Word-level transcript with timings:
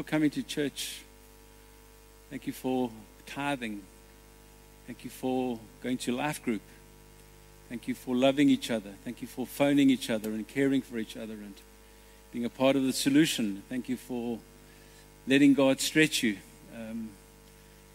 for 0.00 0.08
coming 0.08 0.30
to 0.30 0.42
church. 0.42 1.02
Thank 2.30 2.46
you 2.46 2.54
for 2.54 2.90
tithing. 3.26 3.82
Thank 4.86 5.04
you 5.04 5.10
for 5.10 5.58
going 5.82 5.98
to 5.98 6.12
life 6.12 6.42
group. 6.42 6.62
Thank 7.68 7.86
you 7.86 7.94
for 7.94 8.16
loving 8.16 8.48
each 8.48 8.70
other. 8.70 8.94
Thank 9.04 9.20
you 9.20 9.28
for 9.28 9.46
phoning 9.46 9.90
each 9.90 10.08
other 10.08 10.30
and 10.30 10.48
caring 10.48 10.80
for 10.80 10.96
each 10.96 11.18
other 11.18 11.34
and 11.34 11.52
being 12.32 12.46
a 12.46 12.48
part 12.48 12.76
of 12.76 12.84
the 12.84 12.94
solution. 12.94 13.62
Thank 13.68 13.90
you 13.90 13.98
for 13.98 14.38
letting 15.26 15.52
God 15.52 15.82
stretch 15.82 16.22
you, 16.22 16.38
um, 16.74 17.10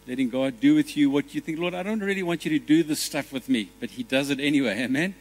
letting 0.06 0.30
God 0.30 0.60
do 0.60 0.76
with 0.76 0.96
you 0.96 1.10
what 1.10 1.34
you 1.34 1.40
think, 1.40 1.58
Lord, 1.58 1.74
I 1.74 1.82
don't 1.82 1.98
really 1.98 2.22
want 2.22 2.44
you 2.44 2.56
to 2.56 2.64
do 2.64 2.84
this 2.84 3.00
stuff 3.00 3.32
with 3.32 3.48
me, 3.48 3.70
but 3.80 3.90
He 3.90 4.04
does 4.04 4.30
it 4.30 4.38
anyway. 4.38 4.80
Amen. 4.84 5.16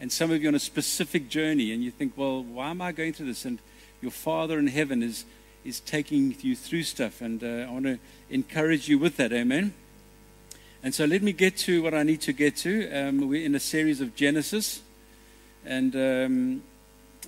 And 0.00 0.10
some 0.10 0.30
of 0.30 0.40
you 0.40 0.48
on 0.48 0.54
a 0.54 0.58
specific 0.58 1.28
journey, 1.28 1.70
and 1.70 1.84
you 1.84 1.90
think, 1.90 2.14
well, 2.16 2.42
why 2.42 2.70
am 2.70 2.80
I 2.80 2.92
going 2.92 3.12
through 3.12 3.26
this? 3.26 3.44
And 3.44 3.58
your 4.00 4.10
Father 4.10 4.58
in 4.58 4.68
heaven 4.68 5.02
is 5.02 5.26
is 5.64 5.80
taking 5.80 6.34
you 6.40 6.56
through 6.56 6.84
stuff, 6.84 7.20
and 7.20 7.42
uh, 7.42 7.66
I 7.68 7.70
want 7.70 7.84
to 7.84 7.98
encourage 8.30 8.88
you 8.88 8.98
with 8.98 9.16
that. 9.16 9.32
Amen. 9.32 9.74
And 10.82 10.94
so 10.94 11.04
let 11.04 11.22
me 11.22 11.32
get 11.32 11.56
to 11.58 11.82
what 11.82 11.92
I 11.92 12.02
need 12.02 12.22
to 12.22 12.32
get 12.32 12.56
to. 12.58 12.90
Um, 12.90 13.28
we're 13.28 13.44
in 13.44 13.54
a 13.54 13.60
series 13.60 14.00
of 14.00 14.16
Genesis, 14.16 14.80
and 15.64 15.94
um, 15.94 16.62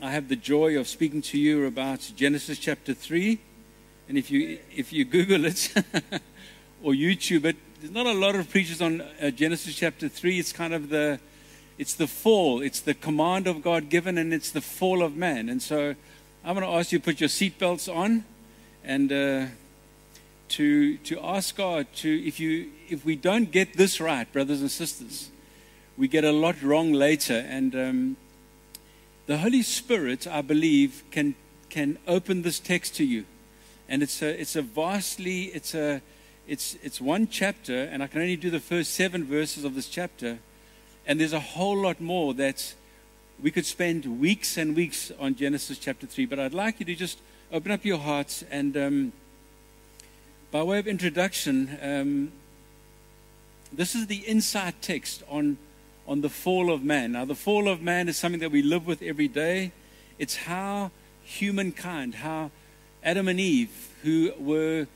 I 0.01 0.11
have 0.11 0.29
the 0.29 0.37
joy 0.37 0.79
of 0.79 0.89
speaking 0.89 1.21
to 1.23 1.39
you 1.39 1.67
about 1.67 2.11
Genesis 2.17 2.59
chapter 2.59 2.95
three. 2.95 3.41
And 4.09 4.17
if 4.17 4.31
you 4.31 4.59
if 4.75 4.93
you 4.93 5.05
Google 5.05 5.45
it 5.45 5.73
or 6.83 6.93
YouTube 6.93 7.45
it, 7.45 7.57
there's 7.81 7.93
not 7.93 8.07
a 8.07 8.15
lot 8.15 8.35
of 8.35 8.49
preachers 8.49 8.81
on 8.81 9.03
uh, 9.21 9.31
Genesis 9.31 9.75
chapter 9.75 10.09
three. 10.09 10.39
It's 10.39 10.53
kind 10.53 10.73
of 10.73 10.89
the 10.89 11.21
it's 11.77 11.95
the 11.95 12.07
fall, 12.07 12.63
it's 12.63 12.81
the 12.81 12.95
command 12.95 13.47
of 13.47 13.63
God 13.63 13.91
given, 13.91 14.17
and 14.17 14.33
it's 14.33 14.51
the 14.51 14.61
fall 14.61 15.03
of 15.03 15.17
man. 15.17 15.51
And 15.51 15.61
so 15.61 15.95
I'm 16.45 16.55
going 16.55 16.67
to 16.67 16.73
ask 16.73 16.93
you 16.93 16.99
to 16.99 17.05
put 17.05 17.21
your 17.21 17.29
seatbelts 17.29 17.95
on 17.95 18.25
and 18.85 19.13
uh, 19.13 19.47
to, 20.49 20.97
to 20.99 21.21
ask 21.21 21.57
God 21.57 21.87
to, 21.97 22.27
if, 22.27 22.39
you, 22.39 22.71
if 22.89 23.05
we 23.05 23.17
don't 23.17 23.51
get 23.51 23.77
this 23.77 24.01
right, 24.01 24.31
brothers 24.33 24.61
and 24.61 24.71
sisters, 24.71 25.31
we 25.97 26.09
get 26.09 26.25
a 26.25 26.33
lot 26.33 26.63
wrong 26.63 26.93
later. 26.93 27.45
And 27.49 27.75
um, 27.75 28.17
the 29.27 29.39
Holy 29.39 29.63
Spirit, 29.63 30.27
I 30.27 30.43
believe, 30.43 31.05
can, 31.11 31.35
can 31.71 31.99
open 32.07 32.43
this 32.43 32.59
text 32.59 32.95
to 32.97 33.05
you. 33.05 33.25
And 33.89 34.03
it's 34.03 34.23
a, 34.23 34.41
it's 34.41 34.57
a 34.57 34.63
vastly, 34.63 35.45
it's, 35.45 35.75
a, 35.75 36.03
it's, 36.47 36.77
it's 36.83 37.01
one 37.01 37.29
chapter, 37.29 37.85
and 37.85 38.03
I 38.03 38.07
can 38.07 38.21
only 38.21 38.37
do 38.37 38.51
the 38.51 38.61
first 38.61 38.95
seven 38.95 39.25
verses 39.25 39.65
of 39.65 39.75
this 39.75 39.89
chapter. 39.89 40.39
And 41.07 41.21
there's 41.21 41.33
a 41.33 41.41
whole 41.41 41.77
lot 41.77 42.01
more 42.01 42.35
that's 42.35 42.75
we 43.43 43.51
could 43.51 43.67
spend 43.67 44.21
weeks 44.21 44.57
and 44.57 44.77
weeks 44.77 45.11
on 45.19 45.35
Genesis 45.35 45.79
chapter 45.79 46.07
3, 46.07 46.27
but 46.27 46.39
I'd 46.39 46.55
like 46.55 46.79
you 46.79 46.87
to 46.87 46.95
just 46.95 47.19
open 47.53 47.71
up 47.71 47.85
your 47.85 47.99
hearts 47.99 48.43
and, 48.51 48.77
um, 48.77 49.13
by 50.51 50.63
way 50.63 50.79
of 50.79 50.87
introduction, 50.87 51.79
um, 51.83 52.33
this 53.71 53.95
is 53.95 54.07
the 54.07 54.27
inside 54.27 54.75
text 54.81 55.23
on, 55.29 55.59
on 56.09 56.23
the 56.23 56.31
fall 56.31 56.73
of 56.73 56.83
man. 56.83 57.13
Now, 57.13 57.27
the 57.27 57.35
fall 57.35 57.69
of 57.69 57.83
man 57.83 58.09
is 58.09 58.17
something 58.17 58.41
that 58.41 58.51
we 58.51 58.63
live 58.63 58.87
with 58.87 59.03
every 59.03 59.29
day. 59.29 59.73
It's 60.19 60.37
how 60.37 60.93
humankind, 61.25 62.17
how 62.17 62.51
Adam 63.05 63.29
and 63.29 63.39
Eve, 63.39 63.91
who 64.03 64.33
were 64.39 64.87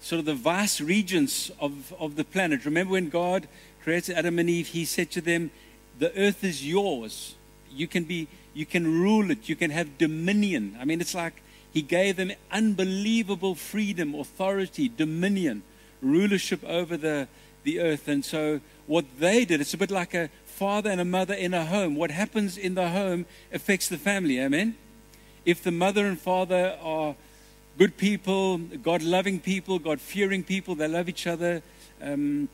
sort 0.00 0.18
of 0.18 0.24
the 0.24 0.34
vice 0.34 0.80
regents 0.80 1.50
of, 1.60 1.92
of 1.98 2.16
the 2.16 2.24
planet. 2.24 2.64
Remember 2.64 2.92
when 2.92 3.10
God 3.10 3.46
created 3.82 4.16
Adam 4.16 4.38
and 4.38 4.48
Eve, 4.48 4.68
He 4.68 4.86
said 4.86 5.10
to 5.12 5.20
them, 5.20 5.50
The 5.98 6.16
earth 6.18 6.42
is 6.42 6.66
yours 6.66 7.34
you 7.76 7.86
can 7.86 8.04
be 8.04 8.26
you 8.54 8.64
can 8.64 9.00
rule 9.00 9.30
it 9.30 9.48
you 9.48 9.56
can 9.56 9.70
have 9.70 9.98
dominion 9.98 10.76
i 10.80 10.84
mean 10.84 11.00
it's 11.00 11.14
like 11.14 11.42
he 11.72 11.82
gave 11.82 12.16
them 12.16 12.32
unbelievable 12.50 13.54
freedom 13.54 14.14
authority 14.14 14.88
dominion 14.88 15.62
rulership 16.00 16.62
over 16.64 16.96
the 16.96 17.28
the 17.64 17.80
earth. 17.80 18.06
And 18.06 18.24
so 18.24 18.60
what 18.86 19.04
they 19.18 19.44
did 19.44 19.60
it's 19.60 19.74
a 19.74 19.78
bit 19.78 19.90
like 19.90 20.14
a 20.14 20.30
father 20.44 20.90
and 20.90 21.00
a 21.00 21.04
mother 21.04 21.34
in 21.34 21.52
a 21.52 21.66
home. 21.66 21.96
What 21.96 22.10
happens 22.10 22.56
in 22.56 22.74
the 22.74 22.90
home 22.90 23.26
affects 23.52 23.88
the 23.88 23.98
family. 23.98 24.40
Amen? 24.40 24.76
If 25.44 25.62
the 25.62 25.72
mother 25.72 26.06
and 26.06 26.18
father 26.18 26.78
are 26.82 27.14
good 27.78 27.96
people 27.98 28.58
god 28.58 29.02
loving 29.02 29.38
people 29.38 29.78
god 29.78 30.00
fearing 30.00 30.42
people 30.42 30.74
they 30.74 30.88
love 30.88 31.10
each 31.10 31.26
other 31.26 31.62
um, 32.00 32.48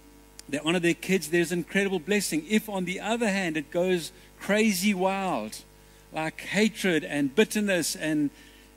they 0.49 0.59
honor 0.59 0.81
their 0.81 0.94
kids 0.94 1.29
there's 1.29 1.53
incredible 1.53 1.99
blessing. 1.99 2.44
If 2.49 2.69
on 2.69 2.84
the 2.84 3.00
other 3.00 3.29
hand 3.29 3.56
it 3.56 3.71
goes 3.71 4.12
crazy 4.39 4.93
wild, 4.93 5.59
like 6.12 6.41
hatred 6.41 7.05
and 7.05 7.34
bitterness 7.34 7.97
and, 7.97 8.31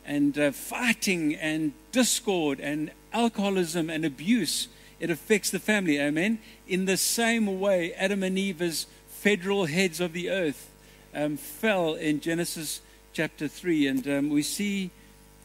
and 0.06 0.38
uh, 0.38 0.52
fighting 0.52 1.36
and 1.36 1.74
discord 1.92 2.60
and 2.60 2.92
alcoholism 3.14 3.90
and 3.90 4.06
abuse, 4.06 4.68
it 5.00 5.10
affects 5.10 5.50
the 5.50 5.60
family. 5.60 6.00
Amen. 6.00 6.40
In 6.68 6.86
the 6.86 6.98
same 6.98 7.60
way, 7.60 7.94
Adam 7.94 8.24
and 8.24 8.38
Eve, 8.38 8.62
as 8.62 8.86
federal 9.08 9.66
heads 9.66 10.00
of 10.00 10.14
the 10.14 10.30
earth, 10.30 10.70
um, 11.14 11.38
fell 11.38 11.96
in 11.96 12.20
Genesis 12.20 12.82
chapter 13.14 13.48
3. 13.48 13.88
And 13.88 14.08
um, 14.08 14.30
we 14.30 14.44
see 14.44 14.92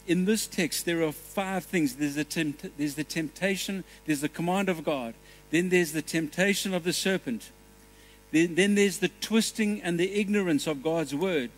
in 0.06 0.24
this 0.24 0.46
text 0.46 0.84
there 0.84 1.02
are 1.02 1.12
five 1.12 1.64
things 1.64 1.94
there's 1.94 2.16
the, 2.16 2.24
tempt- 2.24 2.76
there's 2.76 2.96
the 2.96 3.04
temptation, 3.04 3.84
there's 4.06 4.20
the 4.20 4.28
command 4.28 4.68
of 4.68 4.84
God, 4.84 5.14
then 5.50 5.68
there's 5.68 5.92
the 5.92 6.02
temptation 6.02 6.74
of 6.74 6.84
the 6.84 6.92
serpent. 6.92 7.50
Then, 8.32 8.54
then 8.54 8.74
there's 8.74 8.98
the 8.98 9.10
twisting 9.20 9.82
and 9.82 9.98
the 9.98 10.20
ignorance 10.20 10.66
of 10.66 10.82
God's 10.82 11.14
word. 11.14 11.50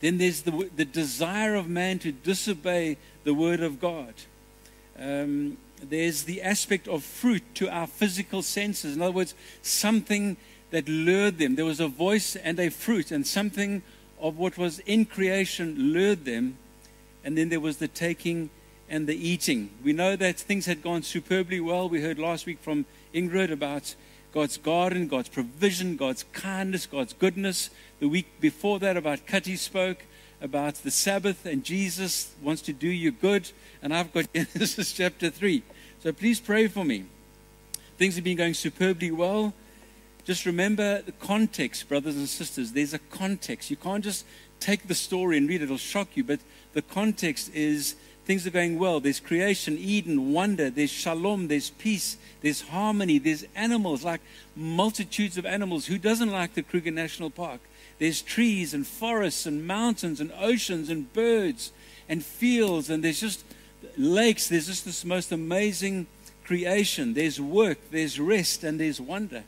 Then 0.00 0.18
there's 0.18 0.42
the, 0.42 0.70
the 0.74 0.84
desire 0.84 1.54
of 1.54 1.68
man 1.68 1.98
to 2.00 2.12
disobey 2.12 2.96
the 3.24 3.34
word 3.34 3.60
of 3.60 3.80
God. 3.80 4.14
Um, 4.98 5.58
there's 5.82 6.24
the 6.24 6.42
aspect 6.42 6.88
of 6.88 7.02
fruit 7.02 7.42
to 7.54 7.68
our 7.68 7.86
physical 7.86 8.42
senses. 8.42 8.96
In 8.96 9.02
other 9.02 9.12
words, 9.12 9.34
something 9.62 10.36
that 10.70 10.88
lured 10.88 11.38
them. 11.38 11.56
There 11.56 11.64
was 11.64 11.80
a 11.80 11.88
voice 11.88 12.36
and 12.36 12.58
a 12.58 12.70
fruit, 12.70 13.10
and 13.10 13.26
something 13.26 13.82
of 14.20 14.38
what 14.38 14.58
was 14.58 14.78
in 14.80 15.04
creation 15.04 15.92
lured 15.92 16.24
them. 16.24 16.58
And 17.24 17.36
then 17.36 17.48
there 17.48 17.60
was 17.60 17.78
the 17.78 17.88
taking 17.88 18.50
and 18.88 19.06
the 19.06 19.14
eating. 19.14 19.70
We 19.84 19.92
know 19.92 20.16
that 20.16 20.38
things 20.38 20.66
had 20.66 20.82
gone 20.82 21.02
superbly 21.02 21.60
well. 21.60 21.88
We 21.88 22.02
heard 22.02 22.18
last 22.18 22.46
week 22.46 22.58
from 22.60 22.86
Ingrid 23.14 23.50
about 23.50 23.94
God's 24.32 24.58
garden, 24.58 25.08
God's 25.08 25.28
provision, 25.28 25.96
God's 25.96 26.24
kindness, 26.32 26.86
God's 26.86 27.12
goodness. 27.12 27.70
The 27.98 28.08
week 28.08 28.26
before 28.40 28.78
that, 28.78 28.96
about 28.96 29.26
Cutty 29.26 29.56
spoke 29.56 30.04
about 30.40 30.76
the 30.76 30.90
Sabbath, 30.90 31.44
and 31.44 31.64
Jesus 31.64 32.32
wants 32.42 32.62
to 32.62 32.72
do 32.72 32.88
you 32.88 33.10
good. 33.10 33.50
And 33.82 33.94
I've 33.94 34.12
got 34.12 34.32
Genesis 34.34 34.92
chapter 34.92 35.30
3. 35.30 35.62
So 36.02 36.12
please 36.12 36.40
pray 36.40 36.68
for 36.68 36.84
me. 36.84 37.04
Things 37.98 38.14
have 38.14 38.24
been 38.24 38.36
going 38.36 38.54
superbly 38.54 39.10
well. 39.10 39.52
Just 40.24 40.46
remember 40.46 41.02
the 41.02 41.12
context, 41.12 41.88
brothers 41.88 42.16
and 42.16 42.28
sisters. 42.28 42.72
There's 42.72 42.94
a 42.94 42.98
context. 42.98 43.70
You 43.70 43.76
can't 43.76 44.04
just 44.04 44.24
take 44.60 44.86
the 44.88 44.94
story 44.94 45.36
and 45.36 45.48
read 45.48 45.62
it, 45.62 45.64
it'll 45.64 45.76
shock 45.76 46.08
you. 46.14 46.24
But 46.24 46.40
the 46.72 46.82
context 46.82 47.52
is 47.54 47.96
things 48.30 48.46
are 48.46 48.50
going 48.50 48.78
well. 48.78 49.00
There's 49.00 49.18
creation, 49.18 49.76
Eden, 49.76 50.32
wonder, 50.32 50.70
there's 50.70 50.88
shalom, 50.88 51.48
there's 51.48 51.70
peace, 51.70 52.16
there's 52.42 52.60
harmony, 52.60 53.18
there's 53.18 53.44
animals, 53.56 54.04
like 54.04 54.20
multitudes 54.54 55.36
of 55.36 55.44
animals. 55.44 55.86
Who 55.86 55.98
doesn't 55.98 56.30
like 56.30 56.54
the 56.54 56.62
Kruger 56.62 56.92
National 56.92 57.30
Park? 57.30 57.60
There's 57.98 58.22
trees 58.22 58.72
and 58.72 58.86
forests 58.86 59.46
and 59.46 59.66
mountains 59.66 60.20
and 60.20 60.30
oceans 60.38 60.90
and 60.90 61.12
birds 61.12 61.72
and 62.08 62.24
fields, 62.24 62.88
and 62.88 63.02
there's 63.02 63.20
just 63.20 63.42
lakes. 63.98 64.46
There's 64.46 64.68
just 64.68 64.84
this 64.84 65.04
most 65.04 65.32
amazing 65.32 66.06
creation. 66.44 67.14
There's 67.14 67.40
work, 67.40 67.78
there's 67.90 68.20
rest, 68.20 68.62
and 68.62 68.78
there's 68.78 69.00
wonder. 69.00 69.42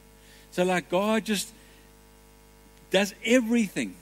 So, 0.50 0.64
like, 0.64 0.88
God 0.88 1.24
just 1.24 1.52
does 2.90 3.14
everything. 3.24 3.94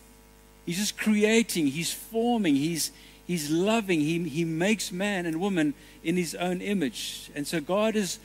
He's 0.64 0.78
just 0.78 0.97
creating, 0.97 1.66
He's 1.66 1.92
forming, 1.92 2.56
He's 2.56 2.92
He's 3.30 3.48
loving. 3.48 4.00
He, 4.00 4.28
he 4.28 4.44
makes 4.44 4.91
man 4.91 5.24
and 5.24 5.41
woman 5.41 5.74
in 6.02 6.16
his 6.16 6.34
own 6.34 6.60
image. 6.60 7.30
And 7.32 7.47
so 7.47 7.60
God 7.60 7.94
is 7.94 8.18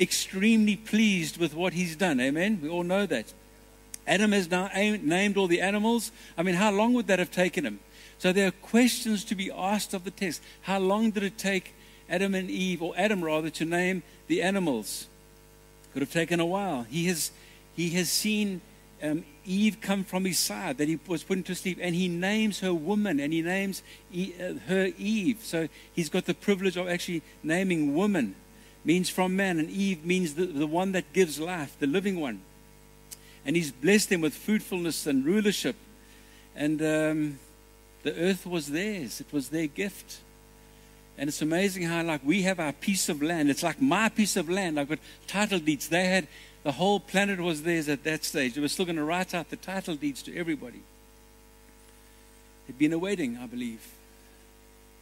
extremely 0.00 0.74
pleased 0.74 1.36
with 1.36 1.54
what 1.54 1.74
he's 1.74 1.94
done. 1.94 2.18
Amen? 2.18 2.58
We 2.60 2.68
all 2.68 2.82
know 2.82 3.06
that. 3.06 3.32
Adam 4.04 4.32
has 4.32 4.50
now 4.50 4.68
named 4.74 5.36
all 5.36 5.46
the 5.46 5.60
animals. 5.60 6.10
I 6.36 6.42
mean, 6.42 6.56
how 6.56 6.72
long 6.72 6.92
would 6.94 7.06
that 7.06 7.20
have 7.20 7.30
taken 7.30 7.64
him? 7.64 7.78
So 8.18 8.32
there 8.32 8.48
are 8.48 8.50
questions 8.50 9.22
to 9.26 9.36
be 9.36 9.48
asked 9.48 9.94
of 9.94 10.02
the 10.02 10.10
text. 10.10 10.42
How 10.62 10.80
long 10.80 11.12
did 11.12 11.22
it 11.22 11.38
take 11.38 11.72
Adam 12.10 12.34
and 12.34 12.50
Eve, 12.50 12.82
or 12.82 12.94
Adam 12.96 13.22
rather, 13.22 13.50
to 13.50 13.64
name 13.64 14.02
the 14.26 14.42
animals? 14.42 15.06
Could 15.92 16.02
have 16.02 16.12
taken 16.12 16.40
a 16.40 16.46
while. 16.46 16.82
He 16.82 17.06
has, 17.06 17.30
he 17.76 17.90
has 17.90 18.10
seen 18.10 18.60
um, 19.04 19.24
Eve 19.48 19.80
come 19.80 20.04
from 20.04 20.24
his 20.26 20.38
side, 20.38 20.76
that 20.78 20.88
he 20.88 20.98
was 21.06 21.22
put 21.22 21.38
into 21.38 21.54
sleep, 21.54 21.78
and 21.80 21.94
he 21.94 22.06
names 22.06 22.60
her 22.60 22.74
woman, 22.74 23.18
and 23.18 23.32
he 23.32 23.42
names 23.42 23.82
uh, 24.14 24.54
her 24.68 24.90
Eve. 24.98 25.38
So 25.42 25.68
he's 25.94 26.08
got 26.08 26.26
the 26.26 26.34
privilege 26.34 26.76
of 26.76 26.88
actually 26.88 27.22
naming 27.42 27.94
woman, 27.94 28.34
means 28.84 29.08
from 29.08 29.34
man, 29.34 29.58
and 29.58 29.70
Eve 29.70 30.04
means 30.04 30.34
the, 30.34 30.44
the 30.44 30.66
one 30.66 30.92
that 30.92 31.12
gives 31.12 31.40
life, 31.40 31.76
the 31.80 31.86
living 31.86 32.20
one. 32.20 32.42
And 33.46 33.56
he's 33.56 33.72
blessed 33.72 34.10
them 34.10 34.20
with 34.20 34.34
fruitfulness 34.34 35.06
and 35.06 35.24
rulership. 35.24 35.76
And 36.54 36.82
um, 36.82 37.38
the 38.02 38.14
earth 38.16 38.46
was 38.46 38.66
theirs, 38.68 39.20
it 39.20 39.32
was 39.32 39.48
their 39.48 39.66
gift. 39.66 40.18
And 41.16 41.26
it's 41.28 41.42
amazing 41.42 41.82
how, 41.82 42.04
like, 42.04 42.20
we 42.24 42.42
have 42.42 42.60
our 42.60 42.72
piece 42.72 43.08
of 43.08 43.22
land. 43.22 43.50
It's 43.50 43.64
like 43.64 43.82
my 43.82 44.08
piece 44.08 44.36
of 44.36 44.48
land. 44.48 44.78
I've 44.78 44.88
got 44.88 45.00
title 45.26 45.58
deeds. 45.58 45.88
They 45.88 46.04
had, 46.04 46.28
the 46.62 46.72
whole 46.72 47.00
planet 47.00 47.40
was 47.40 47.62
theirs 47.62 47.88
at 47.88 48.04
that 48.04 48.24
stage. 48.24 48.54
They 48.54 48.60
were 48.60 48.68
still 48.68 48.84
going 48.84 48.96
to 48.96 49.04
write 49.04 49.34
out 49.34 49.50
the 49.50 49.56
title 49.56 49.94
deeds 49.94 50.22
to 50.24 50.36
everybody. 50.36 50.82
It'd 52.66 52.78
been 52.78 52.92
a 52.92 52.98
wedding, 52.98 53.38
I 53.40 53.46
believe. 53.46 53.86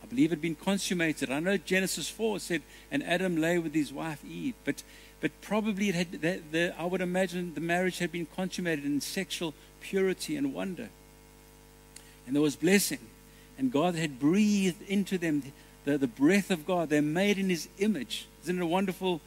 I 0.03 0.07
believe 0.07 0.31
it 0.31 0.37
had 0.37 0.43
been 0.43 0.55
consummated. 0.55 1.31
I 1.31 1.41
know 1.41 1.57
Genesis 1.57 2.09
4 2.09 2.39
said, 2.39 2.63
and 2.93 3.03
Adam 3.03 3.37
lay 3.37 3.59
with 3.59 3.75
his 3.75 3.93
wife 3.93 4.25
Eve. 4.25 4.55
But, 4.65 4.85
but 5.21 5.33
probably 5.41 5.89
it 5.89 5.95
had, 5.97 6.13
the, 6.13 6.41
the, 6.53 6.75
I 6.79 6.85
would 6.85 7.01
imagine 7.01 7.55
the 7.55 7.61
marriage 7.61 7.99
had 7.99 8.13
been 8.13 8.27
consummated 8.27 8.85
in 8.85 9.01
sexual 9.01 9.53
purity 9.81 10.37
and 10.37 10.55
wonder. 10.55 10.91
And 12.27 12.37
there 12.37 12.43
was 12.43 12.55
blessing. 12.55 13.01
And 13.59 13.73
God 13.73 13.95
had 13.97 14.21
breathed 14.21 14.83
into 14.83 15.19
them 15.19 15.43
the, 15.85 15.99
the 15.99 16.07
breath 16.07 16.51
of 16.51 16.67
God. 16.67 16.89
They're 16.91 17.03
made 17.03 17.39
in 17.39 17.49
His 17.49 17.69
image. 17.79 18.27
Isn't 18.43 18.59
it 18.59 18.63
a 18.63 18.67
wonderful 18.67 19.21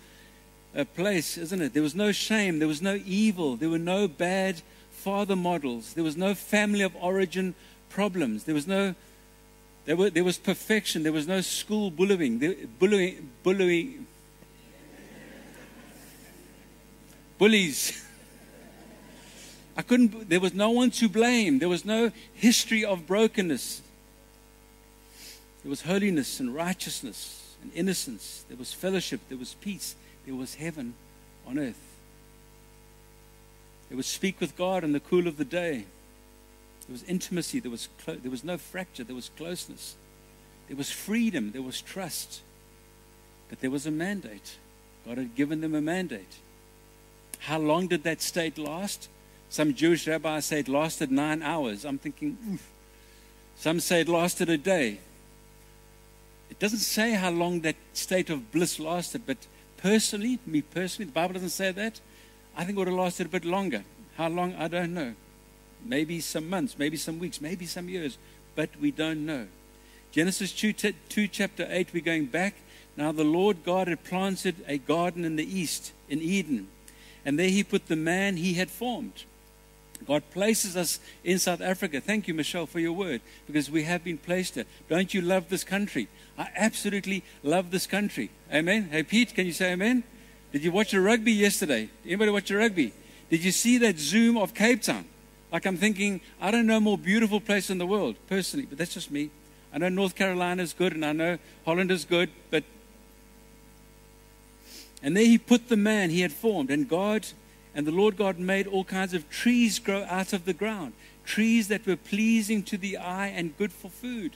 uh, 0.76 0.84
place, 0.96 1.38
isn't 1.38 1.62
it? 1.62 1.74
There 1.74 1.84
was 1.84 1.96
no 1.96 2.12
shame, 2.12 2.60
there 2.60 2.68
was 2.68 2.82
no 2.82 3.00
evil, 3.06 3.56
there 3.56 3.70
were 3.70 3.80
no 3.80 4.08
bad 4.08 4.62
father 4.92 5.36
models, 5.36 5.94
there 5.94 6.04
was 6.04 6.18
no 6.18 6.36
family 6.36 6.82
of 6.82 6.96
origin 7.00 7.56
problems, 7.90 8.44
there 8.44 8.56
was 8.56 8.68
no. 8.68 8.96
There, 9.86 9.96
were, 9.96 10.12
there 10.12 10.24
was 10.24 10.38
perfection. 10.38 11.02
There 11.02 11.12
was 11.12 11.28
no 11.28 11.42
school 11.42 11.90
bullying. 11.90 12.38
Bullying, 12.78 13.32
bullying, 13.42 14.06
bullies. 17.40 18.06
I 19.76 19.82
couldn't. 19.82 20.30
There 20.30 20.42
was 20.42 20.54
no 20.54 20.70
one 20.70 20.92
to 20.92 21.10
blame. 21.10 21.58
There 21.58 21.70
was 21.70 21.86
no 21.86 22.12
history 22.36 22.86
of 22.86 23.08
brokenness. 23.08 23.82
There 25.64 25.70
was 25.70 25.82
holiness 25.82 26.40
and 26.40 26.54
righteousness 26.54 27.56
and 27.64 27.72
innocence. 27.74 28.44
There 28.48 28.58
was 28.58 28.74
fellowship. 28.74 29.22
There 29.30 29.38
was 29.38 29.56
peace. 29.56 29.96
There 30.30 30.38
was 30.38 30.54
heaven 30.54 30.94
on 31.48 31.58
earth. 31.58 31.98
They 33.90 33.96
was 33.96 34.06
speak 34.06 34.40
with 34.40 34.56
God 34.56 34.84
in 34.84 34.92
the 34.92 35.00
cool 35.00 35.28
of 35.28 35.38
the 35.38 35.44
day. 35.44 35.86
There 36.86 36.92
was 36.92 37.02
intimacy. 37.06 37.60
There 37.60 37.72
was, 37.72 37.90
clo- 38.04 38.18
there 38.22 38.30
was 38.30 38.44
no 38.44 38.60
fracture. 38.60 39.04
There 39.04 39.16
was 39.16 39.32
closeness. 39.36 39.96
There 40.68 40.78
was 40.78 40.92
freedom. 40.92 41.52
There 41.52 41.64
was 41.64 41.82
trust. 41.82 42.42
But 43.50 43.62
there 43.62 43.72
was 43.72 43.88
a 43.88 43.92
mandate. 43.92 44.58
God 45.04 45.18
had 45.18 45.34
given 45.34 45.62
them 45.62 45.74
a 45.74 45.82
mandate. 45.82 46.38
How 47.40 47.58
long 47.58 47.88
did 47.88 48.04
that 48.04 48.22
state 48.22 48.60
last? 48.60 49.10
Some 49.50 49.74
Jewish 49.74 50.08
rabbis 50.08 50.46
say 50.46 50.60
it 50.60 50.68
lasted 50.68 51.10
nine 51.10 51.42
hours. 51.42 51.86
I'm 51.86 51.98
thinking, 51.98 52.38
oof. 52.54 52.70
Some 53.56 53.80
say 53.80 54.02
it 54.02 54.08
lasted 54.08 54.48
a 54.48 54.60
day. 54.60 55.00
It 56.52 56.60
doesn't 56.60 56.78
say 56.78 57.14
how 57.14 57.32
long 57.32 57.62
that 57.62 57.78
state 57.94 58.30
of 58.30 58.52
bliss 58.52 58.80
lasted, 58.80 59.24
but 59.26 59.38
personally, 59.82 60.40
me 60.46 60.62
personally, 60.62 61.06
the 61.06 61.14
Bible 61.14 61.34
doesn't 61.34 61.50
say 61.50 61.72
that. 61.72 62.00
I 62.56 62.64
think 62.64 62.78
it 62.78 62.80
would 62.80 62.88
have 62.88 62.98
lasted 62.98 63.28
a 63.28 63.30
bit 63.30 63.46
longer. 63.46 63.84
How 64.18 64.30
long, 64.30 64.54
I 64.56 64.68
don't 64.68 64.94
know. 64.94 65.14
Maybe 65.86 66.20
some 66.20 66.50
months, 66.50 66.78
maybe 66.78 66.98
some 66.98 67.20
weeks, 67.20 67.40
maybe 67.40 67.66
some 67.66 67.88
years, 67.88 68.18
but 68.56 68.70
we 68.82 68.92
don't 68.92 69.26
know. 69.26 69.48
Genesis 70.12 70.52
2, 70.52 70.74
2 70.74 71.28
chapter 71.28 71.68
8, 71.70 71.90
we're 71.94 72.02
going 72.02 72.26
back. 72.26 72.56
Now 72.98 73.12
the 73.12 73.24
Lord 73.24 73.64
God 73.64 73.88
had 73.88 74.04
planted 74.04 74.56
a 74.68 74.78
garden 74.78 75.24
in 75.24 75.38
the 75.38 75.60
east, 75.60 75.94
in 76.10 76.22
Eden, 76.22 76.68
and 77.24 77.40
there 77.40 77.50
he 77.50 77.64
put 77.64 77.88
the 77.88 77.96
man 77.96 78.36
he 78.36 78.56
had 78.56 78.70
formed. 78.70 79.24
God 80.08 80.24
places 80.32 80.76
us 80.76 81.00
in 81.24 81.40
South 81.40 81.62
Africa. 81.62 82.02
Thank 82.02 82.28
you, 82.28 82.34
Michelle, 82.34 82.66
for 82.66 82.80
your 82.80 82.94
word, 82.94 83.22
because 83.46 83.70
we 83.70 83.84
have 83.84 84.04
been 84.04 84.18
placed 84.18 84.56
there. 84.56 84.66
Don't 84.88 85.14
you 85.14 85.22
love 85.22 85.50
this 85.50 85.64
country? 85.64 86.08
I 86.38 86.50
absolutely 86.56 87.24
love 87.44 87.72
this 87.72 87.86
country. 87.86 88.32
Amen. 88.52 88.90
Hey, 88.92 89.04
Pete, 89.04 89.36
can 89.36 89.46
you 89.46 89.54
say 89.54 89.74
amen? 89.74 90.04
Did 90.52 90.64
you 90.64 90.72
watch 90.72 90.92
the 90.92 91.02
rugby 91.02 91.34
yesterday? 91.34 91.90
Anybody 92.06 92.32
watch 92.32 92.48
the 92.48 92.56
rugby? 92.56 92.94
Did 93.30 93.44
you 93.44 93.52
see 93.52 93.78
that 93.80 94.00
zoom 94.00 94.38
of 94.38 94.54
Cape 94.54 94.82
Town? 94.82 95.06
Like 95.52 95.66
I'm 95.66 95.78
thinking, 95.78 96.22
I 96.42 96.52
don't 96.52 96.66
know 96.66 96.78
a 96.78 96.82
more 96.82 96.98
beautiful 96.98 97.40
place 97.40 97.70
in 97.70 97.78
the 97.78 97.86
world, 97.86 98.16
personally, 98.28 98.66
but 98.66 98.78
that's 98.78 98.94
just 98.94 99.12
me. 99.12 99.30
I 99.74 99.78
know 99.78 99.90
North 99.90 100.16
Carolina 100.16 100.64
is 100.64 100.74
good 100.74 100.94
and 100.94 101.06
I 101.06 101.12
know 101.12 101.38
Holland 101.66 101.92
is 101.92 102.06
good, 102.06 102.30
but. 102.50 102.64
And 105.02 105.16
there 105.16 105.26
he 105.26 105.38
put 105.38 105.70
the 105.70 105.78
man 105.78 106.10
he 106.10 106.22
had 106.22 106.34
formed, 106.34 106.72
and 106.72 106.88
God 106.90 107.28
and 107.76 107.86
the 107.86 107.92
Lord 107.92 108.18
God 108.18 108.40
made 108.40 108.68
all 108.68 108.84
kinds 108.84 109.14
of 109.14 109.30
trees 109.30 109.80
grow 109.80 110.04
out 110.10 110.34
of 110.34 110.46
the 110.46 110.54
ground, 110.54 110.94
trees 111.26 111.68
that 111.68 111.86
were 111.86 111.96
pleasing 111.96 112.64
to 112.64 112.78
the 112.78 112.98
eye 112.98 113.28
and 113.28 113.58
good 113.58 113.72
for 113.72 113.90
food. 113.90 114.34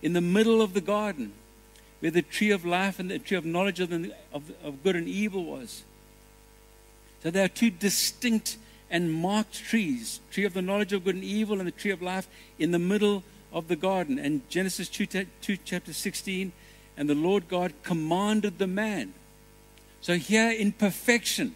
In 0.00 0.12
the 0.12 0.20
middle 0.20 0.62
of 0.62 0.74
the 0.74 0.80
garden, 0.80 1.32
where 2.00 2.10
the 2.10 2.22
tree 2.22 2.50
of 2.50 2.64
life 2.64 2.98
and 2.98 3.10
the 3.10 3.18
tree 3.18 3.36
of 3.36 3.44
knowledge 3.44 3.78
of, 3.78 3.90
the, 3.90 4.12
of, 4.32 4.50
of 4.64 4.82
good 4.82 4.96
and 4.96 5.06
evil 5.06 5.44
was. 5.44 5.84
So 7.22 7.30
there 7.30 7.44
are 7.44 7.48
two 7.48 7.70
distinct 7.70 8.56
and 8.90 9.12
marked 9.12 9.54
trees 9.64 10.20
tree 10.32 10.44
of 10.44 10.52
the 10.52 10.62
knowledge 10.62 10.92
of 10.92 11.04
good 11.04 11.14
and 11.14 11.24
evil 11.24 11.58
and 11.58 11.66
the 11.66 11.72
tree 11.72 11.92
of 11.92 12.02
life 12.02 12.26
in 12.58 12.72
the 12.72 12.78
middle 12.78 13.22
of 13.52 13.68
the 13.68 13.76
garden. 13.76 14.18
And 14.18 14.48
Genesis 14.48 14.88
2, 14.88 15.06
2 15.40 15.56
chapter 15.64 15.92
16, 15.92 16.50
and 16.96 17.08
the 17.08 17.14
Lord 17.14 17.48
God 17.48 17.72
commanded 17.82 18.58
the 18.58 18.66
man. 18.66 19.14
So 20.00 20.16
here 20.16 20.50
in 20.50 20.72
perfection, 20.72 21.54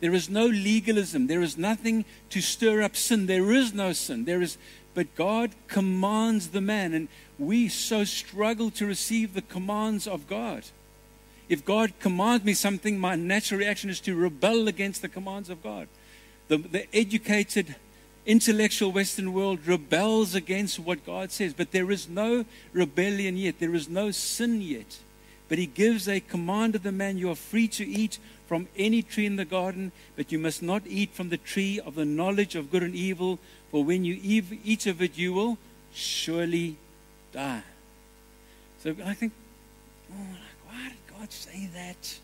there 0.00 0.14
is 0.14 0.28
no 0.28 0.46
legalism. 0.46 1.26
There 1.26 1.42
is 1.42 1.56
nothing 1.56 2.04
to 2.30 2.40
stir 2.40 2.82
up 2.82 2.96
sin. 2.96 3.26
There 3.26 3.50
is 3.50 3.72
no 3.72 3.92
sin. 3.92 4.24
There 4.24 4.42
is, 4.42 4.58
but 4.94 5.14
God 5.14 5.52
commands 5.68 6.48
the 6.48 6.60
man, 6.60 6.92
and 6.92 7.08
we 7.38 7.68
so 7.68 8.04
struggle 8.04 8.70
to 8.72 8.86
receive 8.86 9.34
the 9.34 9.42
commands 9.42 10.06
of 10.06 10.28
God. 10.28 10.64
If 11.48 11.64
God 11.64 11.92
commands 12.00 12.44
me 12.44 12.54
something, 12.54 12.98
my 12.98 13.14
natural 13.14 13.60
reaction 13.60 13.88
is 13.88 14.00
to 14.00 14.14
rebel 14.14 14.68
against 14.68 15.02
the 15.02 15.08
commands 15.08 15.48
of 15.48 15.62
God. 15.62 15.88
The, 16.48 16.58
the 16.58 16.96
educated, 16.96 17.76
intellectual 18.26 18.92
Western 18.92 19.32
world 19.32 19.66
rebels 19.66 20.34
against 20.34 20.78
what 20.78 21.06
God 21.06 21.30
says, 21.30 21.54
but 21.54 21.70
there 21.72 21.90
is 21.90 22.08
no 22.08 22.44
rebellion 22.72 23.36
yet. 23.36 23.60
There 23.60 23.74
is 23.74 23.88
no 23.88 24.10
sin 24.10 24.60
yet. 24.60 24.98
But 25.48 25.58
He 25.58 25.66
gives 25.66 26.08
a 26.08 26.20
command 26.20 26.72
to 26.72 26.78
the 26.80 26.92
man 26.92 27.18
you 27.18 27.30
are 27.30 27.36
free 27.36 27.68
to 27.68 27.86
eat 27.86 28.18
from 28.46 28.68
any 28.76 29.02
tree 29.02 29.26
in 29.26 29.36
the 29.36 29.44
garden, 29.44 29.92
but 30.14 30.30
you 30.30 30.38
must 30.38 30.62
not 30.62 30.82
eat 30.86 31.12
from 31.12 31.28
the 31.28 31.36
tree 31.36 31.80
of 31.80 31.94
the 31.94 32.04
knowledge 32.04 32.54
of 32.54 32.70
good 32.70 32.82
and 32.82 32.94
evil, 32.94 33.38
for 33.70 33.84
when 33.84 34.04
you 34.04 34.18
eat 34.22 34.86
of 34.86 35.02
it, 35.02 35.18
you 35.18 35.32
will 35.32 35.58
surely 35.92 36.76
die. 37.32 37.62
So 38.82 38.94
I 39.04 39.14
think, 39.14 39.32
oh, 40.12 40.36
why 40.68 40.88
did 40.88 41.18
God 41.18 41.32
say 41.32 41.68
that? 41.74 42.18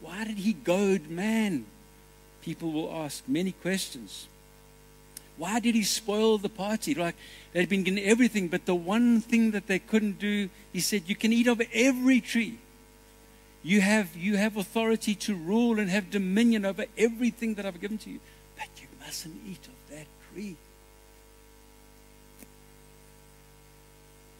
Why 0.00 0.24
did 0.24 0.38
He 0.38 0.52
goad 0.52 1.08
man? 1.08 1.66
People 2.42 2.72
will 2.72 2.92
ask 2.92 3.24
many 3.28 3.52
questions. 3.52 4.26
Why 5.36 5.60
did 5.60 5.74
He 5.74 5.82
spoil 5.82 6.38
the 6.38 6.48
party? 6.48 6.94
Like 6.94 7.16
they'd 7.52 7.68
been 7.68 7.82
given 7.82 8.02
everything, 8.02 8.48
but 8.48 8.64
the 8.64 8.74
one 8.74 9.20
thing 9.20 9.50
that 9.50 9.66
they 9.66 9.78
couldn't 9.78 10.18
do, 10.18 10.48
He 10.72 10.80
said, 10.80 11.02
You 11.06 11.14
can 11.14 11.32
eat 11.32 11.46
of 11.46 11.60
every 11.74 12.20
tree 12.20 12.58
you 13.62 13.80
have, 13.80 14.16
you 14.16 14.36
have 14.36 14.56
authority 14.56 15.14
to 15.16 15.34
rule 15.34 15.78
and 15.78 15.90
have 15.90 16.10
dominion 16.10 16.64
over 16.64 16.86
everything 16.96 17.54
that 17.54 17.66
I've 17.66 17.80
given 17.80 17.98
to 17.98 18.10
you. 18.10 18.20
But 18.56 18.68
you 18.80 18.88
mustn't 19.00 19.36
eat 19.46 19.66
of 19.66 19.96
that 19.96 20.06
tree. 20.32 20.56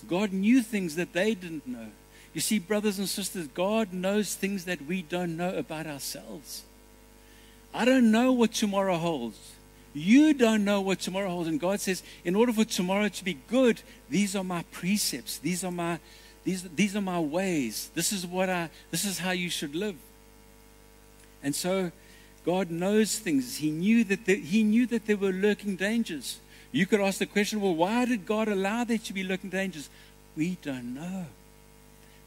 God 0.09 0.33
knew 0.33 0.63
things 0.63 0.95
that 0.97 1.13
they 1.13 1.35
didn't 1.35 1.67
know. 1.67 1.89
You 2.33 2.41
see, 2.41 2.59
brothers 2.59 2.99
and 2.99 3.09
sisters, 3.09 3.49
God 3.49 3.93
knows 3.93 4.35
things 4.35 4.65
that 4.65 4.83
we 4.83 5.03
don't 5.03 5.37
know 5.37 5.55
about 5.55 5.87
ourselves. 5.87 6.63
I 7.75 7.85
don't 7.85 8.11
know 8.11 8.33
what 8.33 8.53
tomorrow 8.53 8.97
holds. 8.97 9.39
You 9.95 10.35
don't 10.35 10.65
know 10.65 10.81
what 10.81 11.01
tomorrow 11.01 11.31
holds. 11.31 11.49
And 11.49 11.59
God 11.59 11.81
says, 11.81 12.03
in 12.25 12.37
order 12.37 12.53
for 12.53 12.65
tomorrow 12.65 13.09
to 13.09 13.25
be 13.25 13.39
good, 13.49 13.83
these 14.09 14.37
are 14.37 14.45
my 14.45 14.63
precepts. 14.71 15.39
These 15.39 15.65
are 15.65 15.73
my 15.73 15.99
these, 16.45 16.63
these 16.63 16.97
are 16.97 17.01
my 17.01 17.21
ways. 17.21 17.91
This 17.95 18.13
is 18.13 18.27
what 18.27 18.49
I 18.49 18.71
this 18.91 19.05
is 19.05 19.19
how 19.19 19.33
you 19.33 19.51
should 19.51 19.75
live. 19.75 19.97
And 21.43 21.55
so 21.55 21.93
God 22.45 22.71
knows 22.71 23.19
things. 23.19 23.57
He 23.57 23.71
knew 23.71 24.05
that 24.05 24.27
there, 24.27 24.37
he 24.37 24.63
knew 24.63 24.87
that 24.87 25.07
there 25.07 25.17
were 25.17 25.33
lurking 25.33 25.77
dangers. 25.77 26.39
You 26.73 26.87
could 26.87 27.01
ask 27.01 27.19
the 27.19 27.27
question, 27.27 27.61
well, 27.61 27.75
why 27.75 28.05
did 28.05 28.27
God 28.27 28.49
allow 28.49 28.85
there 28.85 28.99
to 28.99 29.13
be 29.13 29.23
lurking 29.23 29.51
dangers? 29.51 29.89
We 30.37 30.59
don't 30.63 30.95
know. 30.95 31.27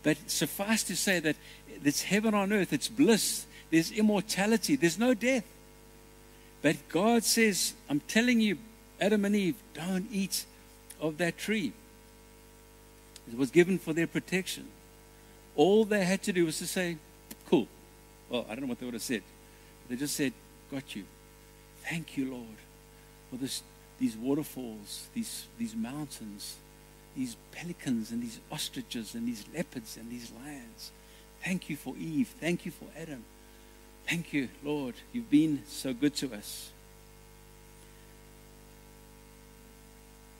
But 0.03 0.17
suffice 0.29 0.83
to 0.83 0.95
say 0.95 1.19
that 1.19 1.35
it's 1.83 2.03
heaven 2.03 2.33
on 2.33 2.51
earth, 2.51 2.73
it's 2.73 2.87
bliss, 2.87 3.45
there's 3.69 3.91
immortality, 3.91 4.75
there's 4.75 4.97
no 4.97 5.13
death. 5.13 5.45
But 6.61 6.75
God 6.89 7.23
says, 7.23 7.73
I'm 7.89 8.01
telling 8.01 8.39
you, 8.39 8.57
Adam 8.99 9.25
and 9.25 9.35
Eve, 9.35 9.55
don't 9.73 10.07
eat 10.11 10.45
of 10.99 11.17
that 11.17 11.37
tree. 11.37 11.73
It 13.31 13.37
was 13.37 13.51
given 13.51 13.79
for 13.79 13.93
their 13.93 14.07
protection. 14.07 14.67
All 15.55 15.85
they 15.85 16.03
had 16.03 16.21
to 16.23 16.33
do 16.33 16.45
was 16.45 16.59
to 16.59 16.67
say, 16.67 16.97
Cool. 17.49 17.67
Well, 18.29 18.45
I 18.49 18.55
don't 18.55 18.61
know 18.61 18.67
what 18.67 18.79
they 18.79 18.85
would 18.85 18.93
have 18.93 19.01
said. 19.01 19.23
They 19.89 19.95
just 19.95 20.15
said, 20.15 20.33
Got 20.71 20.95
you. 20.95 21.03
Thank 21.89 22.17
you, 22.17 22.31
Lord, 22.31 22.57
for 23.29 23.37
this, 23.37 23.63
these 23.99 24.15
waterfalls, 24.15 25.07
these, 25.13 25.47
these 25.57 25.75
mountains, 25.75 26.55
these 27.15 27.35
pelicans 27.51 28.11
and 28.11 28.21
these 28.21 28.39
ostriches 28.51 29.15
and 29.15 29.27
these 29.27 29.45
leopards 29.53 29.97
and 29.97 30.09
these 30.09 30.31
lions. 30.43 30.91
Thank 31.43 31.69
you 31.69 31.75
for 31.75 31.95
Eve. 31.97 32.33
Thank 32.39 32.65
you 32.65 32.71
for 32.71 32.85
Adam. 32.97 33.23
Thank 34.07 34.33
you, 34.33 34.49
Lord. 34.63 34.95
You've 35.11 35.29
been 35.29 35.63
so 35.67 35.93
good 35.93 36.15
to 36.17 36.33
us. 36.33 36.69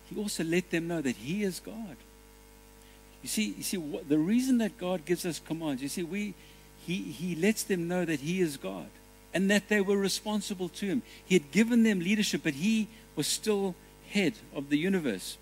He 0.09 0.19
also 0.19 0.43
let 0.43 0.69
them 0.69 0.87
know 0.87 1.01
that 1.01 1.15
He 1.15 1.43
is 1.43 1.59
God. 1.59 1.97
You 3.21 3.29
see, 3.29 3.53
you 3.57 3.63
see 3.63 3.77
what, 3.77 4.09
the 4.09 4.17
reason 4.17 4.57
that 4.59 4.77
God 4.77 5.05
gives 5.05 5.25
us 5.25 5.39
commands, 5.39 5.81
you 5.81 5.89
see, 5.89 6.03
we, 6.03 6.33
he, 6.85 6.97
he 6.97 7.35
lets 7.35 7.63
them 7.63 7.87
know 7.87 8.05
that 8.05 8.21
He 8.21 8.41
is 8.41 8.57
God 8.57 8.87
and 9.33 9.49
that 9.49 9.69
they 9.69 9.81
were 9.81 9.97
responsible 9.97 10.69
to 10.69 10.85
Him. 10.85 11.01
He 11.25 11.35
had 11.35 11.51
given 11.51 11.83
them 11.83 11.99
leadership, 11.99 12.41
but 12.43 12.55
He 12.55 12.87
was 13.15 13.27
still 13.27 13.75
head 14.09 14.33
of 14.55 14.69
the 14.69 14.77
universe. 14.77 15.37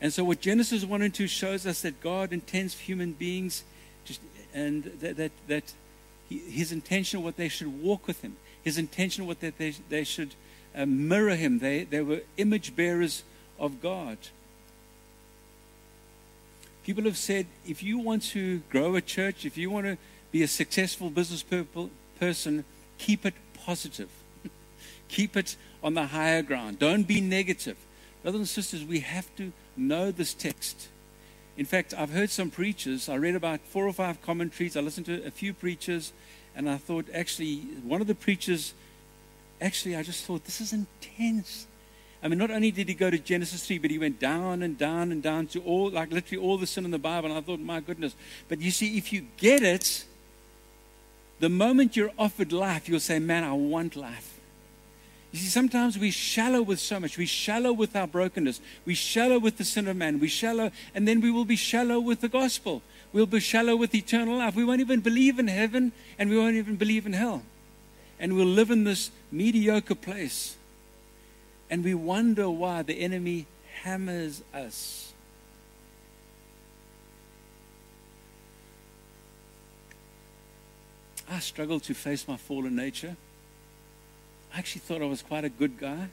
And 0.00 0.12
so, 0.12 0.24
what 0.24 0.40
Genesis 0.40 0.84
1 0.84 1.02
and 1.02 1.14
2 1.14 1.26
shows 1.26 1.66
us 1.66 1.82
that 1.82 2.00
God 2.00 2.32
intends 2.32 2.74
for 2.74 2.82
human 2.82 3.12
beings, 3.12 3.64
and 4.54 4.84
that, 5.00 5.16
that, 5.16 5.32
that 5.48 5.72
he, 6.28 6.38
His 6.38 6.72
intention, 6.72 7.22
what 7.22 7.36
they 7.36 7.48
should 7.48 7.82
walk 7.82 8.06
with 8.06 8.22
Him, 8.22 8.36
His 8.62 8.78
intention, 8.78 9.26
what 9.26 9.40
that 9.40 9.58
they, 9.58 9.74
they 9.88 10.04
should 10.04 10.34
uh, 10.76 10.86
mirror 10.86 11.34
Him. 11.34 11.58
They, 11.58 11.84
they 11.84 12.00
were 12.00 12.22
image 12.36 12.76
bearers 12.76 13.22
of 13.58 13.80
God. 13.80 14.18
People 16.88 17.04
have 17.04 17.18
said 17.18 17.44
if 17.66 17.82
you 17.82 17.98
want 17.98 18.22
to 18.30 18.60
grow 18.70 18.96
a 18.96 19.02
church, 19.02 19.44
if 19.44 19.58
you 19.58 19.68
want 19.68 19.84
to 19.84 19.98
be 20.32 20.42
a 20.42 20.48
successful 20.48 21.10
business 21.10 21.44
person, 22.18 22.64
keep 22.96 23.26
it 23.26 23.34
positive. 23.62 24.08
keep 25.08 25.36
it 25.36 25.56
on 25.84 25.92
the 25.92 26.06
higher 26.06 26.40
ground. 26.40 26.78
Don't 26.78 27.02
be 27.06 27.20
negative. 27.20 27.76
Brothers 28.22 28.38
and 28.38 28.48
sisters, 28.48 28.84
we 28.86 29.00
have 29.00 29.26
to 29.36 29.52
know 29.76 30.10
this 30.10 30.32
text. 30.32 30.88
In 31.58 31.66
fact, 31.66 31.92
I've 31.92 32.08
heard 32.08 32.30
some 32.30 32.50
preachers, 32.50 33.10
I 33.10 33.16
read 33.16 33.34
about 33.34 33.60
four 33.60 33.86
or 33.86 33.92
five 33.92 34.22
commentaries, 34.22 34.74
I 34.74 34.80
listened 34.80 35.04
to 35.06 35.26
a 35.26 35.30
few 35.30 35.52
preachers, 35.52 36.14
and 36.56 36.70
I 36.70 36.78
thought, 36.78 37.04
actually, 37.12 37.56
one 37.84 38.00
of 38.00 38.06
the 38.06 38.14
preachers, 38.14 38.72
actually, 39.60 39.94
I 39.94 40.02
just 40.02 40.24
thought, 40.24 40.46
this 40.46 40.62
is 40.62 40.72
intense. 40.72 41.66
I 42.22 42.28
mean, 42.28 42.38
not 42.38 42.50
only 42.50 42.70
did 42.70 42.88
he 42.88 42.94
go 42.94 43.10
to 43.10 43.18
Genesis 43.18 43.64
3, 43.66 43.78
but 43.78 43.90
he 43.90 43.98
went 43.98 44.18
down 44.18 44.62
and 44.62 44.76
down 44.76 45.12
and 45.12 45.22
down 45.22 45.46
to 45.48 45.60
all, 45.60 45.90
like 45.90 46.10
literally 46.10 46.44
all 46.44 46.58
the 46.58 46.66
sin 46.66 46.84
in 46.84 46.90
the 46.90 46.98
Bible. 46.98 47.28
And 47.28 47.38
I 47.38 47.40
thought, 47.40 47.60
my 47.60 47.80
goodness. 47.80 48.16
But 48.48 48.60
you 48.60 48.70
see, 48.72 48.98
if 48.98 49.12
you 49.12 49.26
get 49.36 49.62
it, 49.62 50.04
the 51.38 51.48
moment 51.48 51.96
you're 51.96 52.10
offered 52.18 52.52
life, 52.52 52.88
you'll 52.88 52.98
say, 52.98 53.20
man, 53.20 53.44
I 53.44 53.52
want 53.52 53.94
life. 53.94 54.38
You 55.30 55.38
see, 55.38 55.48
sometimes 55.48 55.98
we 55.98 56.10
shallow 56.10 56.62
with 56.62 56.80
so 56.80 56.98
much. 56.98 57.18
We 57.18 57.26
shallow 57.26 57.72
with 57.72 57.94
our 57.94 58.06
brokenness. 58.06 58.60
We 58.84 58.94
shallow 58.94 59.38
with 59.38 59.58
the 59.58 59.64
sin 59.64 59.86
of 59.86 59.96
man. 59.96 60.18
We 60.18 60.28
shallow, 60.28 60.72
and 60.94 61.06
then 61.06 61.20
we 61.20 61.30
will 61.30 61.44
be 61.44 61.56
shallow 61.56 62.00
with 62.00 62.22
the 62.22 62.28
gospel. 62.28 62.82
We'll 63.12 63.26
be 63.26 63.40
shallow 63.40 63.76
with 63.76 63.94
eternal 63.94 64.38
life. 64.38 64.56
We 64.56 64.64
won't 64.64 64.80
even 64.80 65.00
believe 65.00 65.38
in 65.38 65.48
heaven, 65.48 65.92
and 66.18 66.30
we 66.30 66.36
won't 66.36 66.56
even 66.56 66.76
believe 66.76 67.06
in 67.06 67.12
hell. 67.12 67.42
And 68.18 68.34
we'll 68.34 68.46
live 68.46 68.70
in 68.70 68.84
this 68.84 69.10
mediocre 69.30 69.94
place. 69.94 70.56
And 71.70 71.84
we 71.84 71.94
wonder 71.94 72.48
why 72.48 72.82
the 72.82 72.94
enemy 72.94 73.46
hammers 73.82 74.42
us. 74.54 75.12
I 81.30 81.40
struggle 81.40 81.78
to 81.80 81.94
face 81.94 82.26
my 82.26 82.36
fallen 82.36 82.74
nature. 82.74 83.16
I 84.54 84.58
actually 84.58 84.80
thought 84.80 85.02
I 85.02 85.06
was 85.06 85.20
quite 85.20 85.44
a 85.44 85.50
good 85.50 85.78
guy. 85.78 86.08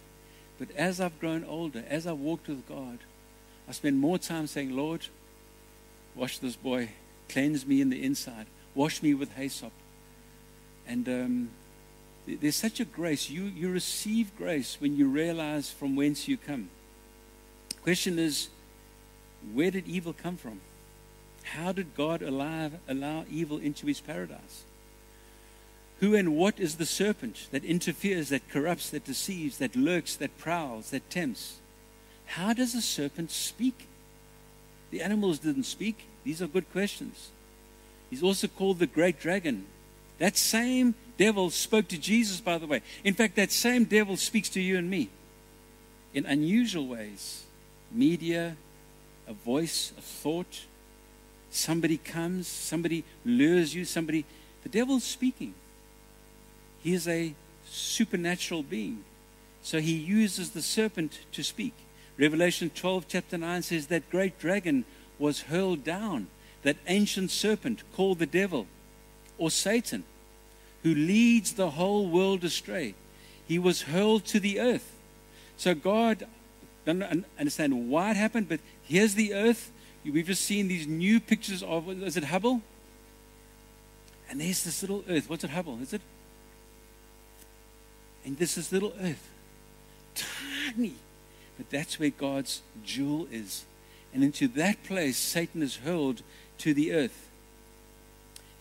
But 0.59 0.71
as 0.75 0.99
I've 0.99 1.19
grown 1.19 1.43
older, 1.43 1.83
as 1.89 2.05
I 2.07 2.11
walked 2.13 2.47
with 2.47 2.67
God, 2.67 2.99
I 3.67 3.71
spend 3.71 3.99
more 3.99 4.17
time 4.17 4.47
saying, 4.47 4.75
Lord, 4.75 5.07
wash 6.15 6.37
this 6.39 6.55
boy, 6.55 6.89
cleanse 7.29 7.65
me 7.65 7.81
in 7.81 7.89
the 7.89 8.03
inside, 8.03 8.47
wash 8.73 9.01
me 9.01 9.13
with 9.13 9.33
hyssop. 9.33 9.71
And 10.87 11.07
um, 11.09 11.49
there's 12.27 12.55
such 12.55 12.79
a 12.79 12.85
grace. 12.85 13.29
You, 13.29 13.43
you 13.43 13.69
receive 13.69 14.35
grace 14.37 14.77
when 14.79 14.95
you 14.95 15.07
realize 15.07 15.69
from 15.69 15.95
whence 15.95 16.27
you 16.27 16.37
come. 16.37 16.69
Question 17.83 18.17
is, 18.17 18.49
where 19.53 19.71
did 19.71 19.87
evil 19.87 20.13
come 20.13 20.37
from? 20.37 20.61
How 21.43 21.71
did 21.71 21.95
God 21.95 22.23
allow, 22.23 22.71
allow 22.87 23.25
evil 23.29 23.59
into 23.59 23.85
his 23.85 24.01
paradise? 24.01 24.63
Who 25.99 26.15
and 26.15 26.35
what 26.35 26.59
is 26.59 26.75
the 26.75 26.85
serpent 26.85 27.47
that 27.51 27.63
interferes, 27.63 28.29
that 28.29 28.49
corrupts, 28.49 28.89
that 28.89 29.05
deceives, 29.05 29.59
that 29.59 29.75
lurks, 29.75 30.15
that 30.15 30.37
prowls, 30.37 30.89
that 30.89 31.09
tempts? 31.09 31.57
How 32.25 32.53
does 32.53 32.73
a 32.73 32.81
serpent 32.81 33.31
speak? 33.31 33.87
The 34.91 35.01
animals 35.01 35.39
didn't 35.39 35.63
speak. 35.63 36.07
These 36.23 36.41
are 36.41 36.47
good 36.47 36.71
questions. 36.71 37.29
He's 38.09 38.23
also 38.23 38.47
called 38.47 38.79
the 38.79 38.87
great 38.87 39.19
dragon. 39.19 39.65
That 40.19 40.37
same 40.37 40.95
devil 41.17 41.49
spoke 41.49 41.87
to 41.89 41.97
Jesus, 41.97 42.39
by 42.39 42.57
the 42.57 42.67
way. 42.67 42.81
In 43.03 43.13
fact, 43.13 43.35
that 43.35 43.51
same 43.51 43.83
devil 43.83 44.17
speaks 44.17 44.49
to 44.49 44.61
you 44.61 44.77
and 44.77 44.89
me 44.89 45.09
in 46.13 46.25
unusual 46.25 46.87
ways 46.87 47.43
media, 47.91 48.57
a 49.27 49.33
voice, 49.33 49.93
a 49.97 50.01
thought. 50.01 50.65
Somebody 51.49 51.97
comes, 51.97 52.47
somebody 52.47 53.03
lures 53.23 53.73
you, 53.73 53.85
somebody. 53.85 54.25
The 54.63 54.69
devil's 54.69 55.03
speaking. 55.03 55.53
He 56.81 56.93
is 56.93 57.07
a 57.07 57.33
supernatural 57.69 58.63
being. 58.63 59.03
So 59.61 59.79
he 59.79 59.93
uses 59.93 60.51
the 60.51 60.61
serpent 60.61 61.19
to 61.31 61.43
speak. 61.43 61.73
Revelation 62.17 62.69
12, 62.73 63.05
chapter 63.07 63.37
9 63.37 63.61
says 63.61 63.87
that 63.87 64.09
great 64.09 64.37
dragon 64.39 64.85
was 65.17 65.43
hurled 65.43 65.83
down, 65.83 66.27
that 66.63 66.77
ancient 66.87 67.31
serpent 67.31 67.83
called 67.95 68.19
the 68.19 68.25
devil 68.25 68.67
or 69.37 69.51
Satan, 69.51 70.03
who 70.83 70.93
leads 70.93 71.53
the 71.53 71.71
whole 71.71 72.07
world 72.07 72.43
astray. 72.43 72.95
He 73.47 73.59
was 73.59 73.83
hurled 73.83 74.25
to 74.25 74.39
the 74.39 74.59
earth. 74.59 74.95
So 75.57 75.73
God, 75.73 76.27
don't 76.85 77.25
understand 77.39 77.89
why 77.89 78.11
it 78.11 78.17
happened, 78.17 78.49
but 78.49 78.59
here's 78.83 79.15
the 79.15 79.33
earth. 79.33 79.71
We've 80.03 80.27
just 80.27 80.43
seen 80.43 80.67
these 80.67 80.85
new 80.85 81.19
pictures 81.19 81.63
of, 81.63 81.89
is 82.03 82.17
it 82.17 82.25
Hubble? 82.25 82.61
And 84.29 84.41
there's 84.41 84.63
this 84.63 84.81
little 84.81 85.03
earth. 85.09 85.29
What's 85.29 85.43
it, 85.43 85.51
Hubble? 85.51 85.79
Is 85.81 85.93
it? 85.93 86.01
And 88.23 88.37
this 88.37 88.57
is 88.57 88.71
little 88.71 88.93
earth. 89.01 89.29
Tiny. 90.15 90.95
But 91.57 91.69
that's 91.69 91.99
where 91.99 92.09
God's 92.09 92.61
jewel 92.83 93.27
is. 93.31 93.65
And 94.13 94.23
into 94.23 94.47
that 94.49 94.83
place, 94.83 95.17
Satan 95.17 95.61
is 95.61 95.77
hurled 95.77 96.21
to 96.59 96.73
the 96.73 96.93
earth 96.93 97.24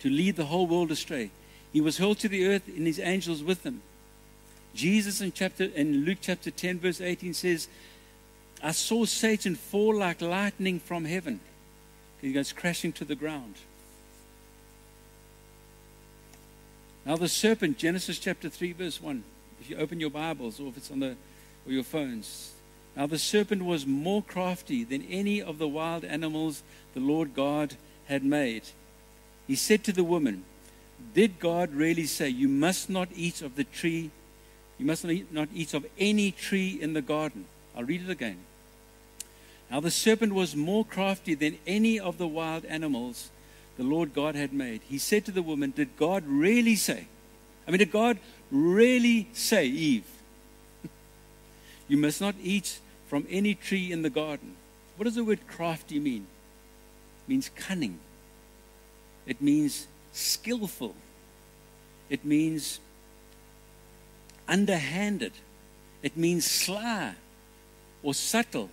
to 0.05 0.11
lead 0.11 0.37
the 0.37 0.45
whole 0.45 0.67
world 0.67 0.91
astray. 0.91 1.31
He 1.73 1.81
was 1.81 1.97
hurled 1.97 2.19
to 2.19 2.29
the 2.29 2.47
earth 2.47 2.69
and 2.69 2.87
his 2.87 3.01
angels 3.01 3.43
with 3.43 3.65
him. 3.65 3.81
Jesus 4.75 5.23
in 5.23 5.33
chapter 5.33 5.65
in 5.65 6.05
Luke 6.05 6.19
chapter 6.21 6.51
10, 6.51 6.79
verse 6.79 7.01
18 7.01 7.33
says, 7.33 7.69
I 8.63 8.73
saw 8.73 9.07
Satan 9.07 9.55
fall 9.55 9.97
like 9.97 10.21
lightning 10.21 10.79
from 10.79 11.07
heaven. 11.07 11.41
He 12.21 12.35
goes 12.35 12.53
crashing 12.53 12.93
to 12.93 13.07
the 13.07 13.15
ground. 13.15 13.55
Now 17.07 17.17
the 17.17 17.27
serpent, 17.27 17.79
Genesis 17.79 18.19
chapter 18.19 18.51
3, 18.51 18.73
verse 18.73 19.01
1 19.01 19.25
if 19.59 19.71
you 19.71 19.77
open 19.79 20.01
your 20.01 20.11
Bibles 20.11 20.61
or 20.61 20.69
if 20.69 20.77
it's 20.77 20.91
on 20.91 21.01
the 21.01 21.17
or 21.67 21.73
your 21.73 21.83
phones. 21.83 22.53
Now 22.95 23.07
the 23.07 23.19
serpent 23.19 23.65
was 23.65 23.87
more 23.87 24.23
crafty 24.23 24.85
than 24.85 25.01
any 25.09 25.41
of 25.41 25.57
the 25.57 25.69
wild 25.69 26.05
animals 26.05 26.63
the 26.93 27.01
Lord 27.01 27.35
God 27.35 27.77
had 28.05 28.23
made. 28.23 28.65
He 29.47 29.55
said 29.55 29.85
to 29.85 29.93
the 29.93 30.05
woman, 30.05 30.45
Did 31.15 31.39
God 31.39 31.73
really 31.73 32.07
say, 32.07 32.29
You 32.29 32.49
must 32.49 32.89
not 32.89 33.09
eat 33.15 33.43
of 33.43 33.57
the 33.57 33.65
tree, 33.65 34.11
you 34.79 34.87
must 34.87 35.05
not 35.05 35.49
eat 35.55 35.75
of 35.75 35.87
any 35.99 36.31
tree 36.31 36.79
in 36.81 36.95
the 36.95 37.03
garden? 37.03 37.47
I'll 37.77 37.85
read 37.85 38.03
it 38.03 38.11
again. 38.11 38.39
Now 39.71 39.81
the 39.81 39.91
serpent 39.91 40.33
was 40.35 40.55
more 40.55 40.85
crafty 40.85 41.35
than 41.35 41.59
any 41.67 41.99
of 41.99 42.19
the 42.19 42.29
wild 42.29 42.65
animals 42.65 43.31
the 43.77 43.83
Lord 43.83 44.15
God 44.15 44.35
had 44.35 44.53
made. 44.53 44.83
He 44.89 44.99
said 44.99 45.25
to 45.25 45.33
the 45.33 45.43
woman, 45.43 45.73
Did 45.75 45.97
God 45.97 46.25
really 46.27 46.77
say? 46.77 47.07
I 47.67 47.71
mean, 47.71 47.79
did 47.79 47.91
God 47.91 48.19
really 48.51 49.29
say, 49.33 49.67
Eve, 49.67 50.07
you 51.89 51.97
must 51.97 52.21
not 52.21 52.35
eat 52.43 52.79
from 53.09 53.27
any 53.31 53.55
tree 53.55 53.91
in 53.91 54.03
the 54.03 54.11
garden? 54.11 54.57
What 54.97 55.05
does 55.05 55.17
the 55.17 55.25
word 55.25 55.47
crafty 55.49 55.99
mean? 55.99 56.27
It 57.27 57.31
means 57.31 57.51
cunning. 57.57 57.99
It 59.27 59.41
means 59.41 59.87
skillful. 60.13 60.95
It 62.11 62.25
means 62.25 62.81
underhanded. 64.47 65.33
It 66.03 66.17
means 66.17 66.45
sly 66.45 67.15
or 68.03 68.15
subtle 68.15 68.69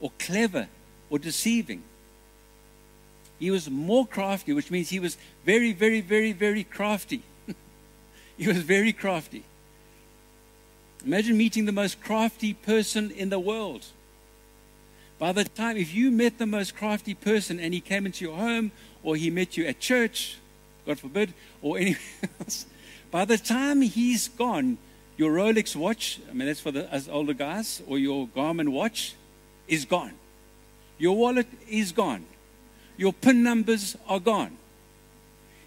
or 0.00 0.12
clever 0.18 0.68
or 1.10 1.18
deceiving. 1.18 1.82
He 3.38 3.50
was 3.50 3.70
more 3.70 4.06
crafty, 4.06 4.52
which 4.52 4.70
means 4.70 4.90
he 4.90 5.00
was 5.00 5.16
very, 5.44 5.72
very, 5.72 6.00
very, 6.00 6.32
very 6.32 6.64
crafty. 6.64 7.22
He 8.36 8.46
was 8.46 8.58
very 8.58 8.92
crafty. 8.92 9.42
Imagine 11.04 11.36
meeting 11.36 11.64
the 11.64 11.72
most 11.72 12.00
crafty 12.00 12.54
person 12.54 13.10
in 13.10 13.30
the 13.30 13.38
world. 13.38 13.86
By 15.18 15.32
the 15.32 15.44
time, 15.44 15.76
if 15.76 15.92
you 15.92 16.12
met 16.12 16.38
the 16.38 16.46
most 16.46 16.76
crafty 16.76 17.14
person 17.14 17.58
and 17.58 17.74
he 17.74 17.80
came 17.80 18.06
into 18.06 18.24
your 18.24 18.36
home 18.36 18.70
or 19.02 19.16
he 19.16 19.30
met 19.30 19.56
you 19.56 19.66
at 19.66 19.80
church, 19.80 20.38
God 20.86 20.98
forbid, 20.98 21.34
or 21.62 21.78
anywhere 21.78 22.00
else, 22.40 22.66
by 23.10 23.24
the 23.24 23.38
time 23.38 23.82
he's 23.82 24.28
gone, 24.28 24.78
your 25.16 25.32
Rolex 25.32 25.74
watch, 25.74 26.20
I 26.30 26.32
mean, 26.32 26.46
that's 26.46 26.60
for 26.60 26.70
the, 26.70 26.92
us 26.94 27.08
older 27.08 27.34
guys, 27.34 27.82
or 27.86 27.98
your 27.98 28.28
Garmin 28.28 28.68
watch 28.68 29.14
is 29.66 29.84
gone. 29.84 30.12
Your 30.98 31.16
wallet 31.16 31.46
is 31.68 31.92
gone. 31.92 32.24
Your 32.96 33.12
PIN 33.12 33.42
numbers 33.42 33.96
are 34.08 34.20
gone. 34.20 34.56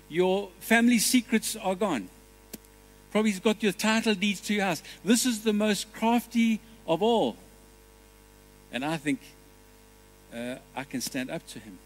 Your 0.09 0.49
family 0.59 0.99
secrets 0.99 1.55
are 1.55 1.75
gone. 1.75 2.09
Probably 3.11 3.31
he's 3.31 3.39
got 3.39 3.61
your 3.61 3.71
title 3.71 4.15
deeds 4.15 4.41
to 4.41 4.53
your 4.53 4.65
house. 4.65 4.83
This 5.03 5.25
is 5.25 5.43
the 5.43 5.53
most 5.53 5.93
crafty 5.93 6.59
of 6.87 7.01
all. 7.01 7.37
And 8.71 8.85
I 8.85 8.97
think 8.97 9.19
uh, 10.33 10.55
I 10.75 10.83
can 10.83 11.01
stand 11.01 11.29
up 11.29 11.45
to 11.47 11.59
him. 11.59 11.77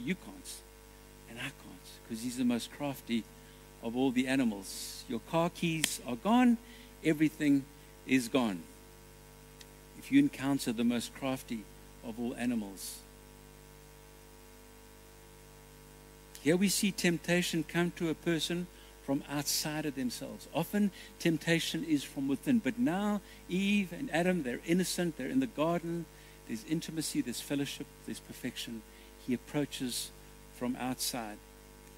You 0.00 0.14
can't. 0.14 0.54
And 1.30 1.38
I 1.38 1.42
can't 1.42 1.88
because 2.02 2.22
he's 2.22 2.36
the 2.36 2.44
most 2.44 2.72
crafty 2.72 3.24
of 3.82 3.96
all 3.96 4.10
the 4.10 4.26
animals. 4.26 5.04
Your 5.08 5.20
car 5.30 5.50
keys 5.50 6.00
are 6.06 6.16
gone, 6.16 6.58
everything 7.04 7.64
is 8.06 8.28
gone. 8.28 8.62
If 9.98 10.10
you 10.12 10.18
encounter 10.20 10.72
the 10.72 10.84
most 10.84 11.14
crafty 11.14 11.64
of 12.06 12.18
all 12.18 12.34
animals, 12.36 13.00
here 16.40 16.56
we 16.56 16.68
see 16.68 16.92
temptation 16.92 17.64
come 17.64 17.92
to 17.96 18.08
a 18.08 18.14
person 18.14 18.68
from 19.04 19.24
outside 19.28 19.86
of 19.86 19.94
themselves. 19.96 20.48
Often 20.54 20.90
temptation 21.18 21.84
is 21.84 22.04
from 22.04 22.28
within, 22.28 22.58
but 22.58 22.78
now 22.78 23.20
Eve 23.48 23.92
and 23.92 24.10
Adam, 24.12 24.42
they're 24.42 24.60
innocent, 24.66 25.16
they're 25.16 25.28
in 25.28 25.40
the 25.40 25.46
garden, 25.46 26.04
there's 26.46 26.64
intimacy, 26.64 27.20
there's 27.20 27.40
fellowship, 27.40 27.86
there's 28.06 28.20
perfection. 28.20 28.82
He 29.28 29.34
approaches 29.34 30.10
from 30.56 30.74
outside. 30.80 31.36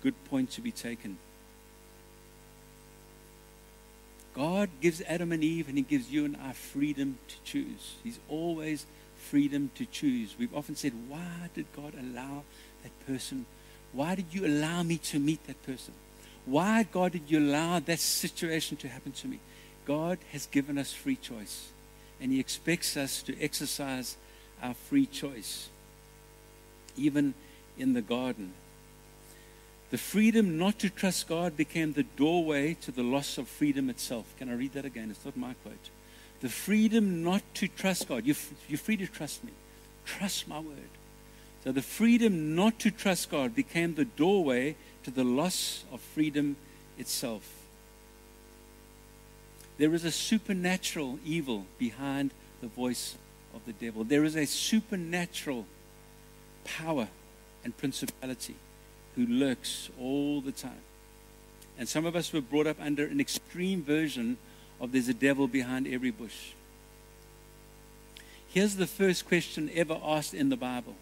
Good 0.03 0.23
point 0.25 0.51
to 0.53 0.61
be 0.61 0.73
taken. 0.73 1.17
God 4.35 4.69
gives 4.81 5.01
Adam 5.07 5.33
and 5.33 5.43
Eve, 5.43 5.69
and 5.69 5.79
He 5.79 5.83
gives 5.83 6.11
you 6.11 6.25
and 6.25 6.37
I 6.37 6.53
freedom 6.53 7.19
to 7.29 7.37
choose. 7.45 7.95
He's 8.05 8.19
always 8.29 8.85
freedom 9.17 9.71
to 9.77 9.87
choose. 9.87 10.35
We've 10.39 10.55
often 10.55 10.77
said, 10.77 10.93
Why 11.09 11.51
did 11.55 11.67
God 11.75 11.95
allow 11.95 12.43
that 12.83 13.07
person? 13.07 13.47
Why 13.93 14.15
did 14.15 14.27
you 14.33 14.47
allow 14.47 14.83
me 14.83 14.99
to 14.99 15.19
meet 15.19 15.47
that 15.47 15.63
person? 15.65 15.95
Why, 16.47 16.85
God, 16.85 17.13
did 17.13 17.23
you 17.29 17.39
allow 17.39 17.81
that 17.81 18.01
situation 18.01 18.77
to 18.79 18.89
happen 18.89 19.13
to 19.13 19.29
me? 19.29 19.39
God 19.85 20.19
has 20.33 20.47
given 20.47 20.79
us 20.79 20.93
free 20.93 21.17
choice, 21.17 21.69
and 22.21 22.33
He 22.33 22.41
expects 22.41 22.97
us 22.97 23.23
to 23.23 23.41
exercise 23.41 24.17
our 24.63 24.75
free 24.75 25.07
choice, 25.07 25.69
even 27.01 27.35
in 27.79 27.95
the 27.95 28.03
garden. 28.03 28.53
The 29.91 29.99
freedom 29.99 30.57
not 30.57 30.79
to 30.81 30.91
trust 30.91 31.29
God 31.29 31.57
became 31.57 31.93
the 31.93 32.05
doorway 32.05 32.75
to 32.83 32.93
the 32.93 33.03
loss 33.03 33.39
of 33.39 33.49
freedom 33.49 33.91
itself. 33.91 34.25
Can 34.39 34.49
I 34.49 34.55
read 34.55 34.75
that 34.75 34.85
again? 34.85 35.11
It's 35.11 35.25
not 35.25 35.37
my 35.37 35.55
quote. 35.65 35.91
The 36.41 36.49
freedom 36.49 37.25
not 37.25 37.43
to 37.55 37.69
trust 37.69 38.09
God. 38.09 38.25
You're, 38.25 38.37
you're 38.69 38.79
free 38.79 38.97
to 38.99 39.07
trust 39.07 39.43
me. 39.43 39.53
Trust 40.05 40.47
my 40.47 40.61
word. 40.61 40.77
So 41.65 41.73
the 41.73 41.83
freedom 41.83 42.55
not 42.55 42.79
to 42.81 42.91
trust 42.91 43.31
God 43.31 43.55
became 43.55 43.95
the 43.95 44.05
doorway 44.05 44.77
to 45.03 45.11
the 45.11 45.25
loss 45.25 45.85
of 45.93 46.01
freedom 46.01 46.57
itself. 46.97 47.61
There 49.77 49.95
is 49.95 50.05
a 50.05 50.11
supernatural 50.11 51.19
evil 51.25 51.67
behind 51.79 52.33
the 52.61 52.69
voice 52.69 53.17
of 53.55 53.65
the 53.67 53.73
devil. 53.73 54.05
There 54.05 54.25
is 54.25 54.37
a 54.37 54.47
supernatural 54.47 55.67
power 56.65 57.09
and 57.65 57.77
principality 57.77 58.57
who 59.17 59.27
lurks 59.27 59.91
all 59.99 60.41
the 60.41 60.53
time. 60.53 60.83
And 61.79 61.89
some 61.89 62.07
of 62.07 62.15
us 62.15 62.33
were 62.33 62.41
brought 62.41 62.67
up 62.67 62.77
under 62.81 63.05
an 63.05 63.21
extreme 63.21 63.83
version 63.83 64.39
of 64.81 64.93
there's 64.93 65.09
a 65.09 65.15
devil 65.15 65.49
behind 65.49 65.87
every 65.87 66.11
bush. 66.11 66.53
Here's 68.49 68.77
the 68.77 68.87
first 68.87 69.27
question 69.27 69.71
ever 69.75 69.99
asked 70.03 70.35
in 70.35 70.49
the 70.49 70.57
Bible. 70.57 70.97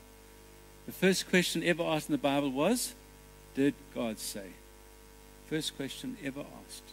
The 0.86 0.92
first 0.92 1.28
question 1.28 1.62
ever 1.64 1.82
asked 1.82 2.08
in 2.08 2.12
the 2.12 2.18
Bible 2.18 2.50
was, 2.50 2.94
Did 3.54 3.74
God 3.94 4.18
say? 4.18 4.48
First 5.48 5.76
question 5.76 6.16
ever 6.22 6.44
asked 6.66 6.92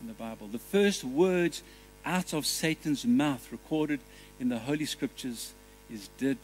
in 0.00 0.06
the 0.06 0.14
Bible. 0.14 0.46
The 0.46 0.58
first 0.58 1.02
words 1.02 1.62
out 2.04 2.32
of 2.32 2.46
Satan's 2.46 3.04
mouth 3.04 3.48
recorded 3.50 4.00
in 4.38 4.48
the 4.48 4.58
Holy 4.60 4.86
Scriptures 4.86 5.52
is, 5.92 6.08
Did 6.16 6.38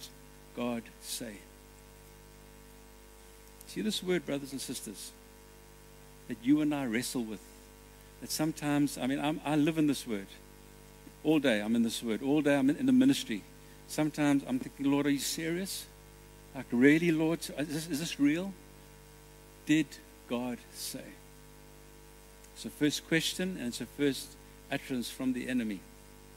God 0.57 0.83
say? 1.03 1.35
See 3.67 3.83
this 3.83 4.03
word, 4.03 4.25
brothers 4.25 4.53
and 4.53 4.61
sisters, 4.61 5.13
that 6.29 6.39
you 6.43 6.63
and 6.63 6.75
I 6.75 6.87
wrestle 6.87 7.23
with. 7.23 7.41
That 8.23 8.31
sometimes, 8.31 8.97
I 8.97 9.07
mean, 9.07 9.21
I'm, 9.21 9.41
i 9.45 9.55
live 9.55 9.77
in 9.77 9.87
this 9.87 10.07
word. 10.07 10.27
All 11.23 11.39
day 11.39 11.61
I'm 11.61 11.77
in 11.77 11.83
this 11.83 12.03
word. 12.03 12.23
All 12.23 12.41
day 12.41 12.57
I'm 12.57 12.71
in, 12.71 12.77
in 12.77 12.87
the 12.87 12.93
ministry. 12.93 13.43
Sometimes 13.89 14.43
I'm 14.49 14.59
thinking, 14.59 14.91
Lord, 14.91 15.07
are 15.07 15.11
you 15.11 15.19
serious? 15.19 15.87
Like, 16.55 16.67
really, 16.73 17.11
Lord? 17.11 17.41
Is 17.41 17.69
this, 17.69 17.89
is 17.89 18.01
this 18.01 18.19
real? 18.19 18.55
Did 19.67 19.87
God 20.29 20.59
say? 20.73 21.05
It's 22.55 22.63
the 22.63 22.71
first 22.71 23.07
question, 23.07 23.57
and 23.59 23.69
it's 23.69 23.79
the 23.79 23.87
first 23.87 24.29
utterance 24.73 25.11
from 25.11 25.35
the 25.35 25.49
enemy. 25.49 25.81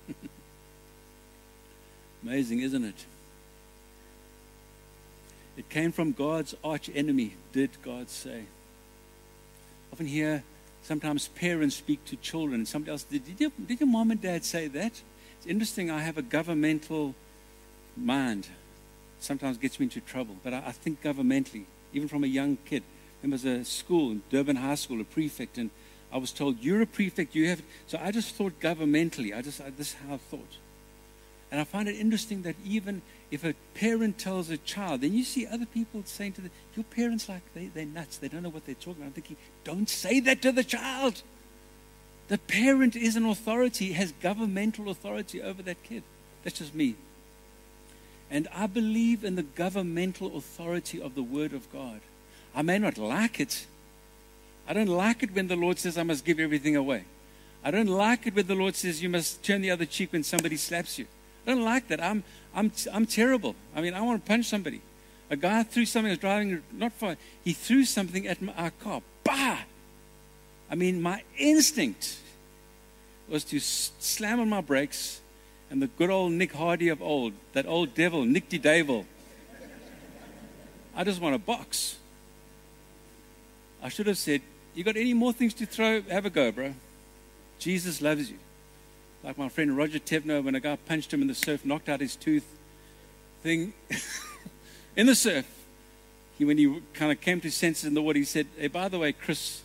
Amazing, 2.23 2.59
isn't 2.59 2.83
it? 2.83 3.05
It 5.59 5.67
came 5.67 5.91
from 5.91 6.13
God's 6.13 6.55
arch 6.63 6.89
enemy, 6.95 7.33
did 7.51 7.71
God 7.83 8.09
say? 8.09 8.45
Often 9.91 10.05
hear 10.05 10.41
sometimes 10.83 11.27
parents 11.27 11.75
speak 11.75 12.05
to 12.05 12.15
children. 12.15 12.61
And 12.61 12.67
somebody 12.67 12.91
else, 12.91 13.03
did, 13.03 13.25
did, 13.25 13.41
your, 13.41 13.51
did 13.67 13.81
your 13.81 13.89
mom 13.89 14.09
and 14.11 14.21
dad 14.21 14.45
say 14.45 14.69
that? 14.69 15.01
It's 15.37 15.45
interesting, 15.45 15.91
I 15.91 15.99
have 15.99 16.17
a 16.17 16.21
governmental 16.21 17.13
mind. 17.97 18.47
Sometimes 19.19 19.57
gets 19.57 19.81
me 19.81 19.87
into 19.87 19.99
trouble, 19.99 20.37
but 20.45 20.53
I, 20.53 20.63
I 20.67 20.71
think 20.71 21.03
governmentally, 21.03 21.65
even 21.91 22.07
from 22.07 22.23
a 22.23 22.27
young 22.27 22.57
kid. 22.63 22.83
There 23.21 23.29
was 23.29 23.43
a 23.43 23.65
school, 23.65 24.15
Durban 24.29 24.55
High 24.55 24.75
School, 24.75 25.01
a 25.01 25.03
prefect, 25.03 25.57
and 25.57 25.71
I 26.09 26.19
was 26.19 26.31
told, 26.31 26.59
You're 26.61 26.83
a 26.83 26.87
prefect, 26.87 27.35
you 27.35 27.49
have. 27.49 27.61
So 27.85 27.99
I 28.01 28.11
just 28.13 28.33
thought 28.33 28.61
governmentally. 28.61 29.35
I 29.35 29.41
just, 29.41 29.59
I, 29.59 29.71
this 29.71 29.89
is 29.89 29.95
how 30.07 30.13
I 30.13 30.17
thought. 30.19 30.55
And 31.51 31.59
I 31.59 31.63
find 31.63 31.89
it 31.89 31.95
interesting 31.95 32.43
that 32.43 32.55
even 32.63 33.01
if 33.31 33.43
a 33.43 33.55
parent 33.73 34.17
tells 34.19 34.49
a 34.49 34.57
child, 34.57 35.01
then 35.01 35.13
you 35.13 35.23
see 35.23 35.47
other 35.47 35.65
people 35.65 36.03
saying 36.05 36.33
to 36.33 36.41
them, 36.41 36.51
Your 36.75 36.83
parents, 36.83 37.27
like, 37.27 37.41
they, 37.53 37.67
they're 37.67 37.85
nuts. 37.85 38.17
They 38.17 38.27
don't 38.27 38.43
know 38.43 38.49
what 38.49 38.65
they're 38.65 38.75
talking 38.75 38.97
about. 38.97 39.07
I'm 39.07 39.11
thinking, 39.13 39.37
Don't 39.63 39.89
say 39.89 40.19
that 40.21 40.41
to 40.43 40.51
the 40.51 40.63
child. 40.63 41.23
The 42.27 42.37
parent 42.37 42.95
is 42.95 43.15
an 43.15 43.25
authority, 43.25 43.93
has 43.93 44.11
governmental 44.21 44.89
authority 44.89 45.41
over 45.41 45.63
that 45.63 45.81
kid. 45.83 46.03
That's 46.43 46.59
just 46.59 46.75
me. 46.75 46.95
And 48.29 48.47
I 48.53 48.67
believe 48.67 49.23
in 49.23 49.35
the 49.35 49.43
governmental 49.43 50.37
authority 50.37 51.01
of 51.01 51.15
the 51.15 51.23
Word 51.23 51.53
of 51.53 51.71
God. 51.73 52.01
I 52.53 52.61
may 52.61 52.77
not 52.77 52.99
like 52.99 53.39
it. 53.39 53.65
I 54.67 54.73
don't 54.73 54.87
like 54.87 55.23
it 55.23 55.33
when 55.33 55.47
the 55.47 55.55
Lord 55.55 55.79
says 55.79 55.97
I 55.97 56.03
must 56.03 56.23
give 56.23 56.39
everything 56.39 56.75
away. 56.75 57.05
I 57.63 57.71
don't 57.71 57.87
like 57.87 58.27
it 58.27 58.35
when 58.35 58.45
the 58.45 58.55
Lord 58.55 58.75
says 58.75 59.01
you 59.01 59.09
must 59.09 59.43
turn 59.43 59.61
the 59.61 59.71
other 59.71 59.85
cheek 59.85 60.13
when 60.13 60.23
somebody 60.23 60.57
slaps 60.57 60.99
you. 60.99 61.07
I 61.49 61.53
don't 61.53 61.63
like 61.63 61.87
that. 61.87 61.99
I'm, 61.99 62.23
I'm, 62.53 62.71
I'm 62.93 63.07
terrible. 63.07 63.55
I 63.75 63.81
mean, 63.81 63.95
I 63.95 64.01
want 64.01 64.23
to 64.23 64.27
punch 64.27 64.45
somebody. 64.45 64.81
A 65.31 65.35
guy 65.35 65.63
threw 65.63 65.83
something, 65.83 66.09
I 66.09 66.11
was 66.11 66.19
driving 66.19 66.61
not 66.71 66.93
far. 66.93 67.17
He 67.43 67.53
threw 67.53 67.85
something 67.85 68.27
at 68.27 68.39
my, 68.39 68.53
our 68.53 68.69
car. 68.69 69.01
Bah! 69.23 69.57
I 70.69 70.75
mean, 70.75 71.01
my 71.01 71.23
instinct 71.39 72.19
was 73.27 73.43
to 73.45 73.59
slam 73.59 74.39
on 74.39 74.47
my 74.47 74.61
brakes 74.61 75.21
and 75.71 75.81
the 75.81 75.87
good 75.87 76.11
old 76.11 76.33
Nick 76.33 76.53
Hardy 76.53 76.89
of 76.89 77.01
old, 77.01 77.33
that 77.53 77.65
old 77.65 77.95
devil, 77.95 78.25
Nick 78.25 78.49
de 78.49 78.59
Devil. 78.59 79.07
I 80.95 81.03
just 81.03 81.19
want 81.19 81.33
a 81.33 81.39
box. 81.39 81.97
I 83.81 83.89
should 83.89 84.05
have 84.05 84.19
said, 84.19 84.41
You 84.75 84.83
got 84.83 84.97
any 84.97 85.15
more 85.15 85.33
things 85.33 85.55
to 85.55 85.65
throw? 85.65 86.03
Have 86.03 86.27
a 86.27 86.29
go, 86.29 86.51
bro. 86.51 86.75
Jesus 87.57 88.03
loves 88.03 88.29
you 88.29 88.37
like 89.23 89.37
my 89.37 89.49
friend 89.49 89.75
Roger 89.75 89.99
Tevno, 89.99 90.43
when 90.43 90.55
a 90.55 90.59
guy 90.59 90.75
punched 90.75 91.13
him 91.13 91.21
in 91.21 91.27
the 91.27 91.35
surf, 91.35 91.65
knocked 91.65 91.89
out 91.89 91.99
his 91.99 92.15
tooth 92.15 92.45
thing 93.41 93.73
in 94.95 95.07
the 95.07 95.15
surf. 95.15 95.45
He, 96.37 96.45
when 96.45 96.57
he 96.57 96.81
kind 96.93 97.11
of 97.11 97.19
came 97.19 97.41
to 97.41 97.51
senses 97.51 97.85
in 97.85 97.93
the 97.93 98.01
water, 98.01 98.19
he 98.19 98.25
said, 98.25 98.47
Hey, 98.57 98.67
by 98.67 98.87
the 98.87 98.97
way, 98.97 99.11
Chris, 99.11 99.61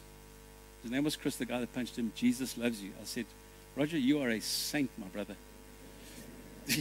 his 0.83 0.91
name 0.91 1.05
was 1.05 1.15
Chris, 1.15 1.37
the 1.37 1.45
guy 1.45 1.61
that 1.61 1.73
punched 1.73 1.97
him, 1.97 2.13
Jesus 2.17 2.59
loves 2.59 2.83
you. 2.83 2.91
I 3.01 3.05
said, 3.05 3.27
Roger, 3.77 3.97
you 3.99 4.21
are 4.21 4.31
a 4.31 4.41
saint, 4.41 4.91
my 4.99 5.07
brother. 5.07 5.37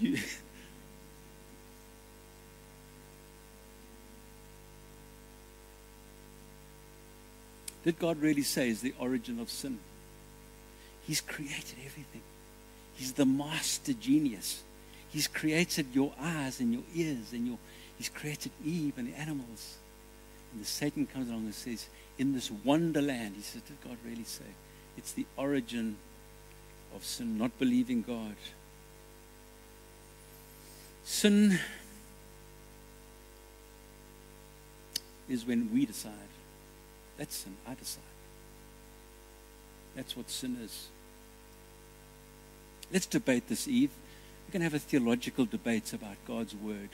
you, 0.00 0.18
Did 7.84 7.98
God 7.98 8.20
really 8.20 8.42
say 8.42 8.68
is 8.68 8.80
the 8.80 8.94
origin 8.98 9.40
of 9.40 9.50
sin? 9.50 9.78
He's 11.06 11.20
created 11.20 11.76
everything. 11.84 12.22
He's 12.94 13.12
the 13.12 13.26
master 13.26 13.92
genius. 13.92 14.62
He's 15.10 15.28
created 15.28 15.86
your 15.92 16.12
eyes 16.20 16.60
and 16.60 16.72
your 16.72 16.82
ears 16.94 17.32
and 17.32 17.46
your, 17.46 17.58
He's 17.98 18.08
created 18.08 18.52
Eve 18.64 18.94
and 18.96 19.12
the 19.12 19.18
animals. 19.18 19.76
And 20.52 20.62
the 20.62 20.66
Satan 20.66 21.06
comes 21.06 21.28
along 21.28 21.44
and 21.44 21.54
says, 21.54 21.86
in 22.18 22.34
this 22.34 22.50
wonderland, 22.50 23.34
he 23.36 23.42
says, 23.42 23.62
did 23.62 23.80
God 23.82 23.96
really 24.06 24.24
say? 24.24 24.44
It's 24.96 25.12
the 25.12 25.26
origin 25.36 25.96
of 26.94 27.04
sin, 27.04 27.38
not 27.38 27.58
believing 27.58 28.02
God. 28.02 28.36
Sin 31.04 31.58
is 35.28 35.46
when 35.46 35.72
we 35.72 35.86
decide. 35.86 36.12
That's 37.16 37.34
sin. 37.34 37.56
I 37.66 37.74
decide. 37.74 38.02
That's 39.96 40.16
what 40.16 40.30
sin 40.30 40.58
is. 40.62 40.88
Let's 42.92 43.06
debate 43.06 43.48
this, 43.48 43.66
Eve. 43.66 43.90
We're 44.46 44.52
going 44.52 44.60
to 44.60 44.66
have 44.66 44.74
a 44.74 44.78
theological 44.78 45.46
debate 45.46 45.94
about 45.94 46.16
God's 46.26 46.54
word. 46.54 46.90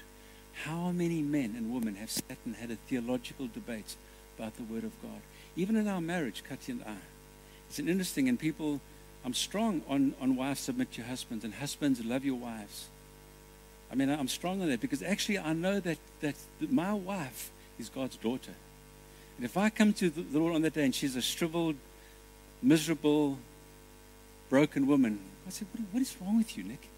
How 0.65 0.93
many 0.93 1.23
men 1.23 1.55
and 1.57 1.75
women 1.75 1.97
have 1.97 2.11
sat 2.11 2.39
and 2.45 2.55
had 2.55 2.71
a 2.71 2.77
theological 2.77 3.49
debate 3.53 3.97
about 4.39 4.57
the 4.57 4.63
word 4.63 4.85
of 4.85 5.03
God? 5.03 5.21
Even 5.57 5.75
in 5.75 5.89
our 5.89 6.01
marriage, 6.01 6.45
Katya 6.49 6.77
and 6.77 6.85
I. 6.85 6.99
It's 7.69 7.81
an 7.81 7.89
interesting, 7.89 8.29
and 8.29 8.39
people, 8.39 8.81
I'm 9.25 9.35
strong 9.35 9.83
on, 9.89 10.15
on 10.21 10.37
wives 10.37 10.61
submit 10.61 10.93
to 10.93 10.99
your 10.99 11.09
husbands, 11.09 11.45
and 11.45 11.55
husbands 11.55 12.05
love 12.05 12.25
your 12.25 12.37
wives. 12.37 12.87
I 13.91 13.97
mean, 13.97 14.09
I'm 14.09 14.29
strong 14.29 14.63
on 14.63 14.69
that 14.69 14.81
because 14.81 15.03
actually 15.03 15.41
I 15.41 15.53
know 15.53 15.81
that, 15.81 15.99
that 16.21 16.37
my 16.61 16.93
wife 16.93 17.51
is 17.77 17.89
God's 17.89 18.17
daughter. 18.17 18.53
And 19.37 19.45
if 19.45 19.57
I 19.57 19.69
come 19.69 19.93
to 19.95 20.11
the 20.11 20.39
Lord 20.39 20.55
on 20.55 20.63
that 20.63 20.75
day 20.75 20.85
and 20.85 20.95
she's 20.95 21.17
a 21.17 21.23
shriveled, 21.23 21.77
miserable, 22.63 23.39
broken 24.49 24.87
woman, 24.87 25.21
I 25.49 25.51
said, 25.51 25.67
what, 25.73 25.83
what 25.93 26.03
is 26.03 26.15
wrong 26.21 26.37
with 26.37 26.57
you, 26.57 26.65
Nick? 26.65 26.89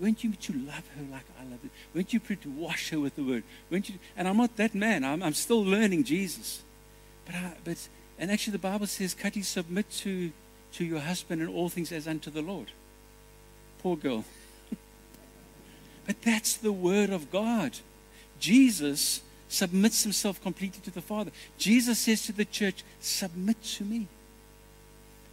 Weren't 0.00 0.24
you 0.24 0.32
to 0.32 0.52
love 0.52 0.84
her 0.96 1.02
like 1.10 1.24
I 1.38 1.44
love 1.44 1.60
her? 1.62 1.68
Weren't 1.94 2.12
you 2.12 2.20
to 2.20 2.50
wash 2.50 2.90
her 2.90 3.00
with 3.00 3.16
the 3.16 3.22
word? 3.22 3.42
Weren't 3.70 3.88
you? 3.88 3.96
And 4.16 4.26
I'm 4.26 4.36
not 4.36 4.56
that 4.56 4.74
man. 4.74 5.04
I'm, 5.04 5.22
I'm 5.22 5.34
still 5.34 5.62
learning 5.62 6.04
Jesus. 6.04 6.62
But, 7.26 7.34
I, 7.34 7.52
but 7.64 7.88
and 8.18 8.30
actually 8.30 8.52
the 8.52 8.58
Bible 8.58 8.86
says, 8.86 9.14
Kati, 9.14 9.44
submit 9.44 9.90
to, 9.98 10.32
to 10.74 10.84
your 10.84 11.00
husband 11.00 11.42
in 11.42 11.48
all 11.48 11.68
things 11.68 11.92
as 11.92 12.08
unto 12.08 12.30
the 12.30 12.42
Lord. 12.42 12.70
Poor 13.82 13.96
girl. 13.96 14.24
but 16.06 16.22
that's 16.22 16.56
the 16.56 16.72
word 16.72 17.10
of 17.10 17.30
God. 17.30 17.78
Jesus 18.40 19.20
submits 19.48 20.04
himself 20.04 20.42
completely 20.42 20.80
to 20.84 20.90
the 20.90 21.02
Father. 21.02 21.32
Jesus 21.58 21.98
says 21.98 22.22
to 22.26 22.32
the 22.32 22.44
church, 22.44 22.84
Submit 23.00 23.62
to 23.64 23.84
me. 23.84 24.06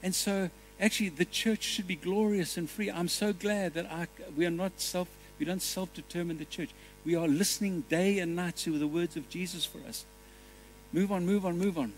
And 0.03 0.13
so, 0.13 0.49
actually, 0.79 1.09
the 1.09 1.25
church 1.25 1.63
should 1.63 1.87
be 1.87 1.95
glorious 1.95 2.57
and 2.57 2.69
free. 2.69 2.89
I'm 2.89 3.07
so 3.07 3.33
glad 3.33 3.73
that 3.73 3.85
I, 3.91 4.07
we 4.35 4.45
are 4.45 4.51
not 4.51 4.79
self, 4.79 5.07
we 5.39 5.45
don't 5.45 5.61
self 5.61 5.93
determine 5.93 6.37
the 6.37 6.45
church. 6.45 6.69
We 7.05 7.15
are 7.15 7.27
listening 7.27 7.81
day 7.89 8.19
and 8.19 8.35
night 8.35 8.55
to 8.57 8.77
the 8.79 8.87
words 8.87 9.15
of 9.15 9.29
Jesus 9.29 9.63
for 9.65 9.79
us. 9.87 10.05
Move 10.91 11.11
on, 11.11 11.25
move 11.25 11.45
on, 11.45 11.57
move 11.57 11.77
on. 11.77 11.93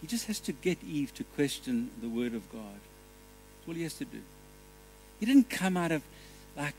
He 0.00 0.06
just 0.06 0.26
has 0.26 0.38
to 0.40 0.52
get 0.52 0.76
Eve 0.84 1.14
to 1.14 1.24
question 1.24 1.90
the 2.02 2.10
word 2.10 2.34
of 2.34 2.52
God. 2.52 2.60
That's 2.60 3.68
all 3.68 3.74
he 3.74 3.84
has 3.84 3.94
to 3.94 4.04
do. 4.04 4.20
He 5.18 5.24
didn't 5.24 5.48
come 5.48 5.78
out 5.78 5.92
of 5.92 6.02
like 6.56 6.74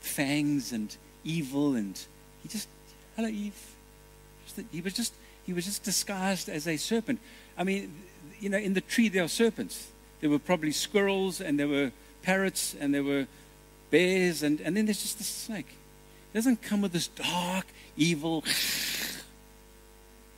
fangs 0.00 0.72
and 0.72 0.96
evil 1.24 1.74
and 1.74 1.98
he 2.42 2.48
just 2.48 2.68
hello 3.16 3.28
Eve. 3.28 3.74
He 4.70 4.80
was 4.80 4.94
just 4.94 5.12
he 5.44 5.52
was 5.52 5.64
just 5.64 5.82
disguised 5.82 6.48
as 6.48 6.66
a 6.66 6.76
serpent. 6.76 7.20
I 7.56 7.64
mean, 7.64 7.92
you 8.40 8.48
know, 8.48 8.58
in 8.58 8.74
the 8.74 8.80
tree 8.80 9.08
there 9.08 9.24
are 9.24 9.28
serpents. 9.28 9.88
There 10.20 10.30
were 10.30 10.38
probably 10.38 10.72
squirrels 10.72 11.40
and 11.40 11.58
there 11.58 11.68
were 11.68 11.92
parrots 12.22 12.74
and 12.78 12.94
there 12.94 13.02
were 13.02 13.26
bears 13.90 14.42
and, 14.42 14.60
and 14.60 14.76
then 14.76 14.86
there's 14.86 15.02
just 15.02 15.18
the 15.18 15.24
snake. 15.24 15.68
It 16.32 16.38
doesn't 16.38 16.62
come 16.62 16.80
with 16.80 16.92
this 16.92 17.08
dark, 17.08 17.66
evil. 17.96 18.44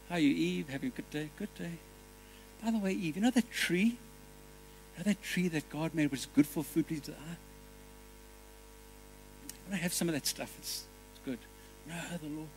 How 0.08 0.16
are 0.16 0.18
you, 0.18 0.34
Eve? 0.34 0.68
Having 0.68 0.88
a 0.88 0.92
good 0.92 1.10
day? 1.10 1.30
Good 1.38 1.54
day. 1.54 1.72
By 2.64 2.70
the 2.70 2.78
way, 2.78 2.92
Eve, 2.92 3.16
you 3.16 3.22
know 3.22 3.30
that 3.30 3.50
tree? 3.50 3.98
You 4.96 4.98
know 4.98 5.04
that 5.04 5.22
tree 5.22 5.48
that 5.48 5.68
God 5.70 5.94
made 5.94 6.10
was 6.10 6.26
good 6.26 6.46
for 6.46 6.64
food? 6.64 6.88
Please, 6.88 7.02
ah, 7.10 7.36
I 9.72 9.76
have 9.76 9.92
some 9.92 10.08
of 10.08 10.14
that 10.14 10.26
stuff. 10.26 10.54
It's, 10.58 10.84
it's 11.12 11.24
good. 11.24 11.38
No, 11.88 11.94
the 12.22 12.28
Lord. 12.28 12.48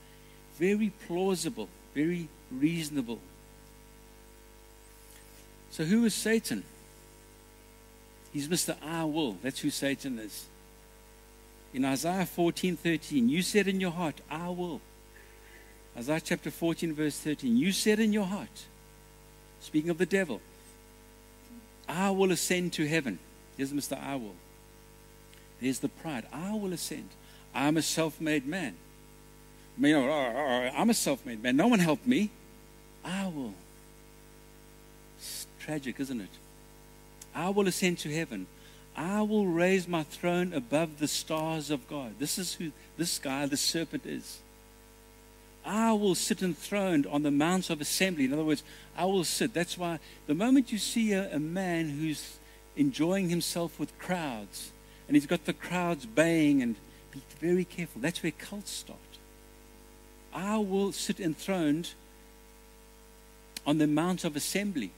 Very 0.57 0.91
plausible, 1.07 1.69
very 1.93 2.29
reasonable. 2.51 3.19
So, 5.71 5.83
who 5.83 6.05
is 6.05 6.13
Satan? 6.13 6.63
He's 8.33 8.47
Mr. 8.47 8.75
I 8.83 9.03
will. 9.03 9.37
That's 9.41 9.59
who 9.59 9.69
Satan 9.69 10.19
is. 10.19 10.45
In 11.73 11.85
Isaiah 11.85 12.25
14 12.25 12.77
13, 12.77 13.29
you 13.29 13.41
said 13.41 13.67
in 13.67 13.79
your 13.79 13.91
heart, 13.91 14.21
I 14.29 14.49
will. 14.49 14.81
Isaiah 15.97 16.21
chapter 16.21 16.51
14, 16.51 16.93
verse 16.93 17.17
13, 17.17 17.57
you 17.57 17.71
said 17.71 17.99
in 17.99 18.13
your 18.13 18.25
heart, 18.25 18.65
speaking 19.59 19.89
of 19.89 19.97
the 19.97 20.05
devil, 20.05 20.41
I 21.89 22.11
will 22.11 22.31
ascend 22.31 22.73
to 22.73 22.87
heaven. 22.87 23.19
Here's 23.55 23.73
Mr. 23.73 24.01
I 24.01 24.15
will. 24.15 24.35
There's 25.59 25.79
the 25.79 25.89
pride. 25.89 26.25
I 26.31 26.53
will 26.53 26.73
ascend. 26.73 27.09
I'm 27.55 27.77
a 27.77 27.81
self 27.81 28.21
made 28.21 28.45
man. 28.45 28.75
You 29.79 29.93
know, 29.93 30.71
I'm 30.75 30.89
a 30.89 30.93
self 30.93 31.25
made 31.25 31.41
man. 31.43 31.55
No 31.55 31.67
one 31.67 31.79
helped 31.79 32.07
me. 32.07 32.31
I 33.05 33.27
will. 33.27 33.53
It's 35.17 35.47
tragic, 35.59 35.99
isn't 35.99 36.21
it? 36.21 36.29
I 37.35 37.49
will 37.49 37.67
ascend 37.67 37.99
to 37.99 38.13
heaven. 38.13 38.47
I 38.95 39.21
will 39.21 39.45
raise 39.45 39.87
my 39.87 40.03
throne 40.03 40.53
above 40.53 40.97
the 40.97 41.07
stars 41.07 41.69
of 41.69 41.87
God. 41.87 42.15
This 42.17 42.39
is 42.39 42.55
who 42.55 42.71
this 42.97 43.19
guy, 43.19 43.45
the 43.45 43.57
serpent, 43.57 44.07
is. 44.07 44.39
I 45.63 45.93
will 45.93 46.15
sit 46.15 46.41
enthroned 46.41 47.05
on 47.05 47.21
the 47.21 47.29
mounts 47.29 47.69
of 47.69 47.79
assembly. 47.79 48.25
In 48.25 48.33
other 48.33 48.43
words, 48.43 48.63
I 48.97 49.05
will 49.05 49.23
sit. 49.23 49.53
That's 49.53 49.77
why 49.77 49.99
the 50.25 50.33
moment 50.33 50.71
you 50.71 50.79
see 50.79 51.11
a, 51.11 51.35
a 51.35 51.39
man 51.39 51.89
who's 51.89 52.37
enjoying 52.75 53.29
himself 53.29 53.79
with 53.79 53.97
crowds, 53.99 54.71
and 55.07 55.15
he's 55.15 55.27
got 55.27 55.45
the 55.45 55.53
crowds 55.53 56.05
baying 56.07 56.63
and 56.63 56.75
be 57.11 57.21
very 57.39 57.65
careful. 57.65 58.01
That's 58.01 58.23
where 58.23 58.31
cults 58.31 58.71
start. 58.71 58.97
I 60.37 60.57
will 60.59 60.91
sit 60.91 61.19
enthroned 61.19 61.89
on 63.65 63.79
the 63.79 63.87
Mount 63.87 64.23
of 64.23 64.35
Assembly. 64.35 64.91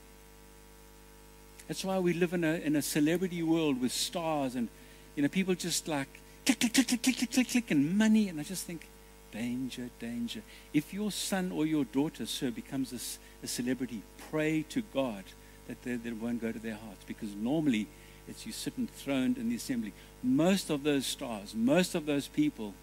That's 1.69 1.85
why 1.85 1.97
we 1.99 2.11
live 2.11 2.33
in 2.33 2.43
a, 2.43 2.55
in 2.55 2.75
a 2.75 2.81
celebrity 2.81 3.41
world 3.41 3.79
with 3.79 3.93
stars 3.93 4.55
and, 4.55 4.67
you 5.15 5.23
know, 5.23 5.29
people 5.29 5.55
just 5.55 5.87
like 5.87 6.09
click, 6.45 6.59
click, 6.59 6.73
click, 6.73 6.87
click, 6.89 7.03
click, 7.03 7.17
click, 7.17 7.31
click, 7.31 7.47
click, 7.47 7.71
and 7.71 7.97
money. 7.97 8.27
And 8.27 8.37
I 8.37 8.43
just 8.43 8.65
think, 8.65 8.89
danger, 9.31 9.89
danger. 10.01 10.41
If 10.73 10.93
your 10.93 11.09
son 11.09 11.53
or 11.53 11.65
your 11.65 11.85
daughter, 11.85 12.25
sir, 12.25 12.51
becomes 12.51 12.91
a, 12.91 13.45
a 13.45 13.47
celebrity, 13.47 14.01
pray 14.29 14.65
to 14.69 14.81
God 14.93 15.23
that 15.69 15.81
they, 15.83 15.95
they 15.95 16.11
won't 16.11 16.41
go 16.41 16.51
to 16.51 16.59
their 16.59 16.75
hearts 16.75 17.05
because 17.07 17.33
normally 17.33 17.87
it's 18.27 18.45
you 18.45 18.51
sit 18.51 18.73
enthroned 18.77 19.37
in 19.37 19.47
the 19.47 19.55
assembly. 19.55 19.93
Most 20.21 20.69
of 20.69 20.83
those 20.83 21.05
stars, 21.05 21.55
most 21.55 21.95
of 21.95 22.05
those 22.05 22.27
people 22.27 22.73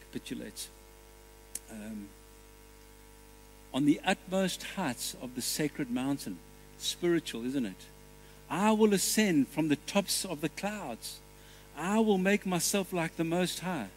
capitulate. 0.00 0.68
Um, 1.70 2.08
on 3.72 3.84
the 3.84 4.00
utmost 4.04 4.64
heights 4.74 5.16
of 5.22 5.34
the 5.34 5.42
sacred 5.42 5.90
mountain, 5.90 6.38
spiritual, 6.78 7.46
isn't 7.46 7.66
it? 7.66 7.86
I 8.48 8.72
will 8.72 8.92
ascend 8.92 9.48
from 9.48 9.68
the 9.68 9.76
tops 9.76 10.24
of 10.24 10.40
the 10.40 10.48
clouds. 10.48 11.20
I 11.76 12.00
will 12.00 12.18
make 12.18 12.44
myself 12.44 12.92
like 12.92 13.16
the 13.16 13.24
Most 13.24 13.60
High. 13.60 13.88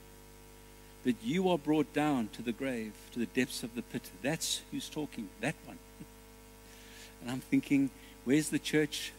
But 1.04 1.16
you 1.24 1.50
are 1.50 1.58
brought 1.58 1.92
down 1.94 2.30
to 2.34 2.42
the 2.42 2.52
grave, 2.52 2.94
to 3.14 3.20
the 3.20 3.26
depths 3.26 3.64
of 3.64 3.76
the 3.76 3.82
pit. 3.82 4.10
That's 4.22 4.62
who's 4.72 4.90
talking, 4.90 5.28
that 5.42 5.56
one. 5.66 5.80
and 7.22 7.32
I'm 7.32 7.42
thinking, 7.42 7.90
where's 8.24 8.50
the 8.50 8.60
church? 8.60 9.12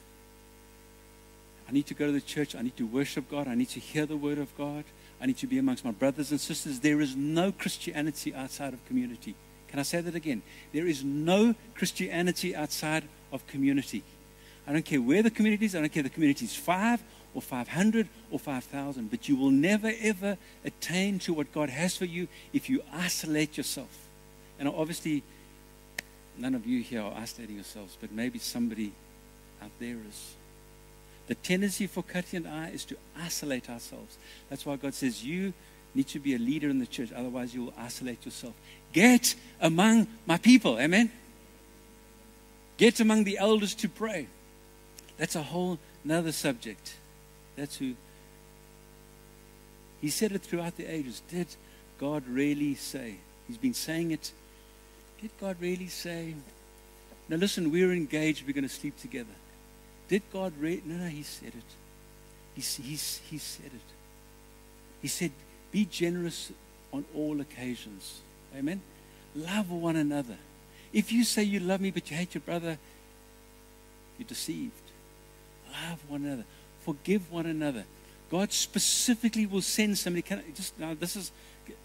I 1.69 1.73
need 1.73 1.87
to 1.87 1.95
go 1.95 2.07
to 2.07 2.12
the 2.12 2.21
church. 2.21 2.55
I 2.55 2.62
need 2.62 2.77
to 2.77 2.87
worship 2.87 3.31
God. 3.31 3.49
I 3.49 3.55
need 3.55 3.71
to 3.71 3.81
hear 3.81 4.07
the 4.07 4.17
word 4.17 4.38
of 4.38 4.57
God. 4.57 4.85
I 5.20 5.27
need 5.27 5.38
to 5.38 5.46
be 5.46 5.59
amongst 5.59 5.85
my 5.85 5.90
brothers 5.90 6.31
and 6.31 6.40
sisters. 6.40 6.81
There 6.81 7.00
is 7.00 7.16
no 7.16 7.53
Christianity 7.53 8.35
outside 8.35 8.74
of 8.74 8.85
community. 8.87 9.35
Can 9.68 9.79
I 9.79 9.83
say 9.83 10.00
that 10.00 10.14
again? 10.14 10.42
There 10.72 10.87
is 10.87 11.03
no 11.03 11.55
Christianity 11.74 12.55
outside 12.55 13.05
of 13.33 13.46
community. 13.46 14.03
I 14.66 14.72
don't 14.72 14.85
care 14.85 15.00
where 15.00 15.22
the 15.22 15.31
community 15.31 15.66
is. 15.66 15.74
I 15.74 15.81
don't 15.81 15.92
care 15.92 16.00
if 16.00 16.11
the 16.11 16.14
community 16.14 16.44
is 16.44 16.55
five 16.55 17.03
or 17.35 17.42
500 17.42 18.09
or 18.31 18.38
5,000. 18.38 19.11
But 19.11 19.29
you 19.29 19.37
will 19.37 19.50
never, 19.50 19.92
ever 20.00 20.38
attain 20.64 21.18
to 21.20 21.35
what 21.35 21.53
God 21.53 21.70
has 21.70 21.96
for 21.96 22.05
you 22.05 22.29
if 22.53 22.70
you 22.70 22.83
isolate 22.92 23.57
yourself. 23.57 24.09
And 24.59 24.68
obviously, 24.68 25.22
none 26.38 26.55
of 26.55 26.66
you 26.66 26.83
here 26.83 27.03
are 27.03 27.12
isolating 27.14 27.57
yourselves, 27.57 27.96
but 28.00 28.12
maybe 28.12 28.38
somebody 28.38 28.92
out 29.62 29.70
there 29.81 29.96
is. 30.09 30.35
The 31.26 31.34
tendency 31.34 31.87
for 31.87 32.02
Kati 32.02 32.34
and 32.34 32.46
I 32.46 32.68
is 32.68 32.84
to 32.87 32.96
isolate 33.18 33.70
ourselves. 33.70 34.18
That's 34.50 34.66
why 34.66 34.76
God 34.76 34.94
says, 34.94 35.24
You 35.24 35.52
need 35.94 36.08
to 36.08 36.18
be 36.18 36.34
a 36.34 36.38
leader 36.38 36.68
in 36.68 36.80
the 36.80 36.87
church, 36.87 37.10
otherwise, 37.14 37.54
you 37.54 37.64
will 37.64 37.74
isolate 37.78 38.24
yourself. 38.24 38.54
Get 38.92 39.34
among 39.60 40.06
my 40.26 40.37
people. 40.37 40.78
Amen. 40.78 41.10
Get 42.76 43.00
among 43.00 43.24
the 43.24 43.38
elders 43.38 43.74
to 43.76 43.88
pray. 43.88 44.26
That's 45.16 45.37
a 45.37 45.42
whole 45.42 45.78
another 46.04 46.32
subject. 46.32 46.94
That's 47.56 47.76
who. 47.76 47.94
He 50.00 50.10
said 50.10 50.32
it 50.32 50.42
throughout 50.42 50.76
the 50.76 50.87
ages. 50.87 51.22
Did 51.30 51.46
God 51.98 52.24
really 52.28 52.74
say? 52.74 53.16
He's 53.48 53.56
been 53.56 53.74
saying 53.74 54.10
it. 54.10 54.32
Did 55.20 55.30
God 55.40 55.56
really 55.60 55.88
say? 55.88 56.34
Now 57.28 57.37
listen, 57.37 57.70
we're 57.70 57.92
engaged. 57.92 58.46
We're 58.46 58.52
going 58.52 58.68
to 58.68 58.74
sleep 58.74 58.98
together. 59.00 59.32
Did 60.09 60.23
God 60.33 60.53
really? 60.61 60.83
No, 60.85 60.97
no, 60.97 61.09
He 61.09 61.23
said 61.23 61.49
it. 61.49 61.75
He, 62.55 62.61
he, 62.83 62.90
he 62.93 63.38
said 63.38 63.67
it. 63.67 63.93
He 65.03 65.09
said, 65.09 65.33
be 65.73 65.85
generous 65.85 66.53
on 66.93 67.05
all 67.17 67.40
occasions. 67.40 68.21
Amen. 68.57 68.81
Love 69.35 69.71
one 69.71 69.97
another. 69.97 70.37
If 70.93 71.12
you 71.12 71.25
say 71.25 71.43
you 71.43 71.59
love 71.59 71.81
me 71.81 71.90
but 71.90 72.09
you 72.11 72.17
hate 72.17 72.35
your 72.35 72.43
brother, 72.43 72.79
you're 74.17 74.29
deceived. 74.29 74.73
Love 75.88 75.99
one 76.09 76.25
another. 76.25 76.45
Forgive 76.85 77.33
one 77.33 77.47
another. 77.47 77.85
God 78.31 78.53
specifically 78.53 79.47
will 79.47 79.62
send 79.62 79.99
somebody. 79.99 80.23
Can 80.23 80.38
I 80.38 80.51
just 80.55 80.79
now? 80.79 80.95
This 80.95 81.17
is 81.17 81.33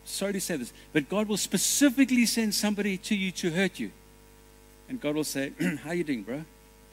sorry 0.05 0.33
to 0.33 0.41
say 0.41 0.57
this, 0.57 0.71
but 0.93 1.09
God 1.09 1.27
will 1.27 1.37
specifically 1.37 2.25
send 2.25 2.53
somebody 2.53 2.97
to 2.97 3.15
you 3.15 3.31
to 3.31 3.49
hurt 3.51 3.79
you, 3.79 3.91
and 4.87 5.01
God 5.01 5.15
will 5.15 5.23
say, 5.23 5.51
"How 5.83 5.91
you 5.91 6.03
doing, 6.03 6.23
bro? 6.23 6.43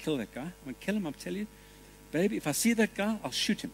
Kill 0.07 0.19
that 0.19 0.33
guy. 0.33 0.43
I'm 0.43 0.53
gonna 0.65 0.77
kill 0.79 0.95
him. 0.95 1.07
I'm 1.09 1.15
telling 1.15 1.41
you, 1.41 1.47
baby. 2.13 2.37
If 2.37 2.47
I 2.47 2.53
see 2.53 2.75
that 2.75 2.95
guy, 2.95 3.19
I'll 3.25 3.33
shoot 3.33 3.63
him." 3.63 3.73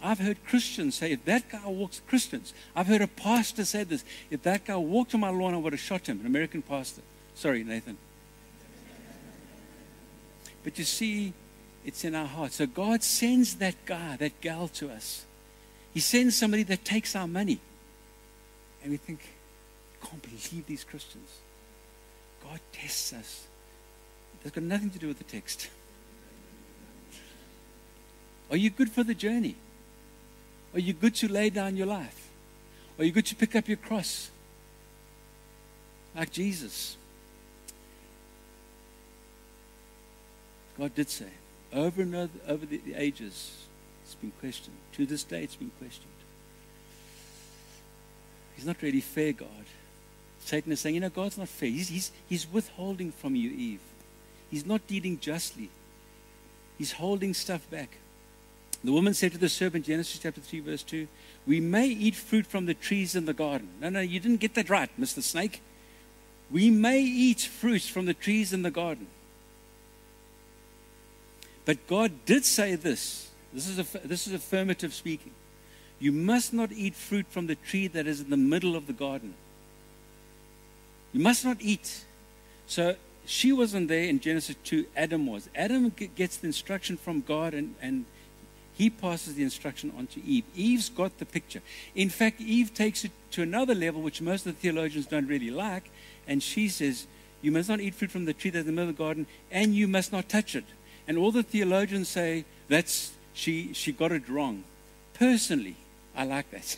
I've 0.00 0.20
heard 0.20 0.38
Christians 0.46 0.94
say, 0.94 1.10
if 1.10 1.24
that 1.24 1.50
guy 1.50 1.66
walks, 1.66 2.00
Christians, 2.06 2.54
I've 2.76 2.86
heard 2.86 3.00
a 3.00 3.08
pastor 3.08 3.64
say 3.64 3.82
this, 3.82 4.04
if 4.30 4.42
that 4.42 4.66
guy 4.66 4.76
walked 4.76 5.14
on 5.14 5.20
my 5.20 5.30
lawn, 5.30 5.54
I 5.54 5.56
would 5.56 5.72
have 5.72 5.80
shot 5.80 6.08
him, 6.08 6.20
an 6.20 6.26
American 6.26 6.62
pastor. 6.62 7.02
Sorry, 7.34 7.64
Nathan. 7.64 7.96
But 10.62 10.78
you 10.78 10.84
see, 10.84 11.32
it's 11.84 12.04
in 12.04 12.14
our 12.14 12.26
hearts. 12.26 12.56
So 12.56 12.66
God 12.66 13.02
sends 13.02 13.56
that 13.56 13.74
guy, 13.84 14.16
that 14.18 14.40
gal 14.40 14.68
to 14.68 14.90
us. 14.90 15.24
He 15.92 15.98
sends 15.98 16.36
somebody 16.36 16.62
that 16.64 16.84
takes 16.84 17.16
our 17.16 17.26
money. 17.26 17.58
And 18.82 18.92
we 18.92 18.98
think, 18.98 19.20
I 20.02 20.06
can't 20.06 20.22
believe 20.22 20.66
these 20.66 20.84
Christians. 20.84 21.30
God 22.44 22.60
tests 22.72 23.12
us. 23.12 23.46
That's 24.44 24.54
got 24.54 24.64
nothing 24.64 24.90
to 24.90 24.98
do 24.98 25.08
with 25.08 25.18
the 25.18 25.24
text. 25.24 25.70
Are 28.50 28.58
you 28.58 28.68
good 28.68 28.90
for 28.90 29.02
the 29.02 29.14
journey? 29.14 29.56
Are 30.74 30.80
you 30.80 30.92
good 30.92 31.14
to 31.16 31.28
lay 31.28 31.48
down 31.48 31.76
your 31.76 31.86
life? 31.86 32.28
Are 32.98 33.04
you 33.04 33.10
good 33.10 33.26
to 33.26 33.34
pick 33.34 33.56
up 33.56 33.66
your 33.66 33.78
cross? 33.78 34.30
Like 36.14 36.30
Jesus. 36.30 36.96
God 40.78 40.94
did 40.94 41.08
say, 41.08 41.30
over 41.72 42.02
and 42.02 42.14
over, 42.14 42.38
over 42.46 42.66
the, 42.66 42.76
the 42.78 42.94
ages, 42.94 43.66
it's 44.04 44.14
been 44.14 44.32
questioned. 44.40 44.76
To 44.92 45.06
this 45.06 45.24
day, 45.24 45.42
it's 45.42 45.56
been 45.56 45.70
questioned. 45.78 46.08
He's 48.56 48.66
not 48.66 48.82
really 48.82 49.00
fair, 49.00 49.32
God. 49.32 49.48
Satan 50.40 50.70
is 50.70 50.80
saying, 50.80 50.96
you 50.96 51.00
know, 51.00 51.08
God's 51.08 51.38
not 51.38 51.48
fair. 51.48 51.70
He's, 51.70 51.88
he's, 51.88 52.12
he's 52.28 52.46
withholding 52.52 53.10
from 53.10 53.34
you, 53.34 53.50
Eve. 53.50 53.80
He's 54.50 54.66
not 54.66 54.86
dealing 54.86 55.18
justly. 55.18 55.70
He's 56.78 56.92
holding 56.92 57.34
stuff 57.34 57.68
back. 57.70 57.98
The 58.82 58.92
woman 58.92 59.14
said 59.14 59.32
to 59.32 59.38
the 59.38 59.48
serpent, 59.48 59.86
Genesis 59.86 60.18
chapter 60.18 60.40
3, 60.42 60.60
verse 60.60 60.82
2, 60.82 61.08
We 61.46 61.58
may 61.60 61.86
eat 61.86 62.14
fruit 62.14 62.46
from 62.46 62.66
the 62.66 62.74
trees 62.74 63.16
in 63.16 63.24
the 63.24 63.32
garden. 63.32 63.68
No, 63.80 63.88
no, 63.88 64.00
you 64.00 64.20
didn't 64.20 64.40
get 64.40 64.54
that 64.54 64.68
right, 64.68 64.90
Mr. 65.00 65.22
Snake. 65.22 65.62
We 66.50 66.70
may 66.70 67.00
eat 67.00 67.40
fruit 67.40 67.82
from 67.82 68.04
the 68.04 68.12
trees 68.12 68.52
in 68.52 68.62
the 68.62 68.70
garden. 68.70 69.06
But 71.64 71.86
God 71.86 72.12
did 72.26 72.44
say 72.44 72.74
this. 72.74 73.30
This 73.54 73.68
is, 73.68 73.78
a, 73.78 74.06
this 74.06 74.26
is 74.26 74.34
affirmative 74.34 74.92
speaking. 74.92 75.32
You 75.98 76.12
must 76.12 76.52
not 76.52 76.70
eat 76.72 76.94
fruit 76.94 77.26
from 77.30 77.46
the 77.46 77.54
tree 77.54 77.86
that 77.86 78.06
is 78.06 78.20
in 78.20 78.28
the 78.28 78.36
middle 78.36 78.76
of 78.76 78.86
the 78.86 78.92
garden. 78.92 79.34
You 81.12 81.20
must 81.20 81.44
not 81.44 81.56
eat. 81.60 82.04
So 82.66 82.96
she 83.26 83.52
wasn't 83.52 83.88
there 83.88 84.04
in 84.04 84.20
Genesis 84.20 84.56
2, 84.64 84.86
Adam 84.96 85.26
was. 85.26 85.48
Adam 85.54 85.92
gets 86.14 86.36
the 86.36 86.46
instruction 86.46 86.96
from 86.96 87.20
God 87.20 87.54
and, 87.54 87.74
and 87.80 88.04
he 88.74 88.90
passes 88.90 89.34
the 89.34 89.42
instruction 89.42 89.92
on 89.96 90.08
to 90.08 90.24
Eve. 90.24 90.44
Eve's 90.54 90.88
got 90.88 91.18
the 91.18 91.24
picture. 91.24 91.62
In 91.94 92.10
fact, 92.10 92.40
Eve 92.40 92.74
takes 92.74 93.04
it 93.04 93.12
to 93.32 93.42
another 93.42 93.74
level, 93.74 94.02
which 94.02 94.20
most 94.20 94.46
of 94.46 94.54
the 94.54 94.60
theologians 94.60 95.06
don't 95.06 95.28
really 95.28 95.50
like, 95.50 95.90
and 96.26 96.42
she 96.42 96.68
says, 96.68 97.06
You 97.40 97.52
must 97.52 97.68
not 97.68 97.80
eat 97.80 97.94
fruit 97.94 98.10
from 98.10 98.24
the 98.24 98.32
tree 98.32 98.50
that's 98.50 98.62
in 98.62 98.66
the 98.66 98.72
middle 98.72 98.90
of 98.90 98.96
the 98.96 99.02
garden, 99.02 99.26
and 99.50 99.74
you 99.74 99.86
must 99.86 100.12
not 100.12 100.28
touch 100.28 100.56
it. 100.56 100.64
And 101.06 101.16
all 101.16 101.30
the 101.30 101.42
theologians 101.42 102.08
say 102.08 102.44
that's 102.68 103.12
she 103.32 103.72
she 103.74 103.92
got 103.92 104.10
it 104.10 104.28
wrong. 104.28 104.64
Personally, 105.12 105.76
I 106.16 106.24
like 106.24 106.50
that. 106.50 106.76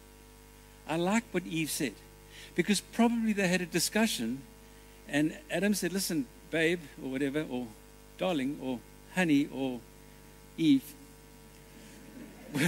I 0.88 0.96
like 0.96 1.24
what 1.32 1.44
Eve 1.44 1.70
said. 1.70 1.94
Because 2.54 2.80
probably 2.80 3.32
they 3.32 3.48
had 3.48 3.60
a 3.60 3.66
discussion 3.66 4.42
and 5.12 5.38
Adam 5.48 5.74
said, 5.74 5.92
Listen, 5.92 6.26
babe, 6.50 6.80
or 7.00 7.10
whatever, 7.10 7.46
or 7.48 7.68
darling, 8.18 8.58
or 8.60 8.80
honey, 9.14 9.48
or 9.52 9.78
Eve, 10.56 10.82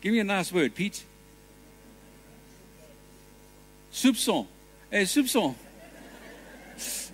Give 0.00 0.12
me 0.12 0.20
a 0.20 0.24
nice 0.24 0.52
word, 0.52 0.74
Pete. 0.74 1.04
Soupçon. 3.92 4.46
Hey, 4.90 5.04
soupçon. 5.04 5.54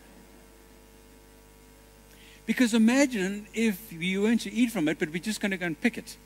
Because 2.46 2.74
imagine 2.74 3.46
if 3.54 3.92
you 3.92 4.22
weren't 4.22 4.40
to 4.40 4.52
eat 4.52 4.72
from 4.72 4.88
it, 4.88 4.98
but 4.98 5.10
we're 5.12 5.22
just 5.22 5.40
going 5.40 5.52
to 5.52 5.56
go 5.56 5.66
and 5.66 5.80
pick 5.80 5.96
it. 5.96 6.16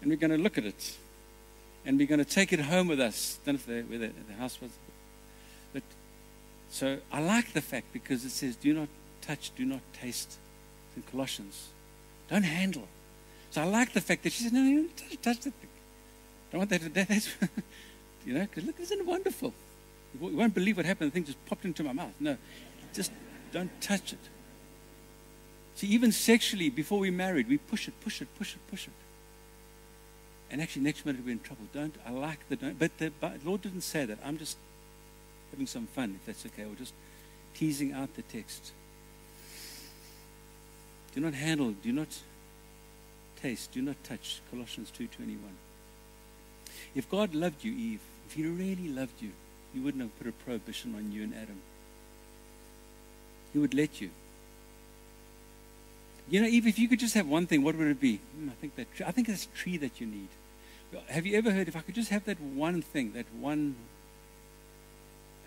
And 0.00 0.08
we're 0.08 0.16
going 0.16 0.30
to 0.30 0.38
look 0.38 0.56
at 0.56 0.64
it. 0.64 0.96
And 1.86 1.98
we're 1.98 2.08
going 2.08 2.18
to 2.18 2.24
take 2.24 2.52
it 2.52 2.60
home 2.60 2.88
with 2.88 3.00
us. 3.00 3.38
I 3.42 3.52
don't 3.52 3.68
know 3.68 3.74
if 3.74 3.88
where 3.88 3.98
the, 3.98 4.10
the 4.28 4.34
house 4.34 4.60
was. 4.60 4.70
But 5.72 5.82
so 6.68 6.98
I 7.12 7.20
like 7.20 7.52
the 7.52 7.60
fact 7.60 7.92
because 7.92 8.24
it 8.24 8.30
says, 8.30 8.56
do 8.56 8.74
not 8.74 8.88
touch, 9.22 9.52
do 9.56 9.64
not 9.64 9.80
taste. 9.92 10.36
in 10.96 11.02
Colossians. 11.02 11.68
Don't 12.28 12.42
handle. 12.42 12.88
So 13.50 13.62
I 13.62 13.64
like 13.64 13.92
the 13.92 14.00
fact 14.00 14.24
that 14.24 14.32
she 14.32 14.42
said, 14.42 14.52
no, 14.52 14.60
no, 14.60 14.86
touch, 14.96 15.22
touch 15.22 15.40
that 15.40 15.54
thing. 15.54 15.70
Don't 16.50 16.58
want 16.58 16.70
that 16.70 16.80
to 16.82 16.88
That's, 16.88 17.28
you 18.26 18.34
know, 18.34 18.40
because 18.40 18.64
look, 18.64 18.80
isn't 18.80 19.00
it 19.00 19.06
wonderful? 19.06 19.54
You 20.20 20.36
won't 20.36 20.54
believe 20.54 20.76
what 20.76 20.86
happened. 20.86 21.12
The 21.12 21.14
thing 21.14 21.24
just 21.24 21.44
popped 21.46 21.64
into 21.64 21.84
my 21.84 21.92
mouth. 21.92 22.12
No, 22.18 22.36
just 22.92 23.12
don't 23.52 23.70
touch 23.80 24.12
it. 24.12 24.18
See, 25.74 25.88
even 25.88 26.10
sexually, 26.10 26.70
before 26.70 26.98
we 26.98 27.10
married, 27.10 27.48
we 27.48 27.58
push 27.58 27.86
it, 27.86 27.94
push 28.00 28.22
it, 28.22 28.28
push 28.38 28.54
it, 28.54 28.60
push 28.68 28.86
it. 28.86 28.92
And 30.50 30.62
actually, 30.62 30.82
next 30.82 31.04
minute 31.04 31.24
we're 31.24 31.32
in 31.32 31.40
trouble. 31.40 31.64
Don't. 31.72 31.94
I 32.06 32.10
like 32.10 32.48
the 32.48 32.56
don't. 32.56 32.78
But 32.78 32.96
the 32.98 33.10
but 33.20 33.44
Lord 33.44 33.62
didn't 33.62 33.80
say 33.80 34.04
that. 34.04 34.18
I'm 34.24 34.38
just 34.38 34.56
having 35.50 35.66
some 35.66 35.86
fun, 35.86 36.18
if 36.20 36.26
that's 36.26 36.46
okay. 36.46 36.64
We're 36.64 36.76
just 36.76 36.94
teasing 37.54 37.92
out 37.92 38.14
the 38.14 38.22
text. 38.22 38.72
Do 41.14 41.20
not 41.20 41.34
handle, 41.34 41.72
do 41.72 41.92
not 41.92 42.08
taste, 43.40 43.72
do 43.72 43.80
not 43.80 43.96
touch. 44.04 44.40
Colossians 44.50 44.92
2.21. 44.98 45.38
If 46.94 47.10
God 47.10 47.34
loved 47.34 47.64
you, 47.64 47.72
Eve, 47.72 48.00
if 48.28 48.34
he 48.34 48.44
really 48.44 48.88
loved 48.88 49.22
you, 49.22 49.30
he 49.72 49.80
wouldn't 49.80 50.02
have 50.02 50.18
put 50.18 50.26
a 50.26 50.32
prohibition 50.32 50.94
on 50.94 51.12
you 51.12 51.22
and 51.22 51.34
Adam. 51.34 51.58
He 53.52 53.58
would 53.58 53.72
let 53.72 54.00
you. 54.00 54.10
You 56.28 56.40
know, 56.40 56.48
Eve, 56.48 56.66
if 56.66 56.78
you 56.78 56.88
could 56.88 56.98
just 56.98 57.14
have 57.14 57.28
one 57.28 57.46
thing, 57.46 57.62
what 57.62 57.76
would 57.76 57.86
it 57.86 58.00
be? 58.00 58.16
Hmm, 58.16 58.50
I 58.50 58.52
think 58.60 58.76
that 58.76 58.88
I 59.06 59.12
think 59.12 59.28
it's 59.28 59.44
a 59.44 59.56
tree 59.56 59.76
that 59.78 60.00
you 60.00 60.06
need. 60.06 60.28
Have 61.08 61.26
you 61.26 61.36
ever 61.36 61.50
heard 61.50 61.68
if 61.68 61.76
I 61.76 61.80
could 61.80 61.94
just 61.94 62.10
have 62.10 62.24
that 62.24 62.40
one 62.40 62.80
thing, 62.82 63.12
that 63.12 63.26
one 63.38 63.76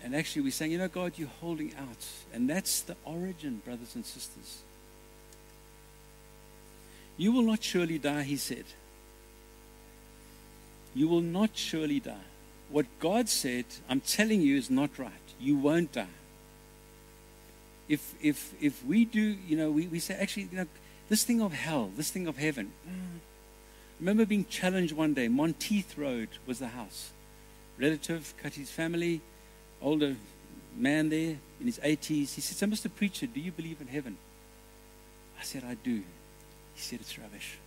and 0.02 0.14
actually 0.14 0.42
we're 0.42 0.52
saying, 0.52 0.72
you 0.72 0.78
know, 0.78 0.88
God, 0.88 1.12
you're 1.16 1.28
holding 1.40 1.74
out. 1.76 2.06
And 2.32 2.48
that's 2.48 2.80
the 2.80 2.96
origin, 3.04 3.60
brothers 3.64 3.94
and 3.94 4.04
sisters. 4.04 4.60
You 7.16 7.32
will 7.32 7.42
not 7.42 7.62
surely 7.62 7.98
die, 7.98 8.22
he 8.22 8.36
said. 8.36 8.64
You 10.94 11.06
will 11.06 11.20
not 11.20 11.50
surely 11.54 12.00
die. 12.00 12.26
What 12.70 12.86
God 12.98 13.28
said, 13.28 13.66
I'm 13.88 14.00
telling 14.00 14.40
you, 14.40 14.56
is 14.56 14.70
not 14.70 14.98
right. 14.98 15.12
You 15.38 15.56
won't 15.56 15.92
die. 15.92 16.06
If, 17.90 18.14
if, 18.22 18.54
if 18.62 18.84
we 18.84 19.04
do, 19.04 19.20
you 19.20 19.56
know, 19.56 19.72
we, 19.72 19.88
we 19.88 19.98
say, 19.98 20.14
actually, 20.14 20.44
you 20.44 20.58
know, 20.58 20.66
this 21.08 21.24
thing 21.24 21.42
of 21.42 21.52
hell, 21.52 21.90
this 21.96 22.08
thing 22.08 22.28
of 22.28 22.38
heaven. 22.38 22.70
Mm. 22.88 23.18
remember 23.98 24.24
being 24.24 24.44
challenged 24.44 24.92
one 24.92 25.12
day. 25.12 25.26
Monteith 25.26 25.98
Road 25.98 26.28
was 26.46 26.60
the 26.60 26.68
house. 26.68 27.10
Relative, 27.78 28.32
cut 28.40 28.54
his 28.54 28.70
family, 28.70 29.20
older 29.82 30.14
man 30.76 31.08
there 31.08 31.38
in 31.58 31.66
his 31.66 31.80
80s. 31.80 32.34
He 32.34 32.40
said, 32.40 32.56
So, 32.56 32.66
Mr. 32.68 32.94
Preacher, 32.94 33.26
do 33.26 33.40
you 33.40 33.50
believe 33.50 33.80
in 33.80 33.88
heaven? 33.88 34.18
I 35.40 35.42
said, 35.42 35.64
I 35.64 35.74
do. 35.74 36.02
He 36.74 36.80
said, 36.80 37.00
It's 37.00 37.18
rubbish. 37.18 37.58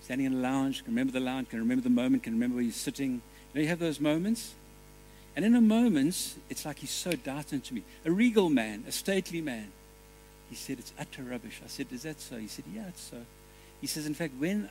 Standing 0.00 0.28
in 0.28 0.32
a 0.32 0.36
lounge, 0.36 0.84
can 0.84 0.94
remember 0.94 1.12
the 1.12 1.20
lounge, 1.20 1.50
can 1.50 1.58
remember 1.58 1.82
the 1.82 1.90
moment, 1.90 2.22
can 2.22 2.32
remember 2.32 2.54
where 2.56 2.64
you're 2.64 2.72
sitting. 2.72 3.12
You 3.12 3.20
know, 3.54 3.60
you 3.60 3.68
have 3.68 3.78
those 3.78 4.00
moments. 4.00 4.54
And 5.38 5.44
in 5.44 5.54
a 5.54 5.60
moment, 5.60 6.34
it's 6.50 6.66
like 6.66 6.80
he's 6.80 6.90
so 6.90 7.12
doubting 7.12 7.60
to 7.60 7.74
me. 7.74 7.84
A 8.04 8.10
regal 8.10 8.50
man, 8.50 8.82
a 8.88 8.90
stately 8.90 9.40
man. 9.40 9.70
He 10.50 10.56
said, 10.56 10.80
It's 10.80 10.92
utter 10.98 11.22
rubbish. 11.22 11.60
I 11.64 11.68
said, 11.68 11.86
Is 11.92 12.02
that 12.02 12.20
so? 12.20 12.38
He 12.38 12.48
said, 12.48 12.64
Yeah, 12.74 12.88
it's 12.88 13.02
so. 13.02 13.18
He 13.80 13.86
says, 13.86 14.04
In 14.04 14.14
fact, 14.14 14.32
when 14.36 14.68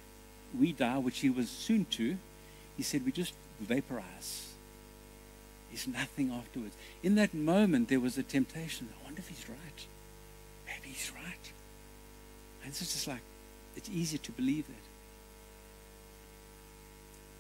we 0.60 0.74
die, 0.74 0.98
which 0.98 1.20
he 1.20 1.30
was 1.30 1.50
soon 1.50 1.86
to, 1.92 2.18
he 2.76 2.84
said, 2.84 3.06
We 3.06 3.14
just 3.14 3.34
vaporize. 3.62 4.56
There's 5.70 5.88
nothing 5.88 6.34
afterwards. 6.34 6.76
In 7.02 7.16
that 7.16 7.34
moment, 7.34 7.88
there 7.88 8.02
was 8.02 8.18
a 8.18 8.24
temptation. 8.24 8.90
I 8.92 9.06
wonder 9.06 9.20
if 9.20 9.30
he's 9.30 9.48
right. 9.48 9.88
Maybe 10.66 10.90
he's 10.90 11.14
right. 11.16 11.52
And 12.64 12.72
it's 12.72 12.80
just 12.80 13.08
like, 13.08 13.22
it's 13.78 13.90
easier 13.90 14.20
to 14.20 14.32
believe 14.34 14.68
that. 14.68 14.74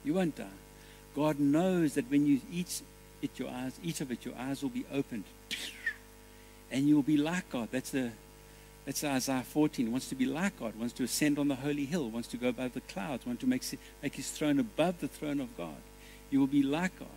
You 0.05 0.13
won't 0.13 0.37
die. 0.37 0.45
God 1.13 1.41
knows 1.41 1.95
that 1.95 2.09
when 2.09 2.25
you 2.25 2.39
eat 2.49 2.81
it, 3.21 3.39
your 3.39 3.49
eyes, 3.49 3.79
eat 3.83 4.01
of 4.01 4.11
it, 4.11 4.25
your 4.25 4.35
eyes 4.37 4.61
will 4.61 4.69
be 4.69 4.85
opened. 4.91 5.25
And 6.71 6.87
you 6.87 6.95
will 6.95 7.03
be 7.03 7.17
like 7.17 7.49
God. 7.49 7.69
That's 7.71 7.91
the 7.91 8.11
that's 8.87 9.03
Isaiah 9.03 9.43
14. 9.43 9.85
He 9.85 9.91
wants 9.91 10.07
to 10.07 10.15
be 10.15 10.25
like 10.25 10.57
God, 10.57 10.73
wants 10.79 10.93
to 10.93 11.03
ascend 11.03 11.37
on 11.37 11.49
the 11.49 11.55
holy 11.55 11.83
hill, 11.83 12.09
wants 12.09 12.29
to 12.29 12.37
go 12.37 12.47
above 12.47 12.73
the 12.73 12.79
clouds, 12.79 13.25
wants 13.25 13.41
to 13.41 13.47
make, 13.47 13.61
make 14.01 14.15
his 14.15 14.31
throne 14.31 14.59
above 14.59 15.01
the 15.01 15.09
throne 15.09 15.41
of 15.41 15.57
God. 15.57 15.75
You 16.29 16.39
will 16.39 16.47
be 16.47 16.63
like 16.63 16.97
God. 16.97 17.09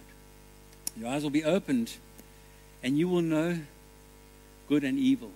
Your 0.96 1.08
eyes 1.08 1.22
will 1.22 1.30
be 1.30 1.44
opened, 1.44 1.92
and 2.82 2.98
you 2.98 3.08
will 3.08 3.22
know 3.22 3.60
good 4.68 4.82
and 4.82 4.98
evil. 4.98 5.30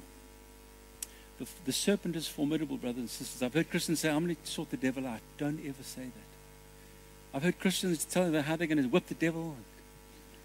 The, 1.38 1.46
the 1.66 1.72
serpent 1.72 2.16
is 2.16 2.26
formidable, 2.26 2.78
brothers 2.78 2.98
and 2.98 3.10
sisters. 3.10 3.40
I've 3.40 3.54
heard 3.54 3.70
Christians 3.70 4.00
say, 4.00 4.10
I'm 4.10 4.24
going 4.24 4.34
to 4.34 4.50
sort 4.50 4.70
the 4.70 4.76
devil 4.76 5.06
out. 5.06 5.20
Don't 5.38 5.60
ever 5.64 5.84
say 5.84 6.02
that. 6.02 7.36
I've 7.36 7.44
heard 7.44 7.60
Christians 7.60 8.04
tell 8.04 8.28
them 8.28 8.42
how 8.42 8.56
they're 8.56 8.66
going 8.66 8.82
to 8.82 8.88
whip 8.88 9.06
the 9.06 9.14
devil. 9.14 9.56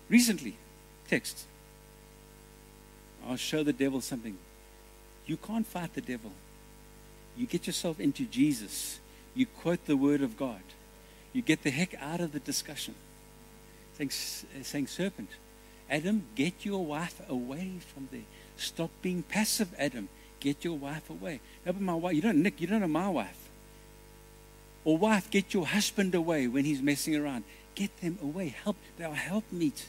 Recently, 0.10 0.56
text. 1.08 1.46
I'll 3.28 3.36
show 3.36 3.64
the 3.64 3.74
devil 3.74 4.02
something. 4.02 4.38
You 5.26 5.38
can't 5.38 5.68
fight 5.68 5.94
the 5.94 6.02
devil. 6.02 6.32
You 7.38 7.46
get 7.46 7.68
yourself 7.68 8.00
into 8.00 8.26
Jesus. 8.26 9.00
You 9.36 9.46
quote 9.46 9.86
the 9.86 9.96
word 9.96 10.22
of 10.22 10.38
God. 10.38 10.62
You 11.32 11.42
get 11.44 11.64
the 11.64 11.70
heck 11.70 11.94
out 12.02 12.20
of 12.20 12.32
the 12.32 12.40
discussion. 12.40 12.96
Saying, 13.98 14.10
uh, 14.60 14.64
saying 14.64 14.88
serpent, 14.88 15.30
Adam, 15.90 16.24
get 16.36 16.66
your 16.66 16.84
wife 16.84 17.22
away 17.30 17.74
from 17.94 18.10
there. 18.12 18.26
Stop 18.58 18.90
being 19.02 19.24
passive, 19.24 19.74
Adam. 19.78 20.10
Get 20.40 20.64
your 20.64 20.78
wife 20.78 21.10
away. 21.10 21.42
No, 21.66 21.74
but 21.74 21.82
my 21.82 21.94
wife, 21.94 22.16
you 22.16 22.22
don't, 22.22 22.42
Nick, 22.42 22.60
you 22.60 22.68
don't 22.68 22.82
know 22.82 22.88
my 22.88 23.10
wife. 23.10 23.50
Or 24.86 24.98
wife, 24.98 25.30
get 25.30 25.54
your 25.54 25.68
husband 25.68 26.16
away 26.16 26.48
when 26.48 26.66
he's 26.66 26.82
messing 26.82 27.16
around. 27.16 27.44
Get 27.76 27.96
them 28.02 28.18
away. 28.24 28.56
Help. 28.64 28.78
They 28.98 29.06
are 29.06 29.14
helpmeet. 29.14 29.88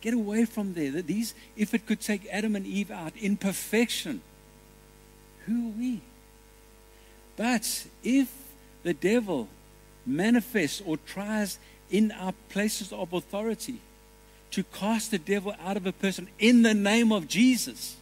Get 0.00 0.14
away 0.14 0.44
from 0.44 0.74
there. 0.74 0.90
That 0.92 1.06
These, 1.06 1.34
if 1.56 1.74
it 1.74 1.86
could 1.86 2.00
take 2.00 2.26
Adam 2.30 2.54
and 2.54 2.66
Eve 2.66 2.90
out 2.90 3.16
in 3.16 3.36
perfection, 3.36 4.20
who 5.46 5.68
are 5.68 5.78
we? 5.78 6.00
But 7.36 7.86
if 8.02 8.32
the 8.82 8.94
devil 8.94 9.48
manifests 10.06 10.82
or 10.84 10.96
tries 10.96 11.58
in 11.90 12.12
our 12.12 12.34
places 12.48 12.92
of 12.92 13.12
authority 13.12 13.80
to 14.50 14.62
cast 14.64 15.10
the 15.10 15.18
devil 15.18 15.54
out 15.64 15.76
of 15.76 15.86
a 15.86 15.92
person 15.92 16.28
in 16.38 16.62
the 16.62 16.74
name 16.74 17.12
of 17.12 17.28
Jesus, 17.28 17.96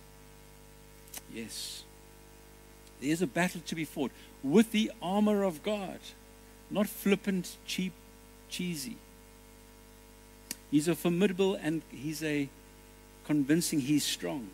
yes, 1.33 1.83
there's 3.01 3.23
a 3.23 3.27
battle 3.27 3.61
to 3.67 3.75
be 3.75 3.85
fought 3.85 4.11
with 4.43 4.71
the 4.73 4.91
armor 5.03 5.43
of 5.43 5.63
God, 5.63 5.99
not 6.71 6.89
flippant, 6.89 7.57
cheap, 7.67 7.93
cheesy. 8.49 8.97
He's 10.71 10.89
a 10.89 10.95
formidable 10.95 11.55
and 11.55 11.83
he's 11.91 12.23
a 12.23 12.49
convincing, 13.25 13.81
he's 13.81 14.05
strong. 14.05 14.49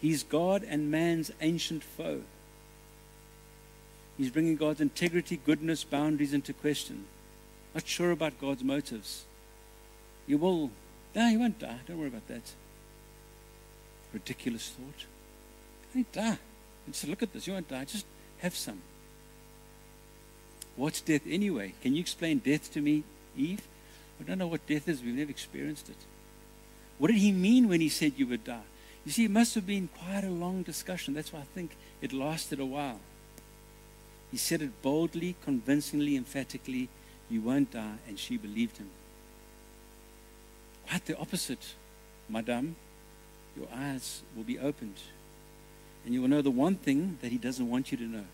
He's 0.00 0.22
God 0.22 0.62
and 0.62 0.90
man's 0.90 1.30
ancient 1.40 1.82
foe. 1.82 2.22
He's 4.18 4.30
bringing 4.30 4.56
God's 4.56 4.80
integrity, 4.80 5.38
goodness, 5.44 5.84
boundaries 5.84 6.32
into 6.32 6.52
question. 6.52 7.04
Not 7.74 7.86
sure 7.86 8.10
about 8.10 8.40
God's 8.40 8.64
motives. 8.64 9.24
You 10.26 10.38
will, 10.38 10.70
no, 11.14 11.28
you 11.28 11.38
won't 11.38 11.58
die. 11.58 11.78
Don't 11.86 11.98
worry 11.98 12.08
about 12.08 12.26
that. 12.28 12.52
Ridiculous 14.12 14.70
thought. 14.70 15.04
You 15.94 15.98
won't 15.98 16.12
die. 16.12 16.38
Just 16.86 17.08
look 17.08 17.22
at 17.22 17.32
this. 17.32 17.46
You 17.46 17.52
won't 17.52 17.68
die. 17.68 17.84
Just 17.84 18.06
have 18.38 18.54
some. 18.54 18.80
What's 20.76 21.00
death 21.00 21.22
anyway? 21.28 21.74
Can 21.82 21.94
you 21.94 22.00
explain 22.00 22.38
death 22.38 22.72
to 22.72 22.80
me, 22.80 23.02
Eve? 23.36 23.62
I 24.20 24.24
don't 24.24 24.38
know 24.38 24.46
what 24.46 24.66
death 24.66 24.88
is. 24.88 25.02
We've 25.02 25.14
never 25.14 25.30
experienced 25.30 25.88
it. 25.88 25.96
What 26.98 27.08
did 27.08 27.18
he 27.18 27.32
mean 27.32 27.68
when 27.68 27.80
he 27.80 27.88
said 27.88 28.14
you 28.16 28.26
would 28.28 28.44
die? 28.44 28.68
You 29.04 29.12
see, 29.12 29.24
it 29.24 29.30
must 29.30 29.54
have 29.54 29.66
been 29.66 29.88
quite 29.88 30.24
a 30.24 30.30
long 30.30 30.62
discussion. 30.62 31.14
That's 31.14 31.32
why 31.32 31.40
I 31.40 31.46
think 31.54 31.76
it 32.00 32.12
lasted 32.12 32.58
a 32.58 32.66
while. 32.66 33.00
He 34.30 34.36
said 34.36 34.62
it 34.62 34.82
boldly, 34.82 35.36
convincingly, 35.44 36.16
emphatically 36.16 36.88
You 37.28 37.40
won't 37.40 37.72
die, 37.72 37.96
and 38.06 38.18
she 38.18 38.36
believed 38.36 38.78
him. 38.78 38.88
Quite 40.88 41.06
the 41.06 41.18
opposite, 41.18 41.74
Madame. 42.28 42.76
Your 43.56 43.68
eyes 43.74 44.22
will 44.36 44.44
be 44.44 44.58
opened 44.58 45.00
and 46.06 46.14
you 46.14 46.22
will 46.22 46.28
know 46.28 46.40
the 46.40 46.52
one 46.52 46.76
thing 46.76 47.18
that 47.20 47.32
He 47.32 47.36
doesn't 47.36 47.68
want 47.68 47.90
you 47.90 47.98
to 47.98 48.04
know. 48.04 48.24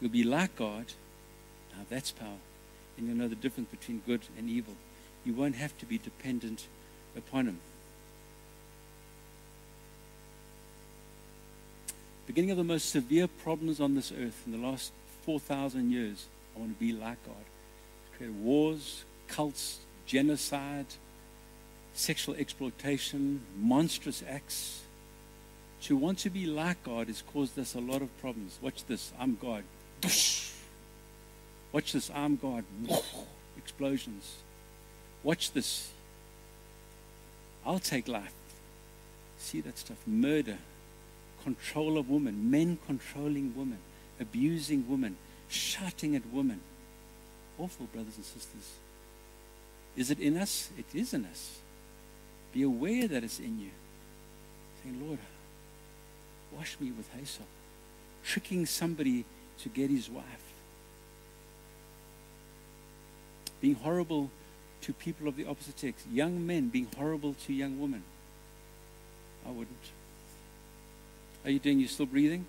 You'll 0.00 0.10
be 0.10 0.24
like 0.24 0.56
God. 0.56 0.86
Now 1.72 1.84
that's 1.88 2.10
power. 2.10 2.40
And 2.98 3.06
you'll 3.06 3.16
know 3.16 3.28
the 3.28 3.36
difference 3.36 3.70
between 3.70 4.02
good 4.04 4.22
and 4.36 4.50
evil. 4.50 4.74
You 5.30 5.36
won't 5.36 5.54
have 5.54 5.78
to 5.78 5.86
be 5.86 5.96
dependent 5.96 6.66
upon 7.16 7.46
Him. 7.46 7.60
Beginning 12.26 12.50
of 12.50 12.56
the 12.56 12.64
most 12.64 12.90
severe 12.90 13.28
problems 13.28 13.78
on 13.80 13.94
this 13.94 14.10
earth 14.10 14.42
in 14.44 14.50
the 14.50 14.58
last 14.58 14.90
4,000 15.24 15.92
years, 15.92 16.26
I 16.56 16.58
want 16.58 16.76
to 16.76 16.84
be 16.84 16.92
like 16.92 17.24
God. 17.24 17.44
Create 18.16 18.32
wars, 18.32 19.04
cults, 19.28 19.78
genocide, 20.04 20.86
sexual 21.94 22.34
exploitation, 22.34 23.42
monstrous 23.56 24.24
acts 24.28 24.80
to 25.82 25.96
want 25.96 26.18
to 26.18 26.30
be 26.30 26.44
like 26.44 26.82
God 26.82 27.06
has 27.06 27.22
caused 27.32 27.56
us 27.56 27.76
a 27.76 27.80
lot 27.80 28.02
of 28.02 28.20
problems. 28.20 28.58
Watch 28.60 28.84
this. 28.86 29.12
I'm 29.16 29.38
God. 29.40 29.62
Watch 30.02 31.92
this. 31.92 32.10
I'm 32.12 32.34
God. 32.34 32.64
Explosions. 33.56 34.34
Watch 35.22 35.52
this. 35.52 35.90
I'll 37.64 37.78
take 37.78 38.08
life. 38.08 38.32
See 39.38 39.60
that 39.60 39.78
stuff. 39.78 39.98
Murder. 40.06 40.58
Control 41.44 41.98
of 41.98 42.08
women. 42.08 42.50
Men 42.50 42.78
controlling 42.86 43.54
women. 43.56 43.78
Abusing 44.18 44.84
women. 44.88 45.16
Shouting 45.48 46.16
at 46.16 46.26
women. 46.32 46.60
Awful, 47.58 47.86
brothers 47.86 48.16
and 48.16 48.24
sisters. 48.24 48.74
Is 49.96 50.10
it 50.10 50.18
in 50.18 50.36
us? 50.36 50.70
It 50.78 50.86
is 50.94 51.12
in 51.12 51.24
us. 51.26 51.58
Be 52.52 52.62
aware 52.62 53.06
that 53.08 53.22
it's 53.22 53.38
in 53.38 53.60
you. 53.60 53.70
Saying, 54.82 55.06
Lord, 55.06 55.18
wash 56.56 56.76
me 56.80 56.90
with 56.90 57.08
hyssop, 57.12 57.46
tricking 58.24 58.66
somebody 58.66 59.24
to 59.62 59.68
get 59.68 59.90
his 59.90 60.08
wife, 60.08 60.24
being 63.60 63.74
horrible 63.74 64.30
to 64.82 64.92
people 64.92 65.28
of 65.28 65.36
the 65.36 65.46
opposite 65.46 65.78
sex, 65.78 66.04
young 66.10 66.46
men 66.46 66.68
being 66.68 66.88
horrible 66.96 67.34
to 67.46 67.52
young 67.52 67.80
women. 67.80 68.02
I 69.46 69.50
wouldn't. 69.50 69.90
Are 71.44 71.50
you 71.50 71.58
doing? 71.58 71.80
You 71.80 71.88
still 71.88 72.06
breathing? 72.06 72.46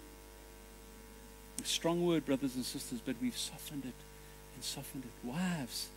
A 1.62 1.66
strong 1.66 2.06
word, 2.06 2.26
brothers 2.26 2.56
and 2.56 2.66
sisters, 2.66 3.00
but 3.06 3.16
we've 3.22 3.38
softened 3.38 3.86
it 3.86 3.94
and 4.56 4.64
softened 4.64 5.04
it. 5.06 5.28
Wives, 5.28 5.88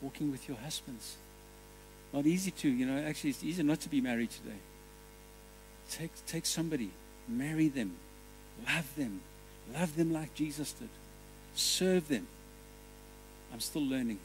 walking 0.00 0.30
with 0.30 0.48
your 0.48 0.58
husbands. 0.58 1.16
Not 2.12 2.26
easy 2.26 2.50
to, 2.50 2.68
you 2.68 2.86
know, 2.86 2.98
actually, 2.98 3.30
it's 3.30 3.44
easier 3.44 3.64
not 3.64 3.80
to 3.80 3.88
be 3.88 4.00
married 4.00 4.30
today. 4.30 4.58
Take, 5.90 6.10
take 6.26 6.46
somebody 6.46 6.90
Marry 7.30 7.68
them. 7.68 7.92
Love 8.66 8.94
them. 8.96 9.20
Love 9.72 9.96
them 9.96 10.12
like 10.12 10.34
Jesus 10.34 10.72
did. 10.72 10.88
Serve 11.54 12.08
them. 12.08 12.26
I'm 13.52 13.60
still 13.60 13.84
learning. 13.84 14.18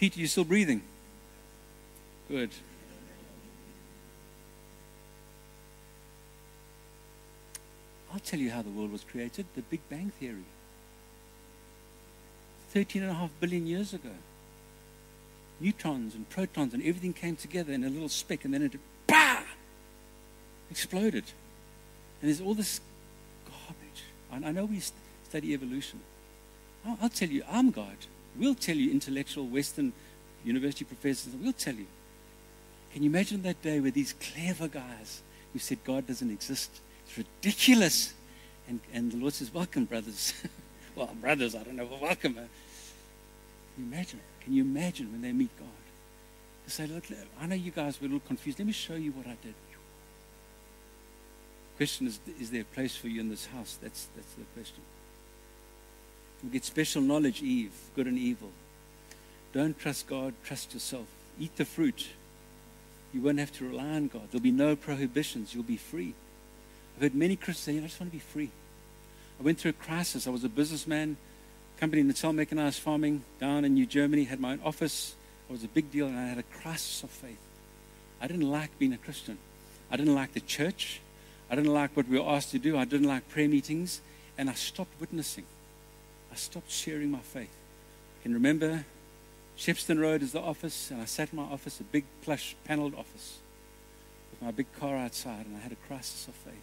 Peter, 0.00 0.18
you're 0.18 0.28
still 0.28 0.44
breathing? 0.44 0.80
Good. 2.26 2.48
I'll 8.10 8.18
tell 8.20 8.40
you 8.40 8.50
how 8.50 8.62
the 8.62 8.70
world 8.70 8.92
was 8.92 9.04
created 9.04 9.44
the 9.54 9.60
Big 9.60 9.80
Bang 9.90 10.10
Theory. 10.18 10.46
13 12.70 13.02
and 13.02 13.10
a 13.10 13.14
half 13.14 13.28
billion 13.40 13.66
years 13.66 13.92
ago. 13.92 14.14
Neutrons 15.60 16.14
and 16.14 16.26
protons 16.30 16.72
and 16.72 16.82
everything 16.82 17.12
came 17.12 17.36
together 17.36 17.74
in 17.74 17.84
a 17.84 17.90
little 17.90 18.08
speck 18.08 18.46
and 18.46 18.54
then 18.54 18.62
it 18.62 18.72
bah, 19.06 19.42
exploded. 20.70 21.24
And 22.22 22.30
there's 22.30 22.40
all 22.40 22.54
this 22.54 22.80
garbage. 23.44 24.46
I 24.46 24.50
know 24.50 24.64
we 24.64 24.80
study 25.28 25.52
evolution. 25.52 26.00
I'll 27.02 27.10
tell 27.10 27.28
you, 27.28 27.42
I'm 27.50 27.70
God. 27.70 27.98
We'll 28.36 28.54
tell 28.54 28.76
you 28.76 28.90
intellectual 28.90 29.46
Western 29.46 29.92
university 30.44 30.84
professors, 30.84 31.34
we'll 31.34 31.52
tell 31.52 31.74
you. 31.74 31.86
Can 32.92 33.02
you 33.02 33.10
imagine 33.10 33.42
that 33.42 33.60
day 33.62 33.78
where 33.80 33.90
these 33.90 34.14
clever 34.14 34.68
guys 34.68 35.22
who 35.52 35.58
said 35.58 35.82
God 35.84 36.06
doesn't 36.06 36.30
exist, 36.30 36.80
it's 37.06 37.18
ridiculous. 37.18 38.14
And, 38.68 38.80
and 38.92 39.12
the 39.12 39.16
Lord 39.16 39.32
says, 39.32 39.52
Welcome, 39.52 39.84
brothers. 39.84 40.34
well, 40.96 41.10
brothers, 41.20 41.54
I 41.54 41.62
don't 41.62 41.76
know, 41.76 41.86
but 41.86 42.00
welcome. 42.00 42.34
Can 42.34 42.48
you 43.78 43.84
imagine? 43.84 44.20
Can 44.40 44.52
you 44.54 44.62
imagine 44.62 45.10
when 45.12 45.22
they 45.22 45.32
meet 45.32 45.50
God? 45.58 45.68
They 46.66 46.70
say, 46.70 46.86
Look, 46.86 47.04
I 47.40 47.46
know 47.46 47.54
you 47.54 47.70
guys 47.70 48.00
were 48.00 48.06
a 48.06 48.08
little 48.08 48.26
confused. 48.26 48.58
Let 48.58 48.66
me 48.66 48.72
show 48.72 48.94
you 48.94 49.12
what 49.12 49.26
I 49.26 49.36
did. 49.42 49.54
Question 51.76 52.06
is, 52.06 52.20
is 52.38 52.50
there 52.50 52.60
a 52.60 52.74
place 52.74 52.94
for 52.94 53.08
you 53.08 53.20
in 53.20 53.30
this 53.30 53.46
house? 53.46 53.78
That's, 53.80 54.08
that's 54.14 54.34
the 54.34 54.44
question. 54.54 54.82
You 56.42 56.50
get 56.50 56.64
special 56.64 57.02
knowledge, 57.02 57.42
Eve, 57.42 57.72
good 57.94 58.06
and 58.06 58.18
evil. 58.18 58.50
Don't 59.52 59.78
trust 59.78 60.06
God, 60.06 60.34
trust 60.44 60.72
yourself. 60.74 61.06
Eat 61.38 61.56
the 61.56 61.64
fruit. 61.64 62.08
You 63.12 63.20
won't 63.20 63.38
have 63.38 63.52
to 63.54 63.68
rely 63.68 63.88
on 63.88 64.08
God. 64.08 64.22
There'll 64.30 64.42
be 64.42 64.50
no 64.50 64.76
prohibitions. 64.76 65.54
You'll 65.54 65.64
be 65.64 65.76
free. 65.76 66.14
I've 66.96 67.02
heard 67.02 67.14
many 67.14 67.36
Christians 67.36 67.76
say, 67.76 67.78
I 67.78 67.86
just 67.86 68.00
want 68.00 68.12
to 68.12 68.16
be 68.16 68.22
free. 68.22 68.50
I 69.38 69.42
went 69.42 69.58
through 69.58 69.70
a 69.70 69.84
crisis. 69.84 70.26
I 70.26 70.30
was 70.30 70.44
a 70.44 70.48
businessman, 70.48 71.16
company 71.78 72.00
in 72.00 72.08
the 72.08 72.14
cell 72.14 72.32
mechanized 72.32 72.80
farming 72.80 73.24
down 73.40 73.64
in 73.64 73.74
New 73.74 73.86
Germany, 73.86 74.24
had 74.24 74.38
my 74.38 74.52
own 74.52 74.60
office. 74.64 75.14
I 75.48 75.52
was 75.52 75.64
a 75.64 75.68
big 75.68 75.90
deal, 75.90 76.06
and 76.06 76.18
I 76.18 76.26
had 76.26 76.38
a 76.38 76.42
crisis 76.42 77.02
of 77.02 77.10
faith. 77.10 77.38
I 78.20 78.26
didn't 78.26 78.48
like 78.48 78.78
being 78.78 78.92
a 78.92 78.98
Christian. 78.98 79.38
I 79.90 79.96
didn't 79.96 80.14
like 80.14 80.34
the 80.34 80.40
church. 80.40 81.00
I 81.50 81.56
didn't 81.56 81.72
like 81.72 81.96
what 81.96 82.06
we 82.06 82.18
were 82.18 82.28
asked 82.28 82.52
to 82.52 82.58
do. 82.58 82.78
I 82.78 82.84
didn't 82.84 83.08
like 83.08 83.28
prayer 83.28 83.48
meetings. 83.48 84.00
And 84.38 84.48
I 84.48 84.54
stopped 84.54 84.92
witnessing. 85.00 85.44
I 86.30 86.36
stopped 86.36 86.70
sharing 86.70 87.10
my 87.10 87.18
faith. 87.18 87.54
I 88.20 88.22
can 88.22 88.34
remember 88.34 88.84
Shepstone 89.60 90.00
Road 90.00 90.22
is 90.22 90.32
the 90.32 90.40
office, 90.40 90.90
and 90.90 91.02
I 91.02 91.04
sat 91.04 91.32
in 91.32 91.36
my 91.36 91.44
office, 91.44 91.80
a 91.80 91.84
big 91.84 92.04
plush 92.22 92.56
paneled 92.64 92.94
office, 92.94 93.38
with 94.30 94.40
my 94.40 94.50
big 94.50 94.66
car 94.78 94.96
outside, 94.96 95.44
and 95.44 95.56
I 95.56 95.60
had 95.60 95.72
a 95.72 95.86
crisis 95.86 96.28
of 96.28 96.34
faith. 96.34 96.54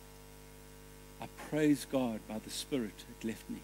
I 1.21 1.27
praised 1.49 1.91
God 1.91 2.21
by 2.27 2.39
the 2.39 2.49
Spirit, 2.49 3.05
it 3.07 3.27
left 3.27 3.47
me. 3.49 3.59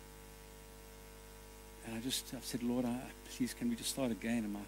And 1.86 1.95
I 1.95 1.99
just 1.99 2.32
I 2.34 2.38
said, 2.41 2.64
Lord, 2.64 2.86
I, 2.86 2.99
please, 3.36 3.54
can 3.54 3.70
we 3.70 3.76
just 3.76 3.89
start 3.89 4.12
again? 4.12 4.43
And 4.43 4.54
my, 4.54 4.60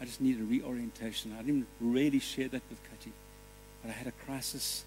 I 0.00 0.04
just 0.04 0.20
need 0.20 0.40
a 0.40 0.44
reorientation. 0.44 1.34
I 1.38 1.42
didn't 1.42 1.66
really 1.80 2.18
share 2.18 2.48
that 2.48 2.62
with 2.68 2.82
Kati, 2.84 3.12
but 3.82 3.90
I 3.90 3.92
had 3.92 4.06
a 4.06 4.12
crisis 4.26 4.84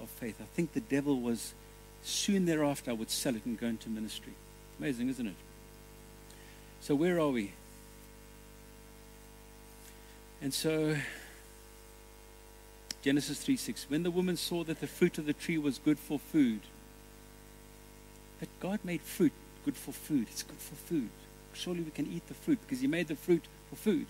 of 0.00 0.08
faith. 0.08 0.36
I 0.40 0.46
think 0.54 0.74
the 0.74 0.80
devil 0.80 1.20
was 1.20 1.54
soon 2.02 2.44
thereafter 2.44 2.90
I 2.90 2.94
would 2.94 3.10
sell 3.10 3.34
it 3.34 3.46
and 3.46 3.58
go 3.58 3.66
into 3.66 3.88
ministry. 3.88 4.34
Amazing, 4.78 5.08
isn't 5.08 5.26
it? 5.26 5.34
So, 6.80 6.94
where 6.94 7.18
are 7.18 7.28
we? 7.28 7.52
And 10.42 10.52
so, 10.52 10.96
Genesis 13.02 13.38
3 13.42 13.56
6. 13.56 13.86
When 13.88 14.02
the 14.02 14.10
woman 14.10 14.36
saw 14.36 14.64
that 14.64 14.80
the 14.80 14.86
fruit 14.86 15.18
of 15.18 15.26
the 15.26 15.32
tree 15.32 15.58
was 15.58 15.78
good 15.78 15.98
for 15.98 16.18
food, 16.18 16.60
that 18.40 18.48
God 18.60 18.80
made 18.84 19.00
fruit 19.00 19.32
good 19.64 19.76
for 19.76 19.92
food. 19.92 20.26
It's 20.30 20.42
good 20.42 20.58
for 20.58 20.74
food. 20.74 21.08
Surely 21.54 21.80
we 21.80 21.90
can 21.90 22.06
eat 22.06 22.26
the 22.26 22.34
fruit 22.34 22.58
because 22.60 22.80
He 22.80 22.86
made 22.86 23.08
the 23.08 23.16
fruit 23.16 23.44
for 23.70 23.76
food 23.76 24.06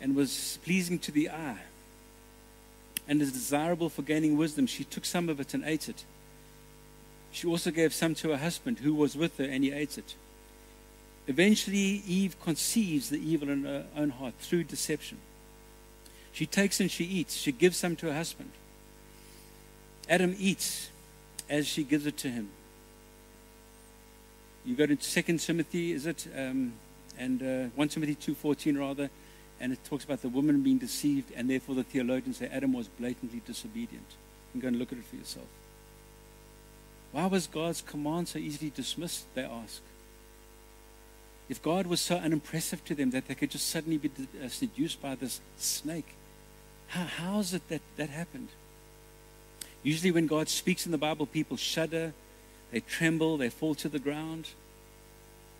and 0.00 0.14
was 0.14 0.58
pleasing 0.64 0.98
to 0.98 1.12
the 1.12 1.30
eye 1.30 1.62
and 3.08 3.22
is 3.22 3.32
desirable 3.32 3.88
for 3.88 4.02
gaining 4.02 4.36
wisdom. 4.36 4.66
She 4.66 4.84
took 4.84 5.04
some 5.04 5.28
of 5.28 5.40
it 5.40 5.54
and 5.54 5.64
ate 5.64 5.88
it. 5.88 6.04
She 7.36 7.46
also 7.46 7.70
gave 7.70 7.92
some 7.92 8.14
to 8.14 8.30
her 8.30 8.38
husband 8.38 8.78
who 8.78 8.94
was 8.94 9.14
with 9.14 9.36
her, 9.36 9.44
and 9.44 9.62
he 9.62 9.70
ate 9.70 9.98
it. 9.98 10.14
Eventually, 11.26 12.02
Eve 12.06 12.34
conceives 12.40 13.10
the 13.10 13.18
evil 13.18 13.50
in 13.50 13.64
her 13.64 13.84
own 13.94 14.08
heart 14.08 14.32
through 14.40 14.64
deception. 14.64 15.18
She 16.32 16.46
takes 16.46 16.80
and 16.80 16.90
she 16.90 17.04
eats. 17.04 17.36
She 17.36 17.52
gives 17.52 17.76
some 17.76 17.94
to 17.96 18.06
her 18.06 18.14
husband. 18.14 18.52
Adam 20.08 20.34
eats 20.38 20.88
as 21.46 21.66
she 21.66 21.84
gives 21.84 22.06
it 22.06 22.16
to 22.16 22.30
him. 22.30 22.48
You 24.64 24.74
go 24.74 24.86
to 24.86 24.96
Second 24.98 25.40
Timothy, 25.40 25.92
is 25.92 26.06
it? 26.06 26.26
Um, 26.34 26.72
and 27.18 27.42
uh, 27.42 27.70
1 27.74 27.88
Timothy 27.88 28.14
2.14 28.14 28.78
rather, 28.80 29.10
and 29.60 29.74
it 29.74 29.84
talks 29.84 30.04
about 30.04 30.22
the 30.22 30.30
woman 30.30 30.62
being 30.62 30.78
deceived, 30.78 31.32
and 31.36 31.50
therefore 31.50 31.74
the 31.74 31.84
theologians 31.84 32.38
say 32.38 32.48
Adam 32.50 32.72
was 32.72 32.88
blatantly 32.88 33.42
disobedient. 33.44 34.06
You 34.08 34.52
can 34.52 34.60
go 34.62 34.68
and 34.68 34.78
look 34.78 34.90
at 34.90 34.96
it 34.96 35.04
for 35.04 35.16
yourself. 35.16 35.44
Why 37.12 37.26
was 37.26 37.46
God's 37.46 37.82
command 37.82 38.28
so 38.28 38.38
easily 38.38 38.70
dismissed, 38.70 39.24
they 39.34 39.44
ask? 39.44 39.80
If 41.48 41.62
God 41.62 41.86
was 41.86 42.00
so 42.00 42.16
unimpressive 42.16 42.84
to 42.86 42.94
them 42.94 43.10
that 43.12 43.28
they 43.28 43.34
could 43.34 43.50
just 43.50 43.68
suddenly 43.68 43.98
be 43.98 44.10
uh, 44.42 44.48
seduced 44.48 45.00
by 45.00 45.14
this 45.14 45.40
snake, 45.56 46.14
how, 46.88 47.04
how 47.04 47.38
is 47.38 47.54
it 47.54 47.68
that 47.68 47.82
that 47.96 48.10
happened? 48.10 48.48
Usually, 49.82 50.10
when 50.10 50.26
God 50.26 50.48
speaks 50.48 50.84
in 50.84 50.92
the 50.92 50.98
Bible, 50.98 51.26
people 51.26 51.56
shudder, 51.56 52.12
they 52.72 52.80
tremble, 52.80 53.36
they 53.36 53.48
fall 53.48 53.74
to 53.76 53.88
the 53.88 54.00
ground. 54.00 54.48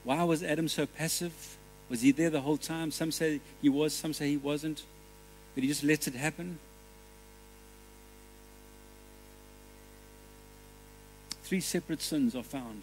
Why 0.03 0.25
was 0.25 0.43
Adam 0.43 0.69
so 0.69 0.87
passive? 0.87 1.57
Was 1.89 2.01
he 2.01 2.11
there 2.11 2.31
the 2.31 2.41
whole 2.41 2.57
time? 2.57 2.91
Some 2.91 3.13
say 3.13 3.41
he 3.63 3.69
was, 3.69 3.95
some 3.95 4.13
say 4.13 4.31
he 4.31 4.37
wasn't. 4.37 4.83
But 5.55 5.63
he 5.63 5.69
just 5.69 5.85
lets 5.85 6.09
it 6.09 6.15
happen. 6.15 6.59
Three 11.47 11.61
separate 11.61 12.03
sins 12.03 12.35
are 12.35 12.43
found. 12.43 12.83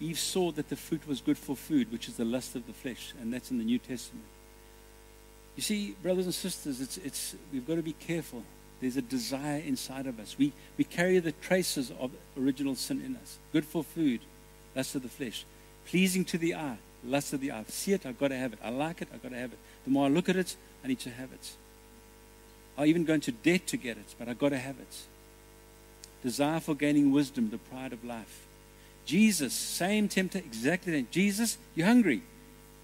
Eve 0.00 0.18
saw 0.18 0.50
that 0.50 0.70
the 0.70 0.74
fruit 0.74 1.06
was 1.06 1.20
good 1.20 1.38
for 1.38 1.54
food, 1.54 1.92
which 1.92 2.08
is 2.08 2.16
the 2.16 2.24
lust 2.24 2.56
of 2.56 2.66
the 2.66 2.72
flesh, 2.72 3.14
and 3.20 3.32
that's 3.32 3.52
in 3.52 3.58
the 3.58 3.64
New 3.64 3.78
Testament. 3.78 4.24
You 5.54 5.62
see, 5.62 5.94
brothers 6.02 6.24
and 6.24 6.34
sisters, 6.34 6.80
it's, 6.80 6.96
it's, 6.98 7.36
we've 7.52 7.64
got 7.64 7.76
to 7.76 7.82
be 7.82 7.92
careful. 7.92 8.42
There's 8.80 8.96
a 8.96 9.02
desire 9.02 9.60
inside 9.60 10.08
of 10.08 10.18
us. 10.18 10.34
We, 10.36 10.52
we 10.76 10.82
carry 10.82 11.20
the 11.20 11.30
traces 11.30 11.92
of 12.00 12.10
original 12.36 12.74
sin 12.74 13.00
in 13.00 13.14
us. 13.14 13.38
Good 13.52 13.66
for 13.66 13.84
food, 13.84 14.18
lust 14.74 14.96
of 14.96 15.04
the 15.04 15.08
flesh. 15.08 15.44
Pleasing 15.86 16.24
to 16.24 16.38
the 16.38 16.56
eye, 16.56 16.78
lust 17.04 17.32
of 17.32 17.40
the 17.40 17.52
eye. 17.52 17.62
See 17.68 17.92
it, 17.92 18.04
I've 18.04 18.18
got 18.18 18.28
to 18.28 18.36
have 18.36 18.52
it. 18.52 18.58
I 18.64 18.70
like 18.70 19.00
it, 19.00 19.06
I've 19.14 19.22
got 19.22 19.30
to 19.30 19.38
have 19.38 19.52
it. 19.52 19.58
The 19.84 19.92
more 19.92 20.06
I 20.06 20.08
look 20.08 20.28
at 20.28 20.34
it, 20.34 20.56
I 20.84 20.88
need 20.88 20.98
to 21.00 21.10
have 21.10 21.30
it. 21.32 21.52
I'll 22.76 22.86
even 22.86 23.04
go 23.04 23.14
into 23.14 23.30
debt 23.30 23.68
to 23.68 23.76
get 23.76 23.96
it, 23.96 24.16
but 24.18 24.28
I've 24.28 24.40
got 24.40 24.48
to 24.48 24.58
have 24.58 24.80
it. 24.80 25.06
Desire 26.22 26.60
for 26.60 26.74
gaining 26.74 27.12
wisdom, 27.12 27.50
the 27.50 27.58
pride 27.58 27.92
of 27.92 28.04
life. 28.04 28.46
Jesus, 29.04 29.52
same 29.52 30.08
tempter, 30.08 30.38
exactly 30.38 30.92
that. 30.92 31.10
Jesus, 31.10 31.58
you're 31.74 31.86
hungry. 31.86 32.22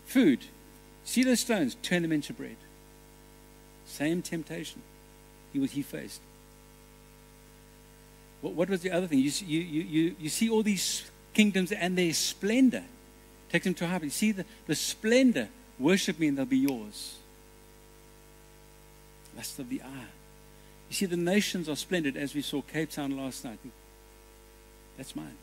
Food. 0.07 0.41
See 1.05 1.25
those 1.25 1.41
stones? 1.41 1.77
Turn 1.83 2.03
them 2.03 2.13
into 2.13 2.33
bread. 2.33 2.57
Same 3.87 4.23
temptation 4.23 4.81
he, 5.53 5.59
was, 5.59 5.73
he 5.73 5.83
faced. 5.83 6.21
What, 8.41 8.55
what 8.55 8.69
was 8.69 8.83
the 8.83 8.91
other 8.91 9.07
thing? 9.07 9.19
You, 9.19 9.31
you, 9.47 9.61
you, 9.61 10.17
you 10.19 10.29
see 10.29 10.49
all 10.49 10.63
these 10.63 11.11
kingdoms 11.35 11.73
and 11.73 11.97
their 11.97 12.13
splendor. 12.13 12.85
Take 13.51 13.65
them 13.65 13.75
to 13.75 13.87
heart. 13.87 14.03
You 14.03 14.11
see 14.11 14.33
the, 14.33 14.45
the 14.67 14.75
splendor. 14.75 15.49
Worship 15.79 16.19
me 16.19 16.29
and 16.29 16.39
they'll 16.39 16.47
be 16.47 16.59
yours. 16.59 17.17
Lust 19.37 19.59
of 19.59 19.69
the 19.69 19.83
eye. 19.83 20.22
You 20.93 20.97
see, 20.97 21.07
the 21.07 21.17
nations 21.17 21.71
are 21.71 21.75
splendid, 21.75 22.19
as 22.19 22.35
we 22.35 22.43
saw 22.43 22.61
Cape 22.61 22.91
Town 22.91 23.17
last 23.17 23.47
night. 23.47 23.59
That's 24.99 25.17
mine. 25.17 25.39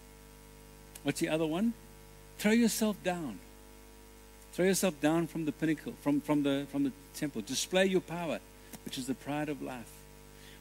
What's 1.01 1.21
the 1.21 1.29
other 1.29 1.47
one? 1.47 1.73
Throw 2.37 2.51
yourself 2.51 3.03
down. 3.03 3.39
Throw 4.53 4.65
yourself 4.65 5.01
down 5.01 5.25
from 5.25 5.45
the 5.45 5.51
pinnacle, 5.51 5.95
from, 6.01 6.21
from, 6.21 6.43
the, 6.43 6.67
from 6.71 6.83
the 6.83 6.91
temple. 7.15 7.41
Display 7.41 7.87
your 7.87 8.01
power, 8.01 8.37
which 8.85 8.99
is 8.99 9.07
the 9.07 9.15
pride 9.15 9.49
of 9.49 9.59
life. 9.59 9.89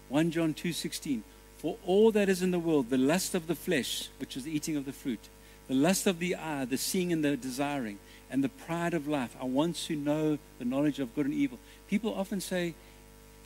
1 0.09 0.31
John 0.31 0.55
2.16 0.55 1.21
For 1.59 1.77
all 1.85 2.11
that 2.13 2.31
is 2.31 2.41
in 2.41 2.51
the 2.51 2.59
world, 2.59 2.89
the 2.89 2.97
lust 2.97 3.35
of 3.35 3.47
the 3.47 3.55
flesh, 3.55 4.09
which 4.19 4.39
is 4.39 4.45
the 4.45 4.57
eating 4.57 4.75
of 4.75 4.87
the 4.87 4.95
fruit, 4.95 5.29
the 5.69 5.75
lust 5.75 6.07
of 6.07 6.19
the 6.19 6.35
eye, 6.35 6.65
the 6.65 6.79
seeing 6.79 7.13
and 7.13 7.23
the 7.23 7.37
desiring, 7.37 7.99
and 8.31 8.43
the 8.43 8.49
pride 8.49 8.95
of 8.95 9.07
life. 9.07 9.37
I 9.39 9.45
want 9.45 9.77
to 9.77 9.95
know 9.95 10.39
the 10.59 10.65
knowledge 10.65 10.99
of 10.99 11.15
good 11.15 11.27
and 11.27 11.35
evil. 11.35 11.59
People 11.89 12.15
often 12.15 12.41
say, 12.41 12.75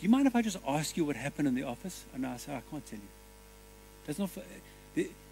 you 0.03 0.09
mind 0.09 0.26
if 0.26 0.34
I 0.34 0.42
just 0.42 0.59
ask 0.66 0.96
you 0.96 1.05
what 1.05 1.16
happened 1.16 1.48
in 1.48 1.55
the 1.55 1.62
office? 1.62 2.05
And 2.14 2.26
I 2.26 2.36
say, 2.36 2.53
I 2.53 2.62
can't 2.70 2.84
tell 2.84 2.98
you. 2.98 3.09
That's 4.07 4.18
not 4.18 4.30
for, 4.30 4.42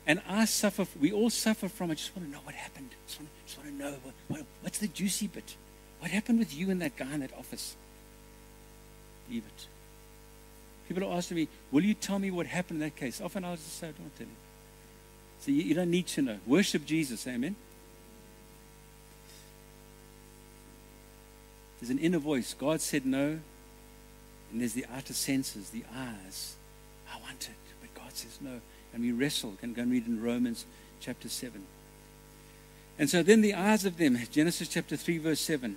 and 0.06 0.20
I 0.28 0.44
suffer, 0.44 0.86
we 1.00 1.12
all 1.12 1.30
suffer 1.30 1.68
from, 1.68 1.90
I 1.90 1.94
just 1.94 2.14
want 2.16 2.28
to 2.28 2.32
know 2.32 2.40
what 2.44 2.54
happened. 2.54 2.88
I 2.90 3.06
just 3.06 3.20
want 3.20 3.30
to, 3.30 3.46
just 3.46 3.58
want 3.58 3.70
to 3.70 3.76
know 3.76 3.96
what, 4.02 4.14
what, 4.28 4.46
what's 4.62 4.78
the 4.78 4.88
juicy 4.88 5.26
bit? 5.26 5.56
What 6.00 6.10
happened 6.10 6.38
with 6.38 6.54
you 6.54 6.70
and 6.70 6.80
that 6.82 6.96
guy 6.96 7.12
in 7.12 7.20
that 7.20 7.36
office? 7.38 7.76
Leave 9.30 9.44
it. 9.44 9.66
People 10.88 11.04
are 11.04 11.16
asking 11.16 11.36
me, 11.36 11.48
Will 11.70 11.84
you 11.84 11.94
tell 11.94 12.18
me 12.18 12.30
what 12.30 12.46
happened 12.46 12.82
in 12.82 12.88
that 12.88 12.96
case? 12.96 13.20
Often 13.20 13.44
I'll 13.44 13.56
just 13.56 13.78
say, 13.78 13.88
I 13.88 13.92
don't 13.92 14.16
tell 14.16 14.26
you. 14.26 14.32
So 15.40 15.50
you, 15.52 15.62
you 15.62 15.74
don't 15.74 15.90
need 15.90 16.06
to 16.08 16.22
know. 16.22 16.38
Worship 16.46 16.84
Jesus, 16.84 17.26
amen? 17.26 17.54
There's 21.80 21.90
an 21.90 21.98
inner 21.98 22.18
voice. 22.18 22.54
God 22.54 22.80
said 22.80 23.06
no. 23.06 23.40
And 24.50 24.60
there's 24.60 24.72
the 24.72 24.86
outer 24.94 25.14
senses, 25.14 25.70
the 25.70 25.84
eyes. 25.94 26.56
I 27.12 27.20
want 27.20 27.48
it. 27.48 27.56
But 27.80 27.94
God 28.02 28.14
says 28.14 28.38
no. 28.40 28.60
And 28.92 29.02
we 29.02 29.12
wrestle. 29.12 29.54
Can 29.60 29.72
go 29.72 29.82
and 29.82 29.92
read 29.92 30.06
in 30.06 30.22
Romans 30.22 30.64
chapter 31.00 31.28
7. 31.28 31.62
And 32.98 33.08
so 33.08 33.22
then 33.22 33.40
the 33.40 33.54
eyes 33.54 33.84
of 33.84 33.96
them, 33.96 34.18
Genesis 34.30 34.68
chapter 34.68 34.96
3, 34.96 35.18
verse 35.18 35.40
7. 35.40 35.76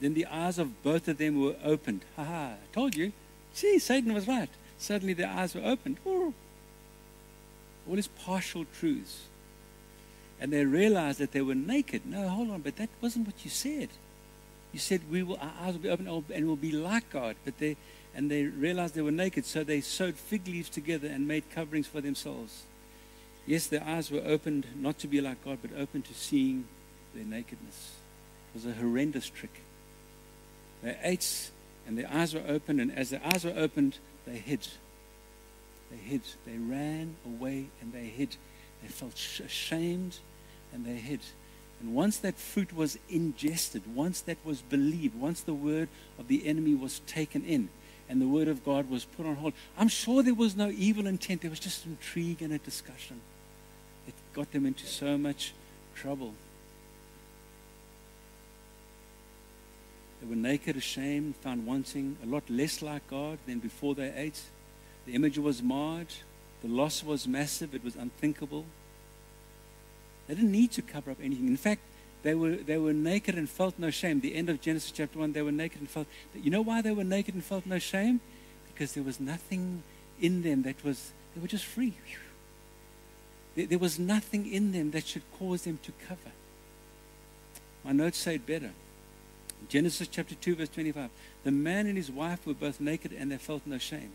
Then 0.00 0.14
the 0.14 0.26
eyes 0.26 0.58
of 0.58 0.82
both 0.82 1.06
of 1.06 1.18
them 1.18 1.40
were 1.40 1.56
opened. 1.62 2.04
Ha 2.16 2.24
ha, 2.24 2.50
I 2.54 2.74
told 2.74 2.96
you. 2.96 3.12
See, 3.52 3.78
Satan 3.78 4.14
was 4.14 4.26
right. 4.26 4.48
Suddenly 4.78 5.12
their 5.12 5.28
eyes 5.28 5.54
were 5.54 5.64
opened. 5.64 5.98
Ooh. 6.06 6.34
All 7.88 7.96
his 7.96 8.08
partial 8.08 8.64
truths. 8.78 9.22
And 10.40 10.52
they 10.52 10.64
realized 10.64 11.18
that 11.20 11.32
they 11.32 11.42
were 11.42 11.54
naked. 11.54 12.06
No, 12.06 12.28
hold 12.28 12.50
on, 12.50 12.62
but 12.62 12.76
that 12.76 12.88
wasn't 13.00 13.26
what 13.26 13.44
you 13.44 13.50
said. 13.50 13.90
You 14.72 14.78
said 14.78 15.02
we 15.10 15.22
will, 15.22 15.36
our 15.40 15.52
eyes 15.60 15.74
will 15.74 15.80
be 15.80 15.88
open 15.88 16.08
and 16.08 16.46
we'll 16.46 16.56
be 16.56 16.72
like 16.72 17.10
God. 17.10 17.36
But 17.44 17.58
they, 17.58 17.76
and 18.14 18.30
they 18.30 18.44
realized 18.44 18.94
they 18.94 19.02
were 19.02 19.10
naked, 19.10 19.44
so 19.44 19.64
they 19.64 19.80
sewed 19.80 20.16
fig 20.16 20.46
leaves 20.46 20.68
together 20.68 21.08
and 21.08 21.28
made 21.28 21.50
coverings 21.50 21.86
for 21.86 22.00
themselves. 22.00 22.62
Yes, 23.46 23.66
their 23.66 23.84
eyes 23.84 24.10
were 24.10 24.22
opened 24.24 24.66
not 24.76 24.98
to 25.00 25.08
be 25.08 25.20
like 25.20 25.44
God, 25.44 25.58
but 25.62 25.72
open 25.76 26.02
to 26.02 26.14
seeing 26.14 26.66
their 27.14 27.24
nakedness. 27.24 27.96
It 28.54 28.64
was 28.64 28.66
a 28.66 28.78
horrendous 28.78 29.28
trick. 29.28 29.62
They 30.82 30.96
ate 31.02 31.50
and 31.86 31.98
their 31.98 32.10
eyes 32.10 32.34
were 32.34 32.44
opened, 32.46 32.80
and 32.80 32.96
as 32.96 33.10
their 33.10 33.20
eyes 33.24 33.44
were 33.44 33.54
opened, 33.56 33.98
they 34.26 34.36
hid. 34.36 34.66
They 35.90 35.96
hid. 35.96 36.22
They 36.46 36.56
ran 36.56 37.16
away 37.26 37.66
and 37.80 37.92
they 37.92 38.04
hid. 38.04 38.36
They 38.82 38.88
felt 38.88 39.14
ashamed 39.14 40.18
and 40.72 40.84
they 40.84 40.94
hid. 40.94 41.20
And 41.82 41.96
once 41.96 42.16
that 42.18 42.36
fruit 42.36 42.72
was 42.72 42.96
ingested, 43.10 43.82
once 43.92 44.20
that 44.22 44.38
was 44.44 44.62
believed, 44.62 45.20
once 45.20 45.40
the 45.40 45.52
word 45.52 45.88
of 46.16 46.28
the 46.28 46.46
enemy 46.46 46.76
was 46.76 47.00
taken 47.00 47.44
in, 47.44 47.70
and 48.08 48.22
the 48.22 48.28
word 48.28 48.46
of 48.46 48.64
God 48.64 48.88
was 48.88 49.04
put 49.04 49.26
on 49.26 49.34
hold, 49.34 49.52
I'm 49.76 49.88
sure 49.88 50.22
there 50.22 50.32
was 50.32 50.54
no 50.54 50.70
evil 50.70 51.08
intent. 51.08 51.40
There 51.40 51.50
was 51.50 51.58
just 51.58 51.84
intrigue 51.84 52.40
and 52.40 52.52
a 52.52 52.58
discussion. 52.58 53.20
It 54.06 54.14
got 54.32 54.52
them 54.52 54.64
into 54.64 54.86
so 54.86 55.18
much 55.18 55.54
trouble. 55.96 56.34
They 60.20 60.28
were 60.28 60.36
naked, 60.36 60.76
ashamed, 60.76 61.34
found 61.36 61.66
wanting, 61.66 62.16
a 62.22 62.26
lot 62.26 62.48
less 62.48 62.80
like 62.80 63.08
God 63.08 63.38
than 63.44 63.58
before 63.58 63.96
they 63.96 64.12
ate. 64.14 64.40
The 65.04 65.14
image 65.14 65.36
was 65.36 65.60
marred. 65.64 66.12
The 66.62 66.68
loss 66.68 67.02
was 67.02 67.26
massive. 67.26 67.74
It 67.74 67.82
was 67.82 67.96
unthinkable. 67.96 68.66
They 70.32 70.36
didn't 70.36 70.52
need 70.52 70.72
to 70.72 70.80
cover 70.80 71.10
up 71.10 71.18
anything. 71.22 71.46
In 71.46 71.58
fact, 71.58 71.82
they 72.22 72.34
were, 72.34 72.52
they 72.52 72.78
were 72.78 72.94
naked 72.94 73.34
and 73.34 73.46
felt 73.50 73.78
no 73.78 73.90
shame. 73.90 74.20
The 74.20 74.34
end 74.34 74.48
of 74.48 74.62
Genesis 74.62 74.90
chapter 74.90 75.18
1, 75.18 75.34
they 75.34 75.42
were 75.42 75.52
naked 75.52 75.80
and 75.80 75.90
felt. 75.90 76.06
You 76.34 76.50
know 76.50 76.62
why 76.62 76.80
they 76.80 76.92
were 76.92 77.04
naked 77.04 77.34
and 77.34 77.44
felt 77.44 77.66
no 77.66 77.78
shame? 77.78 78.22
Because 78.72 78.94
there 78.94 79.02
was 79.02 79.20
nothing 79.20 79.82
in 80.22 80.40
them 80.40 80.62
that 80.62 80.82
was, 80.82 81.12
they 81.34 81.42
were 81.42 81.48
just 81.48 81.66
free. 81.66 81.92
There, 83.56 83.78
was 83.78 83.98
nothing 83.98 84.50
in 84.50 84.72
them 84.72 84.92
that 84.92 85.06
should 85.06 85.30
cause 85.38 85.64
them 85.64 85.78
to 85.82 85.92
cover. 86.08 86.32
My 87.84 87.92
notes 87.92 88.16
say 88.16 88.36
it 88.36 88.46
better. 88.46 88.70
Genesis 89.68 90.08
chapter 90.08 90.34
2, 90.34 90.54
verse 90.54 90.70
25. 90.70 91.10
The 91.44 91.50
man 91.50 91.86
and 91.86 91.98
his 91.98 92.10
wife 92.10 92.46
were 92.46 92.54
both 92.54 92.80
naked 92.80 93.12
and 93.12 93.30
they 93.30 93.36
felt 93.36 93.66
no 93.66 93.76
shame. 93.76 94.12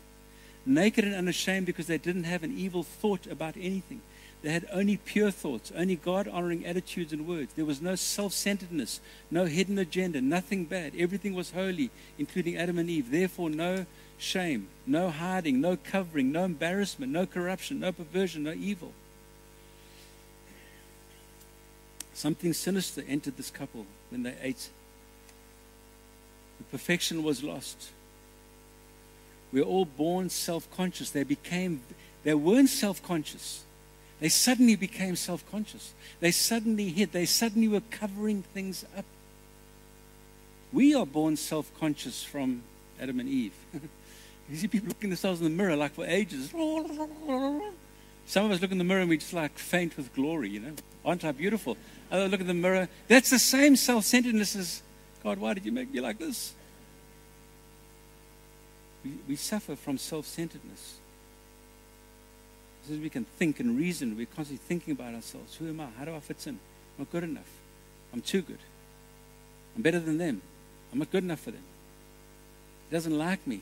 Naked 0.66 1.04
and 1.04 1.14
unashamed 1.14 1.66
because 1.66 1.86
they 1.86 1.96
didn't 1.96 2.24
have 2.24 2.42
an 2.42 2.58
evil 2.58 2.82
thought 2.82 3.28
about 3.28 3.54
anything. 3.56 4.00
They 4.42 4.50
had 4.50 4.66
only 4.72 4.96
pure 4.96 5.32
thoughts, 5.32 5.72
only 5.74 5.96
God 5.96 6.28
honoring 6.28 6.64
attitudes 6.64 7.12
and 7.12 7.26
words. 7.26 7.54
There 7.54 7.64
was 7.64 7.82
no 7.82 7.96
self 7.96 8.32
centeredness, 8.32 9.00
no 9.30 9.46
hidden 9.46 9.78
agenda, 9.78 10.20
nothing 10.20 10.64
bad. 10.64 10.92
Everything 10.96 11.34
was 11.34 11.50
holy, 11.50 11.90
including 12.18 12.56
Adam 12.56 12.78
and 12.78 12.88
Eve. 12.88 13.10
Therefore, 13.10 13.50
no 13.50 13.86
shame, 14.16 14.68
no 14.86 15.10
hiding, 15.10 15.60
no 15.60 15.76
covering, 15.76 16.30
no 16.30 16.44
embarrassment, 16.44 17.10
no 17.10 17.26
corruption, 17.26 17.80
no 17.80 17.90
perversion, 17.90 18.44
no 18.44 18.52
evil. 18.52 18.92
Something 22.14 22.52
sinister 22.52 23.04
entered 23.08 23.36
this 23.36 23.50
couple 23.50 23.86
when 24.10 24.22
they 24.22 24.34
ate 24.42 24.70
the 26.58 26.64
perfection 26.64 27.22
was 27.22 27.42
lost. 27.42 27.90
We're 29.52 29.62
all 29.62 29.84
born 29.84 30.28
self 30.28 30.70
conscious. 30.70 31.10
They 31.10 31.22
became, 31.22 31.80
they 32.24 32.34
weren't 32.34 32.68
self 32.68 33.02
conscious. 33.02 33.64
They 34.20 34.28
suddenly 34.28 34.76
became 34.76 35.16
self 35.16 35.48
conscious. 35.50 35.94
They 36.20 36.30
suddenly 36.30 36.90
hid. 36.90 37.12
They 37.12 37.26
suddenly 37.26 37.68
were 37.68 37.82
covering 37.90 38.42
things 38.42 38.84
up. 38.96 39.04
We 40.72 40.94
are 40.94 41.06
born 41.06 41.36
self 41.36 41.70
conscious 41.78 42.22
from 42.24 42.62
Adam 43.00 43.20
and 43.20 43.28
Eve. 43.28 43.52
you 44.50 44.56
see 44.56 44.68
people 44.68 44.88
looking 44.88 45.10
themselves 45.10 45.40
in 45.40 45.44
the 45.44 45.50
mirror 45.50 45.76
like 45.76 45.92
for 45.92 46.04
ages. 46.04 46.50
Some 46.50 48.44
of 48.44 48.50
us 48.50 48.60
look 48.60 48.72
in 48.72 48.78
the 48.78 48.84
mirror 48.84 49.00
and 49.00 49.08
we 49.08 49.18
just 49.18 49.32
like 49.32 49.58
faint 49.58 49.96
with 49.96 50.12
glory, 50.14 50.50
you 50.50 50.60
know. 50.60 50.72
Aren't 51.04 51.24
I 51.24 51.32
beautiful? 51.32 51.76
Others 52.10 52.30
look 52.30 52.40
in 52.40 52.46
the 52.46 52.54
mirror. 52.54 52.88
That's 53.06 53.30
the 53.30 53.38
same 53.38 53.76
self 53.76 54.04
centeredness 54.04 54.56
as 54.56 54.82
God, 55.22 55.38
why 55.38 55.54
did 55.54 55.64
you 55.64 55.72
make 55.72 55.92
me 55.92 56.00
like 56.00 56.18
this? 56.18 56.54
We, 59.04 59.12
we 59.28 59.36
suffer 59.36 59.76
from 59.76 59.98
self 59.98 60.26
centeredness. 60.26 60.97
As 62.90 62.98
we 62.98 63.10
can 63.10 63.24
think 63.24 63.60
and 63.60 63.78
reason, 63.78 64.16
we're 64.16 64.26
constantly 64.26 64.64
thinking 64.66 64.92
about 64.92 65.14
ourselves. 65.14 65.56
Who 65.56 65.68
am 65.68 65.80
I? 65.80 65.88
How 65.98 66.04
do 66.04 66.14
I 66.14 66.20
fit 66.20 66.46
in? 66.46 66.54
I'm 66.54 66.58
not 66.98 67.12
good 67.12 67.24
enough. 67.24 67.50
I'm 68.12 68.22
too 68.22 68.40
good. 68.40 68.58
I'm 69.76 69.82
better 69.82 70.00
than 70.00 70.16
them. 70.16 70.40
I'm 70.92 70.98
not 70.98 71.10
good 71.10 71.24
enough 71.24 71.40
for 71.40 71.50
them. 71.50 71.62
He 72.88 72.96
doesn't 72.96 73.16
like 73.16 73.46
me. 73.46 73.60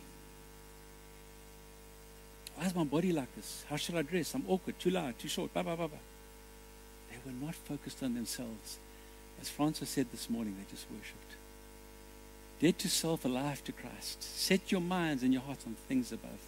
Why 2.55 2.67
is 2.67 2.75
my 2.75 2.85
body 2.85 3.13
like 3.13 3.35
this? 3.35 3.65
How 3.69 3.77
should 3.77 3.97
I 3.97 4.03
dress? 4.03 4.35
I'm 4.35 4.45
awkward, 4.49 4.79
too 4.79 4.91
loud, 4.91 5.19
too 5.19 5.29
short, 5.29 5.53
blah, 5.53 5.63
blah, 5.63 5.77
blah, 5.77 5.89
blah. 5.89 5.99
They 7.11 7.19
were 7.25 7.37
not 7.45 7.55
focused 7.55 8.03
on 8.03 8.15
themselves. 8.15 8.79
As 9.41 9.49
Francis 9.49 9.91
said 9.91 10.07
this 10.13 10.31
morning, 10.31 10.57
they 10.57 10.71
just 10.71 10.87
worshipped. 10.91 11.35
Dead 12.61 12.79
to 12.79 12.89
self, 12.89 13.25
alive 13.25 13.63
to 13.65 13.73
Christ. 13.73 14.23
Set 14.23 14.73
your 14.73 14.81
minds 14.81 15.23
and 15.23 15.33
your 15.33 15.43
hearts 15.43 15.67
on 15.67 15.77
things 15.89 16.13
above. 16.13 16.39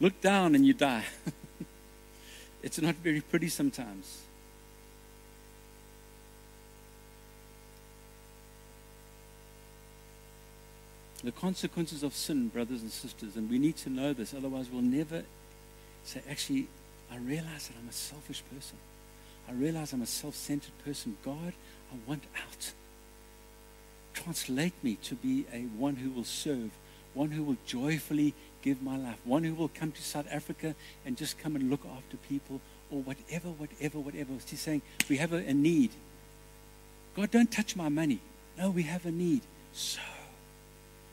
Look 0.00 0.20
down 0.20 0.54
and 0.54 0.66
you 0.66 0.72
die. 0.72 1.04
it's 2.64 2.80
not 2.80 2.96
very 2.96 3.20
pretty 3.20 3.48
sometimes. 3.48 4.22
The 11.22 11.32
consequences 11.32 12.02
of 12.02 12.14
sin, 12.14 12.48
brothers 12.48 12.82
and 12.82 12.90
sisters, 12.90 13.36
and 13.36 13.48
we 13.48 13.58
need 13.58 13.76
to 13.78 13.90
know 13.90 14.12
this, 14.12 14.34
otherwise, 14.34 14.68
we'll 14.70 14.82
never 14.82 15.22
say, 16.04 16.20
actually, 16.28 16.66
I 17.10 17.16
realize 17.18 17.68
that 17.68 17.74
I'm 17.80 17.88
a 17.88 17.92
selfish 17.92 18.42
person. 18.52 18.76
I 19.48 19.52
realize 19.52 19.92
I'm 19.92 20.02
a 20.02 20.06
self 20.06 20.34
centered 20.34 20.76
person. 20.84 21.16
God, 21.24 21.52
I 21.92 21.96
want 22.06 22.24
out 22.36 22.72
translate 24.14 24.72
me 24.82 24.96
to 25.02 25.14
be 25.14 25.44
a 25.52 25.62
one 25.76 25.96
who 25.96 26.10
will 26.10 26.24
serve, 26.24 26.70
one 27.12 27.30
who 27.30 27.42
will 27.42 27.56
joyfully 27.66 28.32
give 28.64 28.82
my 28.82 28.96
life, 28.96 29.18
one 29.24 29.44
who 29.44 29.54
will 29.54 29.68
come 29.68 29.92
to 29.92 30.02
South 30.02 30.26
Africa 30.30 30.74
and 31.04 31.18
just 31.18 31.38
come 31.38 31.54
and 31.54 31.70
look 31.70 31.82
after 31.96 32.16
people 32.28 32.62
or 32.90 33.02
whatever, 33.02 33.48
whatever, 33.50 33.98
whatever. 34.00 34.32
He's 34.46 34.60
saying 34.60 34.80
we 35.10 35.18
have 35.18 35.34
a, 35.34 35.36
a 35.36 35.52
need. 35.52 35.90
God, 37.14 37.30
don't 37.30 37.52
touch 37.52 37.76
my 37.76 37.90
money. 37.90 38.20
No, 38.58 38.70
we 38.70 38.84
have 38.84 39.04
a 39.04 39.10
need. 39.10 39.42
So, 39.74 40.00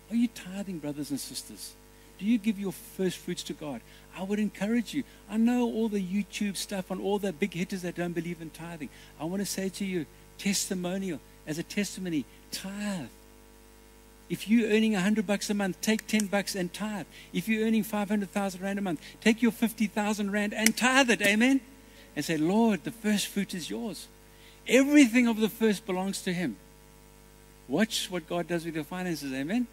are 0.10 0.16
you 0.16 0.30
tithing, 0.30 0.80
brothers 0.80 1.12
and 1.12 1.20
sisters? 1.20 1.74
Do 2.18 2.26
you 2.26 2.38
give 2.38 2.58
your 2.58 2.72
first 2.72 3.18
fruits 3.18 3.44
to 3.44 3.54
God? 3.54 3.82
I 4.18 4.24
would 4.24 4.40
encourage 4.40 4.94
you. 4.94 5.04
I 5.30 5.38
know 5.38 5.64
all 5.66 5.90
the 5.90 6.02
YouTube 6.02 6.56
stuff 6.56 6.90
on 6.90 7.02
all 7.02 7.20
the 7.20 7.34
big 7.34 7.54
hitters 7.54 7.82
that 7.82 7.96
don't 7.96 8.14
believe 8.14 8.42
in 8.42 8.52
tithing. 8.52 8.90
I 9.20 9.26
want 9.26 9.42
to 9.42 9.46
say 9.46 9.70
to 9.70 9.86
you, 9.86 10.06
testimonial, 10.38 11.20
as 11.46 11.58
a 11.58 11.64
testimony, 11.64 12.26
tithe. 12.52 13.08
If 14.32 14.48
you're 14.48 14.70
earning 14.70 14.94
100 14.94 15.28
bucks 15.28 15.50
a 15.50 15.54
month, 15.54 15.82
take 15.82 16.08
10 16.08 16.28
bucks 16.28 16.56
and 16.56 16.74
tithe. 16.74 17.06
If 17.34 17.50
you're 17.50 17.68
earning 17.68 17.84
500,000 17.84 18.62
rand 18.62 18.80
a 18.80 18.82
month, 18.82 19.02
take 19.20 19.42
your 19.42 19.52
50,000 19.52 20.32
rand 20.32 20.54
and 20.54 20.78
tithe 20.78 21.10
it. 21.10 21.22
Amen? 21.22 21.60
And 22.16 22.24
say, 22.24 22.38
Lord, 22.38 22.86
the 22.86 22.92
first 22.92 23.28
fruit 23.28 23.54
is 23.54 23.70
yours. 23.70 24.08
Everything 24.70 25.28
of 25.28 25.42
the 25.42 25.50
first 25.50 25.86
belongs 25.86 26.22
to 26.22 26.32
Him. 26.32 26.56
Watch 27.68 28.10
what 28.10 28.30
God 28.30 28.48
does 28.48 28.64
with 28.64 28.74
your 28.74 28.86
finances. 28.86 29.34
Amen? 29.34 29.68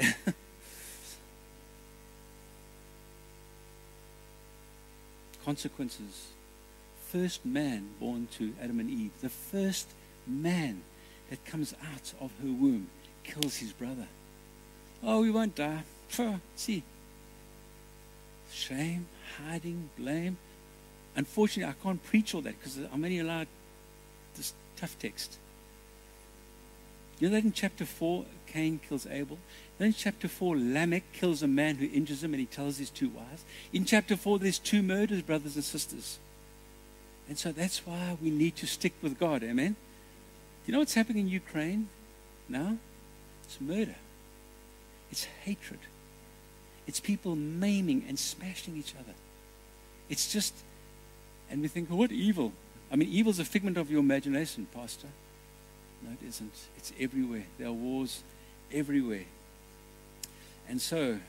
Consequences. 5.44 6.28
First 7.08 7.44
man 7.44 7.90
born 8.00 8.28
to 8.38 8.54
Adam 8.62 8.80
and 8.80 8.88
Eve. 8.88 9.10
The 9.20 9.28
first 9.28 9.88
man 10.26 10.80
that 11.28 11.44
comes 11.44 11.74
out 11.92 12.14
of 12.18 12.30
her 12.40 12.48
womb 12.50 12.88
kills 13.24 13.56
his 13.56 13.72
brother. 13.72 14.06
Oh, 15.02 15.20
we 15.20 15.30
won't 15.30 15.54
die. 15.54 15.82
See. 16.56 16.82
Shame, 18.52 19.06
hiding, 19.44 19.90
blame. 19.98 20.36
Unfortunately, 21.16 21.70
I 21.70 21.82
can't 21.82 22.02
preach 22.02 22.34
all 22.34 22.40
that 22.42 22.58
because 22.58 22.76
I'm 22.76 23.04
only 23.04 23.18
allowed 23.18 23.48
this 24.36 24.52
tough 24.76 24.96
text. 24.98 25.38
You 27.18 27.28
know 27.28 27.34
that 27.34 27.44
in 27.44 27.52
chapter 27.52 27.84
4, 27.84 28.24
Cain 28.46 28.80
kills 28.88 29.06
Abel? 29.06 29.38
Then 29.78 29.88
in 29.88 29.94
chapter 29.94 30.28
4, 30.28 30.56
Lamech 30.56 31.04
kills 31.12 31.42
a 31.42 31.48
man 31.48 31.76
who 31.76 31.86
injures 31.86 32.22
him 32.22 32.32
and 32.32 32.40
he 32.40 32.46
tells 32.46 32.78
his 32.78 32.90
two 32.90 33.08
wives. 33.08 33.44
In 33.72 33.84
chapter 33.84 34.16
4, 34.16 34.38
there's 34.38 34.58
two 34.58 34.82
murders, 34.82 35.22
brothers 35.22 35.54
and 35.54 35.64
sisters. 35.64 36.18
And 37.28 37.38
so 37.38 37.52
that's 37.52 37.86
why 37.86 38.16
we 38.22 38.30
need 38.30 38.56
to 38.56 38.66
stick 38.66 38.92
with 39.02 39.18
God. 39.18 39.42
Amen? 39.42 39.72
Do 39.72 39.76
you 40.66 40.72
know 40.72 40.80
what's 40.80 40.94
happening 40.94 41.26
in 41.26 41.28
Ukraine 41.28 41.88
now? 42.48 42.78
It's 43.54 43.60
murder. 43.60 43.94
It's 45.12 45.28
hatred. 45.44 45.78
It's 46.88 46.98
people 46.98 47.36
maiming 47.36 48.04
and 48.08 48.18
smashing 48.18 48.76
each 48.76 48.94
other. 48.98 49.14
It's 50.08 50.32
just, 50.32 50.52
and 51.48 51.62
we 51.62 51.68
think, 51.68 51.88
what 51.88 52.10
evil? 52.10 52.52
I 52.90 52.96
mean, 52.96 53.08
evil 53.10 53.30
is 53.30 53.38
a 53.38 53.44
figment 53.44 53.76
of 53.76 53.92
your 53.92 54.00
imagination, 54.00 54.66
Pastor. 54.74 55.06
No, 56.02 56.10
it 56.10 56.26
isn't. 56.26 56.52
It's 56.76 56.92
everywhere. 56.98 57.44
There 57.56 57.68
are 57.68 57.72
wars 57.72 58.24
everywhere. 58.72 59.26
And 60.68 60.80
so, 60.80 61.20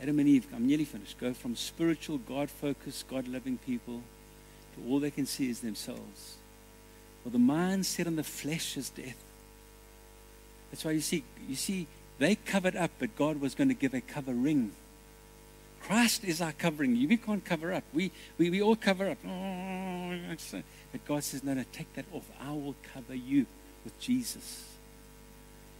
Adam 0.00 0.18
and 0.18 0.28
Eve, 0.28 0.48
I'm 0.52 0.66
nearly 0.66 0.84
finished, 0.84 1.20
go 1.20 1.32
from 1.32 1.54
spiritual, 1.54 2.18
God 2.18 2.50
focused, 2.50 3.06
God 3.06 3.28
loving 3.28 3.58
people 3.58 4.02
to 4.74 4.90
all 4.90 4.98
they 4.98 5.12
can 5.12 5.26
see 5.26 5.48
is 5.48 5.60
themselves. 5.60 6.38
Well, 7.24 7.30
the 7.30 7.38
mind 7.38 7.86
set 7.86 8.08
on 8.08 8.16
the 8.16 8.24
flesh 8.24 8.76
is 8.76 8.90
death. 8.90 9.16
That's 10.74 10.84
why 10.84 10.90
you 10.90 11.02
see, 11.02 11.22
you 11.48 11.54
see, 11.54 11.86
they 12.18 12.34
covered 12.34 12.74
up, 12.74 12.90
but 12.98 13.14
God 13.14 13.40
was 13.40 13.54
going 13.54 13.68
to 13.68 13.74
give 13.74 13.94
a 13.94 14.00
covering. 14.00 14.72
Christ 15.80 16.24
is 16.24 16.40
our 16.40 16.50
covering. 16.50 16.94
We 16.94 17.16
can't 17.16 17.44
cover 17.44 17.72
up. 17.72 17.84
We, 17.92 18.10
we, 18.38 18.50
we 18.50 18.60
all 18.60 18.74
cover 18.74 19.08
up. 19.08 19.18
Oh, 19.24 20.18
but 20.90 21.04
God 21.06 21.22
says, 21.22 21.44
no, 21.44 21.54
no, 21.54 21.64
take 21.70 21.94
that 21.94 22.06
off. 22.12 22.28
I 22.40 22.50
will 22.50 22.74
cover 22.92 23.14
you 23.14 23.46
with 23.84 23.96
Jesus. 24.00 24.64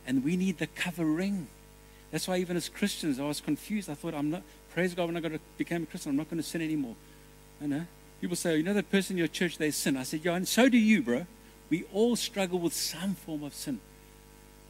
And 0.07 0.23
we 0.23 0.37
need 0.37 0.59
the 0.59 0.69
covering. 0.69 1.49
That's 2.13 2.29
why 2.29 2.37
even 2.37 2.57
as 2.57 2.69
Christians, 2.69 3.19
I 3.19 3.25
was 3.25 3.41
confused. 3.41 3.91
I 3.91 3.95
thought, 3.95 4.15
I'm 4.15 4.31
not, 4.31 4.43
praise 4.73 4.95
God, 4.95 5.07
when 5.07 5.17
I 5.17 5.21
got 5.21 5.33
to 5.33 5.41
become 5.59 5.83
a 5.83 5.87
Christian, 5.87 6.11
I'm 6.11 6.17
not 6.17 6.31
going 6.31 6.41
to 6.41 6.49
sin 6.49 6.63
anymore. 6.63 6.95
I 7.61 7.67
know. 7.67 7.87
People 8.21 8.37
say, 8.37 8.53
oh, 8.53 8.55
you 8.55 8.63
know 8.63 8.75
that 8.75 8.93
person 8.93 9.15
in 9.15 9.19
your 9.19 9.27
church, 9.27 9.59
they 9.59 9.73
sin. 9.73 9.97
I 9.97 10.05
said, 10.05 10.21
yeah, 10.23 10.37
and 10.37 10.47
so 10.47 10.69
do 10.69 10.79
you, 10.79 11.03
bro. 11.03 11.27
We 11.69 11.83
all 11.93 12.15
struggle 12.15 12.61
with 12.61 12.75
some 12.75 13.17
form 13.17 13.43
of 13.43 13.55
sin. 13.55 13.81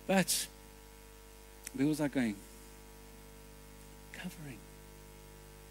But 0.06 0.46
where 1.74 1.86
was 1.86 2.00
I 2.00 2.08
going? 2.08 2.36
Covering. 4.12 4.58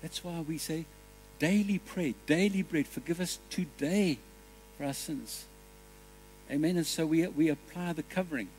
That's 0.01 0.23
why 0.23 0.41
we 0.41 0.57
say 0.57 0.85
daily 1.39 1.79
pray, 1.79 2.15
daily 2.25 2.61
bread. 2.61 2.87
Forgive 2.87 3.19
us 3.19 3.39
today 3.49 4.17
for 4.77 4.85
our 4.85 4.93
sins. 4.93 5.45
Amen. 6.51 6.77
And 6.77 6.85
so 6.85 7.05
we, 7.05 7.25
we 7.27 7.49
apply 7.49 7.93
the 7.93 8.03
covering. 8.03 8.49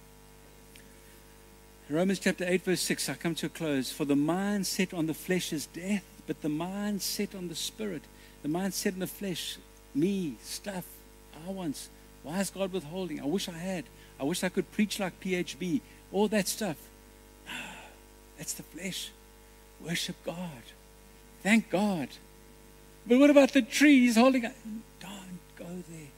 Romans 1.90 2.18
chapter 2.18 2.46
8, 2.48 2.62
verse 2.62 2.80
6, 2.80 3.10
I 3.10 3.14
come 3.14 3.34
to 3.36 3.46
a 3.46 3.50
close. 3.50 3.92
For 3.92 4.06
the 4.06 4.16
mind 4.16 4.66
set 4.66 4.94
on 4.94 5.06
the 5.06 5.12
flesh 5.12 5.52
is 5.52 5.66
death, 5.66 6.04
but 6.26 6.40
the 6.40 6.48
mind 6.48 7.02
set 7.02 7.34
on 7.34 7.48
the 7.48 7.54
spirit, 7.54 8.02
the 8.42 8.48
mind 8.48 8.72
set 8.72 8.94
on 8.94 9.00
the 9.00 9.06
flesh, 9.06 9.58
me, 9.94 10.36
stuff, 10.42 10.86
I 11.46 11.50
wants. 11.50 11.90
Why 12.22 12.40
is 12.40 12.48
God 12.48 12.72
withholding? 12.72 13.20
I 13.20 13.26
wish 13.26 13.50
I 13.50 13.52
had. 13.52 13.84
I 14.18 14.24
wish 14.24 14.44
I 14.44 14.48
could 14.48 14.70
preach 14.72 14.98
like 15.00 15.20
PHB. 15.20 15.80
All 16.12 16.28
that 16.28 16.48
stuff. 16.48 16.76
No, 17.46 17.52
That's 18.38 18.54
the 18.54 18.62
flesh. 18.62 19.10
Worship 19.80 20.16
God. 20.24 20.62
Thank 21.42 21.70
God. 21.70 22.08
But 23.06 23.18
what 23.18 23.30
about 23.30 23.52
the 23.52 23.62
trees 23.62 24.16
holding? 24.16 24.42
Don't 24.42 25.40
go 25.56 25.66
there. 25.88 26.08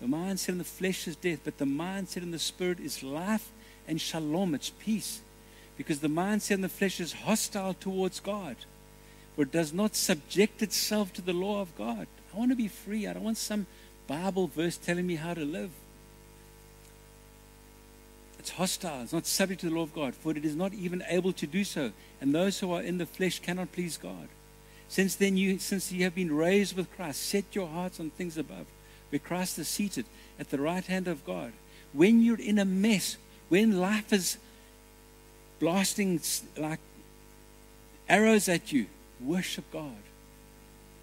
The 0.00 0.06
mindset 0.06 0.50
in 0.50 0.58
the 0.58 0.64
flesh 0.64 1.06
is 1.06 1.14
death, 1.14 1.40
but 1.44 1.58
the 1.58 1.64
mindset 1.64 2.22
in 2.22 2.30
the 2.30 2.38
spirit 2.38 2.80
is 2.80 3.02
life 3.02 3.50
and 3.86 4.00
shalom. 4.00 4.54
It's 4.54 4.70
peace. 4.70 5.20
Because 5.76 6.00
the 6.00 6.08
mindset 6.08 6.52
in 6.52 6.60
the 6.62 6.68
flesh 6.68 7.00
is 7.00 7.12
hostile 7.12 7.74
towards 7.74 8.20
God, 8.20 8.56
for 9.34 9.42
it 9.42 9.52
does 9.52 9.72
not 9.72 9.94
subject 9.94 10.62
itself 10.62 11.12
to 11.14 11.22
the 11.22 11.32
law 11.32 11.60
of 11.60 11.76
God. 11.76 12.06
I 12.32 12.38
want 12.38 12.50
to 12.50 12.56
be 12.56 12.68
free. 12.68 13.06
I 13.06 13.12
don't 13.12 13.24
want 13.24 13.36
some 13.36 13.66
Bible 14.12 14.46
verse 14.46 14.76
telling 14.76 15.06
me 15.06 15.16
how 15.16 15.32
to 15.32 15.42
live. 15.42 15.70
It's 18.38 18.50
hostile. 18.50 19.00
It's 19.02 19.12
not 19.14 19.24
subject 19.24 19.62
to 19.62 19.70
the 19.70 19.74
law 19.74 19.84
of 19.84 19.94
God, 19.94 20.14
for 20.14 20.32
it 20.32 20.44
is 20.44 20.54
not 20.54 20.74
even 20.74 21.02
able 21.08 21.32
to 21.32 21.46
do 21.46 21.64
so. 21.64 21.92
And 22.20 22.34
those 22.34 22.60
who 22.60 22.72
are 22.72 22.82
in 22.82 22.98
the 22.98 23.06
flesh 23.06 23.40
cannot 23.40 23.72
please 23.72 23.96
God. 23.96 24.28
Since 24.88 25.14
then, 25.16 25.38
you, 25.38 25.58
since 25.58 25.90
you 25.90 26.04
have 26.04 26.14
been 26.14 26.36
raised 26.36 26.76
with 26.76 26.94
Christ, 26.94 27.22
set 27.22 27.44
your 27.52 27.68
hearts 27.68 28.00
on 28.00 28.10
things 28.10 28.36
above 28.36 28.66
where 29.08 29.18
Christ 29.18 29.58
is 29.58 29.68
seated 29.68 30.04
at 30.38 30.50
the 30.50 30.60
right 30.60 30.84
hand 30.84 31.08
of 31.08 31.24
God. 31.24 31.54
When 31.94 32.22
you're 32.22 32.38
in 32.38 32.58
a 32.58 32.66
mess, 32.66 33.16
when 33.48 33.80
life 33.80 34.12
is 34.12 34.36
blasting 35.58 36.20
like 36.58 36.80
arrows 38.10 38.46
at 38.46 38.72
you, 38.72 38.86
worship 39.20 39.64
God. 39.72 40.02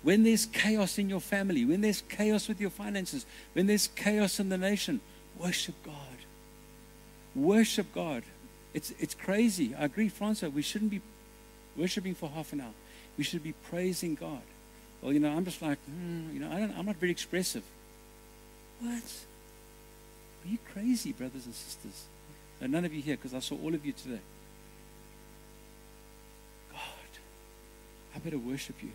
When 0.01 0.23
there's 0.23 0.45
chaos 0.45 0.97
in 0.97 1.09
your 1.09 1.19
family, 1.19 1.65
when 1.65 1.81
there's 1.81 2.01
chaos 2.01 2.47
with 2.47 2.61
your 2.61 2.69
finances, 2.69 3.25
when 3.53 3.67
there's 3.67 3.87
chaos 3.87 4.39
in 4.39 4.49
the 4.49 4.57
nation, 4.57 5.01
worship 5.37 5.75
God. 5.83 5.95
Worship 7.35 7.93
God. 7.93 8.23
It's, 8.73 8.91
it's 8.99 9.13
crazy. 9.13 9.75
I 9.75 9.85
agree, 9.85 10.09
Francois. 10.09 10.49
We 10.49 10.61
shouldn't 10.61 10.91
be 10.91 11.01
worshiping 11.75 12.15
for 12.15 12.29
half 12.29 12.53
an 12.53 12.61
hour. 12.61 12.73
We 13.17 13.23
should 13.23 13.43
be 13.43 13.53
praising 13.53 14.15
God. 14.15 14.41
Well, 15.01 15.11
you 15.11 15.19
know, 15.19 15.31
I'm 15.31 15.45
just 15.45 15.61
like, 15.61 15.77
hmm, 15.85 16.33
you 16.33 16.39
know, 16.39 16.51
I 16.51 16.59
don't, 16.59 16.77
I'm 16.77 16.85
not 16.85 16.95
very 16.95 17.11
expressive. 17.11 17.63
What? 18.79 19.03
Are 20.45 20.47
you 20.47 20.57
crazy, 20.73 21.11
brothers 21.11 21.45
and 21.45 21.53
sisters? 21.53 22.05
None 22.61 22.85
of 22.85 22.93
you 22.93 23.01
here, 23.01 23.15
because 23.15 23.33
I 23.33 23.39
saw 23.39 23.55
all 23.55 23.73
of 23.73 23.85
you 23.85 23.93
today. 23.93 24.19
God, 26.71 26.79
I 28.15 28.19
better 28.19 28.37
worship 28.37 28.75
you. 28.81 28.91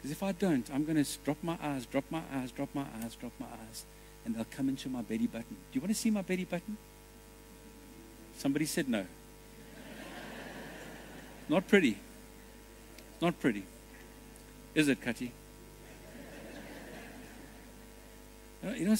Because 0.00 0.12
if 0.12 0.22
I 0.22 0.32
don't, 0.32 0.66
I'm 0.72 0.86
going 0.86 1.02
to 1.02 1.18
drop 1.24 1.36
my 1.42 1.58
eyes, 1.62 1.84
drop 1.84 2.04
my 2.08 2.22
eyes, 2.32 2.50
drop 2.52 2.70
my 2.72 2.86
eyes, 3.02 3.14
drop 3.16 3.32
my 3.38 3.44
eyes, 3.46 3.84
and 4.24 4.34
they'll 4.34 4.46
come 4.50 4.70
into 4.70 4.88
my 4.88 5.02
belly 5.02 5.26
button. 5.26 5.50
Do 5.50 5.74
you 5.74 5.82
want 5.82 5.90
to 5.90 5.94
see 5.94 6.10
my 6.10 6.22
belly 6.22 6.46
button? 6.46 6.78
Somebody 8.38 8.64
said 8.64 8.88
no. 8.88 9.04
Not 11.50 11.68
pretty. 11.68 11.98
Not 13.20 13.38
pretty. 13.38 13.64
Is 14.74 14.88
it, 14.88 15.02
Kati? 15.02 15.32
You 18.62 18.86
know, 18.86 18.96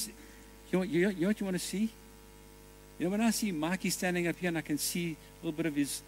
you 0.71 0.79
know, 0.79 0.83
you 0.83 1.13
know 1.13 1.27
what 1.29 1.41
you 1.41 1.47
want 1.47 1.55
to 1.57 1.65
see? 1.65 1.89
You 2.99 3.07
know, 3.07 3.11
when 3.11 3.23
I 3.23 3.31
see 3.31 3.53
Marky 3.53 3.89
standing 3.89 4.29
up 4.29 4.37
here 4.37 4.49
and 4.49 4.59
I 4.59 4.61
can 4.61 4.77
see 4.77 5.13
a 5.13 5.47
little 5.47 5.57
bit 5.57 5.65
of 5.65 5.75
his. 5.75 6.03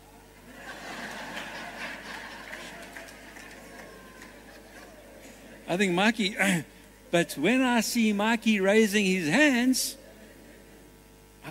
I 5.72 5.76
think 5.78 5.94
Marky, 5.94 6.36
but 7.10 7.32
when 7.38 7.62
I 7.62 7.80
see 7.80 8.12
Marky 8.12 8.60
raising 8.60 9.06
his 9.06 9.26
hands, 9.26 9.96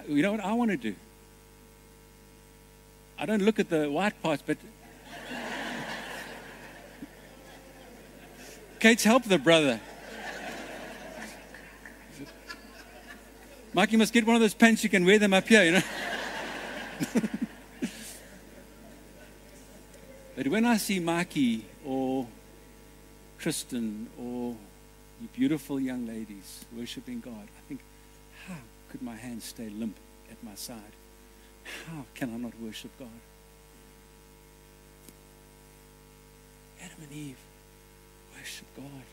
you 0.07 0.21
know 0.21 0.33
what 0.33 0.41
I 0.41 0.53
want 0.53 0.69
to 0.69 0.77
do? 0.77 0.93
I 3.17 3.25
don't 3.25 3.41
look 3.41 3.59
at 3.59 3.71
the 3.71 3.89
white 3.89 4.21
parts, 4.21 4.43
but. 4.45 4.59
Kate's 8.79 9.03
help 9.03 9.23
the 9.23 9.39
brother. 9.39 9.81
You 13.73 13.97
must 13.97 14.13
get 14.13 14.27
one 14.27 14.35
of 14.35 14.41
those 14.41 14.53
pants 14.53 14.83
you 14.83 14.91
can 14.91 15.03
wear 15.03 15.17
them 15.17 15.33
up 15.33 15.47
here, 15.47 15.63
you 15.63 15.71
know. 15.71 15.81
but 20.35 20.47
when 20.47 20.63
I 20.63 20.77
see 20.77 20.99
Marky 20.99 21.65
or 21.83 22.27
Kristen 23.41 24.07
or 24.19 24.55
you 25.19 25.27
beautiful 25.33 25.79
young 25.79 26.05
ladies 26.05 26.63
worshiping 26.77 27.19
God, 27.21 27.47
I 27.57 27.61
think, 27.67 27.81
how 28.47 28.57
could 28.91 29.01
my 29.01 29.15
hands 29.15 29.45
stay 29.45 29.67
limp 29.69 29.95
at 30.29 30.43
my 30.43 30.53
side? 30.53 30.93
How 31.87 32.05
can 32.13 32.31
I 32.33 32.37
not 32.37 32.53
worship 32.61 32.91
God? 32.99 33.07
Adam 36.83 36.97
and 37.01 37.11
Eve 37.11 37.37
worship 38.37 38.67
God. 38.75 39.05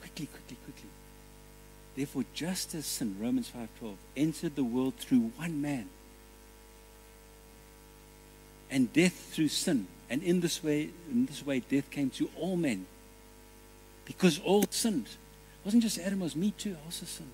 quickly, 0.00 0.26
quickly, 0.26 0.56
quickly. 0.64 0.90
Therefore, 2.00 2.24
just 2.32 2.74
as 2.74 2.86
sin, 2.86 3.16
Romans 3.20 3.52
5.12, 3.54 3.92
entered 4.16 4.56
the 4.56 4.64
world 4.64 4.94
through 4.96 5.32
one 5.36 5.60
man, 5.60 5.90
and 8.70 8.90
death 8.90 9.28
through 9.34 9.48
sin, 9.48 9.86
and 10.08 10.22
in 10.22 10.40
this 10.40 10.64
way, 10.64 10.88
in 11.10 11.26
this 11.26 11.44
way, 11.44 11.60
death 11.60 11.90
came 11.90 12.08
to 12.08 12.30
all 12.38 12.56
men, 12.56 12.86
because 14.06 14.40
all 14.40 14.64
sinned. 14.70 15.08
It 15.08 15.66
wasn't 15.66 15.82
just 15.82 15.98
Adam, 15.98 16.22
it 16.22 16.24
was 16.24 16.34
me 16.34 16.52
too, 16.52 16.74
I 16.80 16.86
also 16.86 17.04
sinned. 17.04 17.28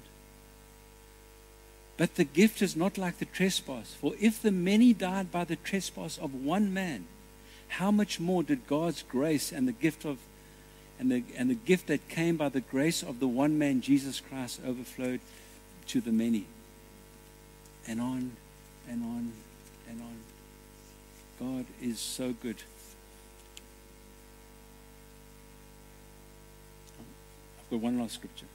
But 1.96 2.16
the 2.16 2.24
gift 2.24 2.60
is 2.60 2.74
not 2.74 2.98
like 2.98 3.18
the 3.18 3.24
trespass. 3.24 3.94
For 3.94 4.14
if 4.20 4.42
the 4.42 4.50
many 4.50 4.92
died 4.92 5.30
by 5.30 5.44
the 5.44 5.54
trespass 5.54 6.18
of 6.18 6.34
one 6.34 6.74
man, 6.74 7.06
how 7.68 7.92
much 7.92 8.18
more 8.18 8.42
did 8.42 8.66
God's 8.66 9.04
grace 9.04 9.52
and 9.52 9.68
the 9.68 9.72
gift 9.72 10.04
of 10.04 10.18
and 10.98 11.10
the, 11.10 11.22
and 11.36 11.50
the 11.50 11.54
gift 11.54 11.88
that 11.88 12.08
came 12.08 12.36
by 12.36 12.48
the 12.48 12.60
grace 12.60 13.02
of 13.02 13.20
the 13.20 13.28
one 13.28 13.58
man, 13.58 13.80
Jesus 13.80 14.20
Christ, 14.20 14.60
overflowed 14.66 15.20
to 15.88 16.00
the 16.00 16.12
many. 16.12 16.46
And 17.86 18.00
on 18.00 18.32
and 18.88 19.02
on 19.02 19.32
and 19.88 20.00
on. 20.00 20.16
God 21.38 21.66
is 21.80 22.00
so 22.00 22.32
good. 22.32 22.56
I've 27.58 27.70
got 27.70 27.80
one 27.80 27.98
last 27.98 28.14
scripture. 28.14 28.46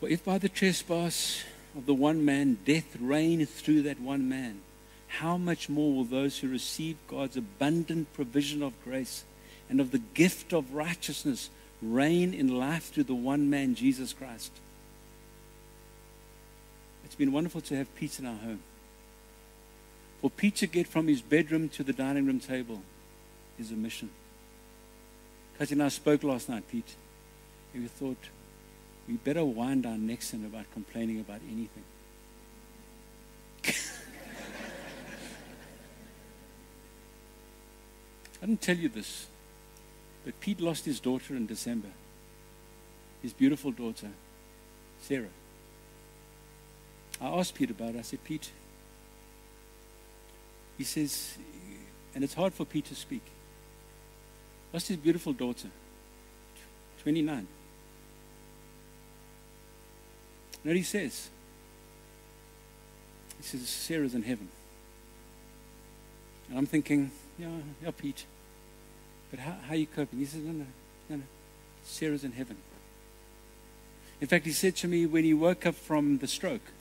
For 0.00 0.08
if 0.08 0.24
by 0.24 0.38
the 0.38 0.48
trespass 0.48 1.42
of 1.76 1.86
the 1.86 1.94
one 1.94 2.24
man 2.24 2.58
death 2.64 2.96
reigned 3.00 3.48
through 3.48 3.82
that 3.82 4.00
one 4.00 4.28
man, 4.28 4.60
how 5.08 5.36
much 5.36 5.68
more 5.68 5.94
will 5.94 6.04
those 6.04 6.38
who 6.38 6.48
receive 6.48 6.96
God's 7.08 7.36
abundant 7.36 8.12
provision 8.12 8.62
of 8.62 8.72
grace 8.84 9.24
and 9.68 9.80
of 9.80 9.90
the 9.90 9.98
gift 9.98 10.52
of 10.52 10.74
righteousness 10.74 11.50
reign 11.82 12.34
in 12.34 12.58
life 12.58 12.92
through 12.92 13.04
the 13.04 13.14
one 13.14 13.48
man, 13.50 13.74
Jesus 13.74 14.12
Christ? 14.12 14.52
It's 17.04 17.14
been 17.14 17.32
wonderful 17.32 17.60
to 17.62 17.76
have 17.76 17.94
peace 17.94 18.18
in 18.18 18.26
our 18.26 18.36
home. 18.36 18.60
For 20.20 20.30
Pete 20.30 20.56
to 20.56 20.66
get 20.66 20.86
from 20.86 21.06
his 21.06 21.22
bedroom 21.22 21.68
to 21.70 21.82
the 21.84 21.92
dining 21.92 22.26
room 22.26 22.40
table 22.40 22.82
is 23.58 23.70
a 23.70 23.74
mission. 23.74 24.10
Because 25.52 25.72
and 25.72 25.82
I 25.82 25.88
spoke 25.88 26.22
last 26.22 26.48
night, 26.48 26.64
Pete, 26.70 26.94
and 27.72 27.82
we 27.82 27.88
thought 27.88 28.16
we 29.08 29.14
better 29.14 29.44
wind 29.44 29.86
our 29.86 29.96
necks 29.96 30.32
in 30.32 30.44
about 30.44 30.70
complaining 30.72 31.18
about 31.20 31.40
anything. 31.50 31.84
I 38.42 38.46
didn't 38.46 38.60
tell 38.60 38.76
you 38.76 38.88
this, 38.88 39.26
but 40.24 40.38
Pete 40.40 40.60
lost 40.60 40.84
his 40.84 41.00
daughter 41.00 41.34
in 41.34 41.46
December. 41.46 41.88
His 43.22 43.32
beautiful 43.32 43.72
daughter, 43.72 44.08
Sarah. 45.00 45.28
I 47.20 47.26
asked 47.26 47.54
Pete 47.54 47.70
about 47.70 47.94
it. 47.94 47.98
I 47.98 48.02
said, 48.02 48.22
Pete, 48.22 48.50
he 50.76 50.84
says, 50.84 51.36
and 52.14 52.22
it's 52.22 52.34
hard 52.34 52.54
for 52.54 52.64
Pete 52.64 52.86
to 52.86 52.94
speak. 52.94 53.22
Lost 54.72 54.88
his 54.88 54.96
beautiful 54.96 55.32
daughter, 55.32 55.68
29. 57.02 57.46
You 60.62 60.70
know 60.70 60.76
he 60.76 60.82
says? 60.82 61.30
He 63.38 63.42
says, 63.42 63.68
Sarah's 63.68 64.14
in 64.14 64.22
heaven. 64.22 64.48
And 66.48 66.58
I'm 66.58 66.66
thinking, 66.66 67.10
yeah, 67.38 67.48
yeah, 67.82 67.90
Pete. 67.96 68.24
But 69.30 69.40
how, 69.40 69.52
how 69.66 69.72
are 69.74 69.76
you 69.76 69.86
coping? 69.86 70.18
He 70.18 70.24
says, 70.24 70.42
no, 70.42 70.52
no, 70.52 70.66
no, 71.10 71.16
no. 71.16 71.22
Sarah's 71.84 72.24
in 72.24 72.32
heaven. 72.32 72.56
In 74.20 74.26
fact, 74.26 74.46
he 74.46 74.52
said 74.52 74.74
to 74.76 74.88
me 74.88 75.06
when 75.06 75.24
he 75.24 75.34
woke 75.34 75.66
up 75.66 75.74
from 75.74 76.18
the 76.18 76.26
stroke, 76.26 76.72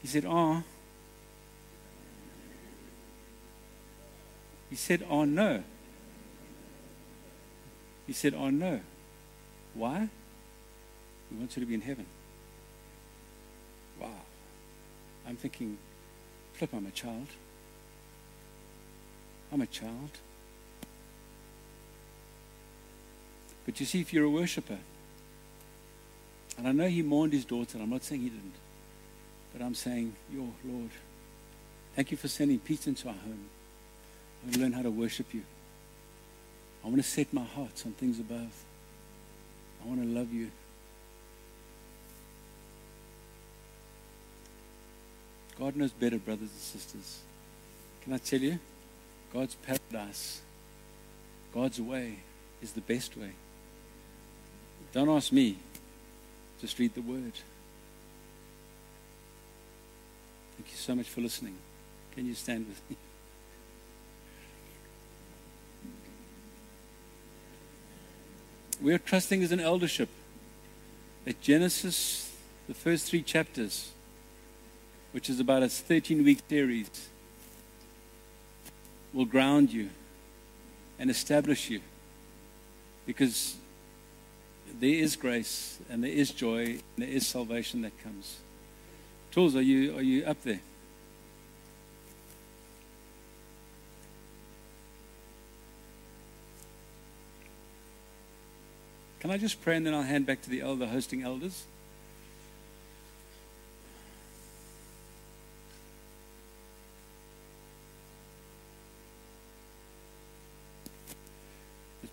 he 0.00 0.08
said, 0.08 0.24
oh, 0.26 0.62
he 4.70 4.76
said, 4.76 5.04
oh, 5.08 5.24
no. 5.24 5.62
He 8.06 8.12
said, 8.12 8.34
oh, 8.34 8.50
no. 8.50 8.80
Why? 9.74 10.08
He 11.30 11.36
wants 11.36 11.54
her 11.54 11.60
to 11.60 11.66
be 11.66 11.74
in 11.74 11.80
heaven. 11.80 12.06
Wow. 14.00 14.10
I'm 15.26 15.36
thinking, 15.36 15.76
flip, 16.54 16.70
I'm 16.72 16.86
a 16.86 16.90
child. 16.90 17.26
I'm 19.52 19.60
a 19.60 19.66
child. 19.66 20.18
But 23.68 23.78
you 23.80 23.84
see, 23.84 24.00
if 24.00 24.14
you're 24.14 24.24
a 24.24 24.30
worshiper, 24.30 24.78
and 26.56 26.66
I 26.66 26.72
know 26.72 26.88
he 26.88 27.02
mourned 27.02 27.34
his 27.34 27.44
daughter, 27.44 27.76
I'm 27.78 27.90
not 27.90 28.02
saying 28.02 28.22
he 28.22 28.30
didn't, 28.30 28.54
but 29.52 29.62
I'm 29.62 29.74
saying, 29.74 30.16
Your 30.32 30.48
Lord, 30.64 30.88
thank 31.94 32.10
you 32.10 32.16
for 32.16 32.28
sending 32.28 32.60
peace 32.60 32.86
into 32.86 33.08
our 33.08 33.14
home. 33.14 33.44
I 34.40 34.46
want 34.46 34.54
to 34.54 34.60
learn 34.60 34.72
how 34.72 34.80
to 34.80 34.90
worship 34.90 35.34
you. 35.34 35.42
I 36.82 36.86
want 36.86 36.96
to 36.96 37.02
set 37.02 37.30
my 37.34 37.42
heart 37.42 37.82
on 37.84 37.92
things 37.92 38.18
above. 38.18 38.50
I 39.84 39.86
want 39.86 40.00
to 40.00 40.08
love 40.08 40.32
you. 40.32 40.50
God 45.58 45.76
knows 45.76 45.90
better, 45.90 46.16
brothers 46.16 46.48
and 46.48 46.50
sisters. 46.58 47.18
Can 48.02 48.14
I 48.14 48.16
tell 48.16 48.40
you? 48.40 48.60
God's 49.30 49.56
paradise, 49.56 50.40
God's 51.52 51.82
way 51.82 52.20
is 52.62 52.72
the 52.72 52.80
best 52.80 53.14
way. 53.14 53.32
Don't 54.92 55.08
ask 55.08 55.32
me, 55.32 55.56
just 56.60 56.78
read 56.78 56.94
the 56.94 57.02
word. 57.02 57.32
Thank 60.56 60.70
you 60.70 60.76
so 60.76 60.94
much 60.94 61.08
for 61.08 61.20
listening. 61.20 61.56
Can 62.14 62.26
you 62.26 62.34
stand 62.34 62.66
with 62.66 62.80
me? 62.90 62.96
We 68.80 68.94
are 68.94 68.98
trusting 68.98 69.42
as 69.42 69.52
an 69.52 69.60
eldership 69.60 70.08
that 71.24 71.40
Genesis, 71.40 72.32
the 72.66 72.74
first 72.74 73.10
three 73.10 73.22
chapters, 73.22 73.92
which 75.12 75.28
is 75.28 75.40
about 75.40 75.62
a 75.62 75.68
13 75.68 76.24
week 76.24 76.40
series, 76.48 77.08
will 79.12 79.24
ground 79.24 79.72
you 79.72 79.90
and 80.98 81.10
establish 81.10 81.70
you. 81.70 81.80
Because 83.06 83.56
there 84.80 84.90
is 84.90 85.16
grace 85.16 85.78
and 85.90 86.02
there 86.02 86.10
is 86.10 86.30
joy 86.30 86.64
and 86.64 86.82
there 86.96 87.08
is 87.08 87.26
salvation 87.26 87.82
that 87.82 87.92
comes. 88.02 88.38
Tools, 89.30 89.54
are 89.56 89.62
you, 89.62 89.96
are 89.96 90.02
you 90.02 90.24
up 90.24 90.42
there? 90.42 90.60
Can 99.20 99.30
I 99.30 99.36
just 99.36 99.60
pray 99.60 99.76
and 99.76 99.84
then 99.84 99.94
I'll 99.94 100.02
hand 100.02 100.26
back 100.26 100.42
to 100.42 100.50
the 100.50 100.60
elder 100.60 100.86
hosting 100.86 101.22
elders? 101.22 101.64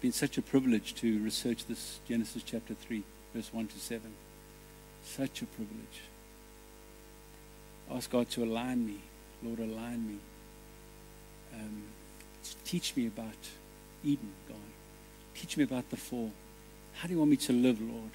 Been 0.06 0.12
such 0.12 0.38
a 0.38 0.41
privilege 0.43 0.93
to 0.93 1.18
research 1.24 1.66
this 1.66 1.99
Genesis 2.08 2.43
chapter 2.45 2.76
3, 2.76 3.01
verse 3.34 3.51
1 3.51 3.66
to 3.66 3.80
7. 3.80 4.01
Such 5.03 5.41
a 5.41 5.47
privilege. 5.47 6.01
Ask 7.89 8.12
God 8.12 8.30
to 8.30 8.43
align 8.43 8.86
me. 8.86 8.99
Lord, 9.41 9.58
align 9.58 10.08
me. 10.08 10.18
Um, 11.56 11.86
teach 12.66 12.95
me 12.95 13.08
about 13.08 13.34
Eden, 14.03 14.30
God. 14.47 14.58
Teach 15.34 15.58
me 15.58 15.64
about 15.64 15.89
the 15.89 15.97
fall. 15.97 16.32
How 16.93 17.08
do 17.08 17.14
you 17.14 17.18
want 17.18 17.32
me 17.32 17.38
to 17.38 17.53
live, 17.53 17.82
Lord? 17.82 18.12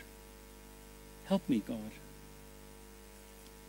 Help 1.24 1.42
me, 1.48 1.60
God. 1.66 1.90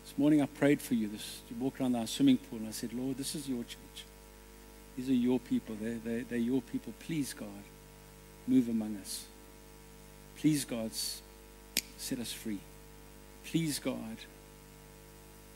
This 0.03 0.15
morning 0.15 0.43
I 0.43 0.45
prayed 0.45 0.79
for 0.79 0.93
you. 0.93 1.07
This, 1.07 1.41
you 1.49 1.55
walked 1.59 1.81
around 1.81 1.95
our 1.95 2.05
swimming 2.05 2.37
pool 2.37 2.59
and 2.59 2.67
I 2.67 2.71
said, 2.71 2.93
Lord, 2.93 3.17
this 3.17 3.33
is 3.33 3.49
your 3.49 3.63
church. 3.63 4.05
These 4.95 5.09
are 5.09 5.13
your 5.13 5.39
people. 5.39 5.75
They're, 5.81 5.97
they're, 6.05 6.21
they're 6.21 6.37
your 6.37 6.61
people. 6.61 6.93
Please, 6.99 7.33
God, 7.33 7.47
move 8.51 8.69
among 8.69 8.97
us. 8.97 9.25
Please, 10.37 10.65
God, 10.65 10.91
set 11.97 12.19
us 12.19 12.31
free. 12.31 12.59
Please, 13.45 13.79
God, 13.79 14.17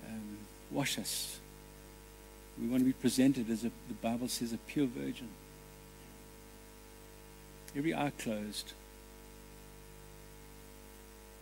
um, 0.07 0.37
wash 0.71 0.97
us. 0.97 1.39
We 2.59 2.67
want 2.67 2.81
to 2.81 2.85
be 2.85 2.93
presented 2.93 3.49
as 3.49 3.63
a, 3.63 3.71
the 3.87 3.93
Bible 4.01 4.27
says, 4.27 4.53
a 4.53 4.57
pure 4.57 4.87
virgin. 4.87 5.27
Every 7.75 7.93
eye 7.93 8.11
closed 8.17 8.73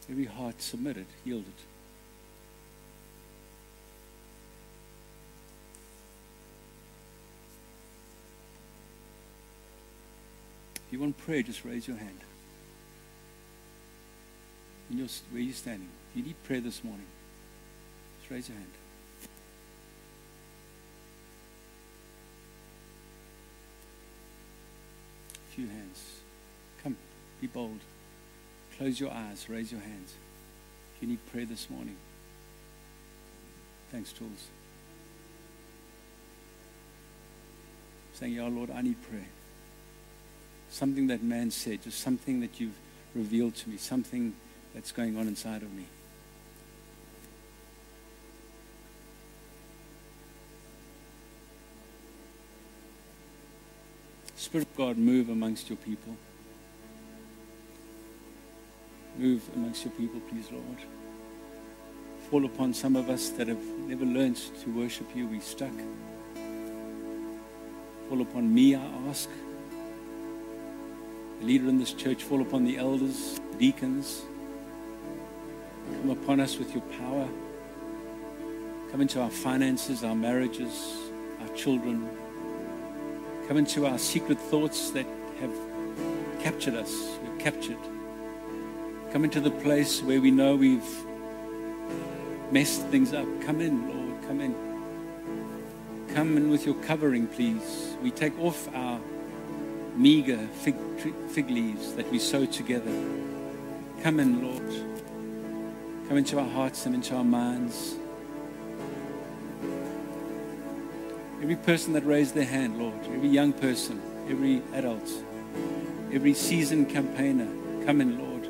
every 0.10 0.26
heart 0.26 0.62
submitted, 0.62 1.06
yielded. 1.26 1.54
You 10.94 11.00
want 11.00 11.18
prayer, 11.18 11.41
just 11.41 11.66
raise 11.66 11.88
your 11.88 11.98
hand. 11.98 12.20
Where 15.32 15.41
you're 15.41 15.54
standing. 15.54 15.89
You 16.14 16.22
need 16.22 16.36
prayer 16.44 16.62
this 16.62 16.84
morning, 16.84 17.08
just 18.20 18.30
raise 18.30 18.48
your 18.48 18.60
hand. 18.60 18.70
A 25.36 25.56
few 25.56 25.66
hands. 25.66 26.20
Come, 26.84 26.96
be 27.41 27.48
bold. 27.48 27.80
Close 28.78 29.00
your 29.00 29.12
eyes, 29.12 29.50
raise 29.50 29.72
your 29.72 29.82
hands. 29.82 30.14
If 30.96 31.02
you 31.02 31.08
need 31.08 31.26
prayer 31.32 31.46
this 31.46 31.72
morning. 31.72 31.96
Thanks, 33.91 34.14
Tools. 34.14 34.50
Saying, 38.14 38.34
Yeah, 38.34 38.48
Lord, 38.48 38.70
I 38.70 38.84
need 38.84 39.02
prayer 39.02 39.26
something 40.74 41.05
that 41.07 41.21
man 41.24 41.51
said, 41.51 41.84
just 41.84 41.99
something 41.99 42.39
that 42.39 42.59
you've 42.59 42.78
revealed 43.13 43.53
to 43.53 43.69
me, 43.69 43.78
something 43.78 44.34
that's 44.74 44.91
going 44.91 45.15
on 45.17 45.28
inside 45.28 45.61
of 45.61 45.71
me. 45.71 45.86
Spirit 54.36 54.67
of 54.67 54.76
God, 54.76 54.97
move 54.97 55.30
amongst 55.30 55.69
your 55.69 55.78
people. 55.78 56.17
Move 59.17 59.47
amongst 59.55 59.86
your 59.86 59.93
people, 59.93 60.19
please, 60.21 60.51
Lord. 60.51 60.63
Fall 62.32 62.45
upon 62.45 62.74
some 62.74 62.95
of 62.95 63.09
us 63.11 63.30
that 63.30 63.47
have 63.47 63.63
never 63.88 64.05
learned 64.05 64.38
to 64.63 64.71
worship 64.71 65.15
you. 65.15 65.28
We're 65.28 65.39
stuck. 65.39 65.71
Fall 68.09 68.21
upon 68.21 68.51
me, 68.53 68.76
I 68.76 68.82
ask. 69.07 69.30
Leader 71.44 71.68
in 71.68 71.78
this 71.78 71.91
church, 71.91 72.24
fall 72.24 72.41
upon 72.41 72.64
the 72.64 72.78
elders, 72.78 73.39
deacons. 73.60 74.24
Come 76.00 76.12
upon 76.12 76.39
us 76.39 76.58
with 76.58 76.74
your 76.74 76.84
power. 76.98 77.28
Come 78.89 79.02
into 79.02 79.22
our 79.22 79.30
finances, 79.30 80.06
our 80.06 80.16
marriages, 80.16 80.96
our 81.41 81.50
children. 81.50 82.10
Come 83.50 83.58
into 83.58 83.86
our 83.86 83.98
secret 83.98 84.39
thoughts 84.39 84.91
that 84.91 85.06
have 85.41 85.54
captured 86.39 86.76
us. 86.76 87.18
We're 87.22 87.38
captured. 87.39 87.78
Come 89.12 89.26
into 89.26 89.41
the 89.41 89.52
place 89.52 90.02
where 90.02 90.22
we 90.22 90.32
know 90.32 90.56
we've 90.56 91.06
messed 92.52 92.84
things 92.88 93.14
up. 93.14 93.28
Come 93.41 93.60
in, 93.60 93.89
Lord. 93.89 94.22
Come 94.28 94.39
in. 94.39 94.56
Come 96.14 96.38
in 96.38 96.50
with 96.50 96.66
your 96.66 96.76
covering, 96.76 97.28
please. 97.28 97.98
We 98.02 98.12
take 98.12 98.39
off 98.39 98.74
our 98.74 99.02
meager 99.96 100.48
fig, 100.62 100.76
fig 101.30 101.50
leaves 101.50 101.94
that 101.94 102.10
we 102.12 102.20
sew 102.20 102.46
together. 102.46 102.91
Come 104.02 104.20
in, 104.20 104.44
Lord. 104.44 104.70
Come 106.08 106.18
into 106.18 106.39
our 106.39 106.50
hearts 106.50 106.86
and 106.86 106.96
into 106.96 107.16
our 107.16 107.24
minds. 107.24 107.96
Every 111.41 111.56
person 111.56 111.94
that 111.94 112.06
raised 112.06 112.36
their 112.36 112.46
hand, 112.46 112.80
Lord, 112.80 113.00
every 113.14 113.30
young 113.30 113.54
person, 113.54 114.02
every 114.30 114.62
adult, 114.74 115.10
every 116.12 116.34
seasoned 116.34 116.89
campaigner, 116.89 117.48
come 117.86 118.02
in, 118.02 118.18
Lord. 118.20 118.50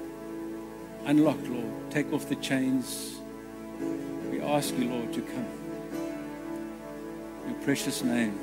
Unlock, 1.05 1.39
Lord. 1.47 1.91
Take 1.91 2.13
off 2.13 2.29
the 2.29 2.35
chains. 2.35 3.19
We 4.31 4.41
ask 4.41 4.77
you, 4.77 4.89
Lord, 4.89 5.13
to 5.13 5.21
come. 5.21 5.47
In 7.43 7.51
your 7.51 7.61
precious 7.63 8.03
name. 8.03 8.39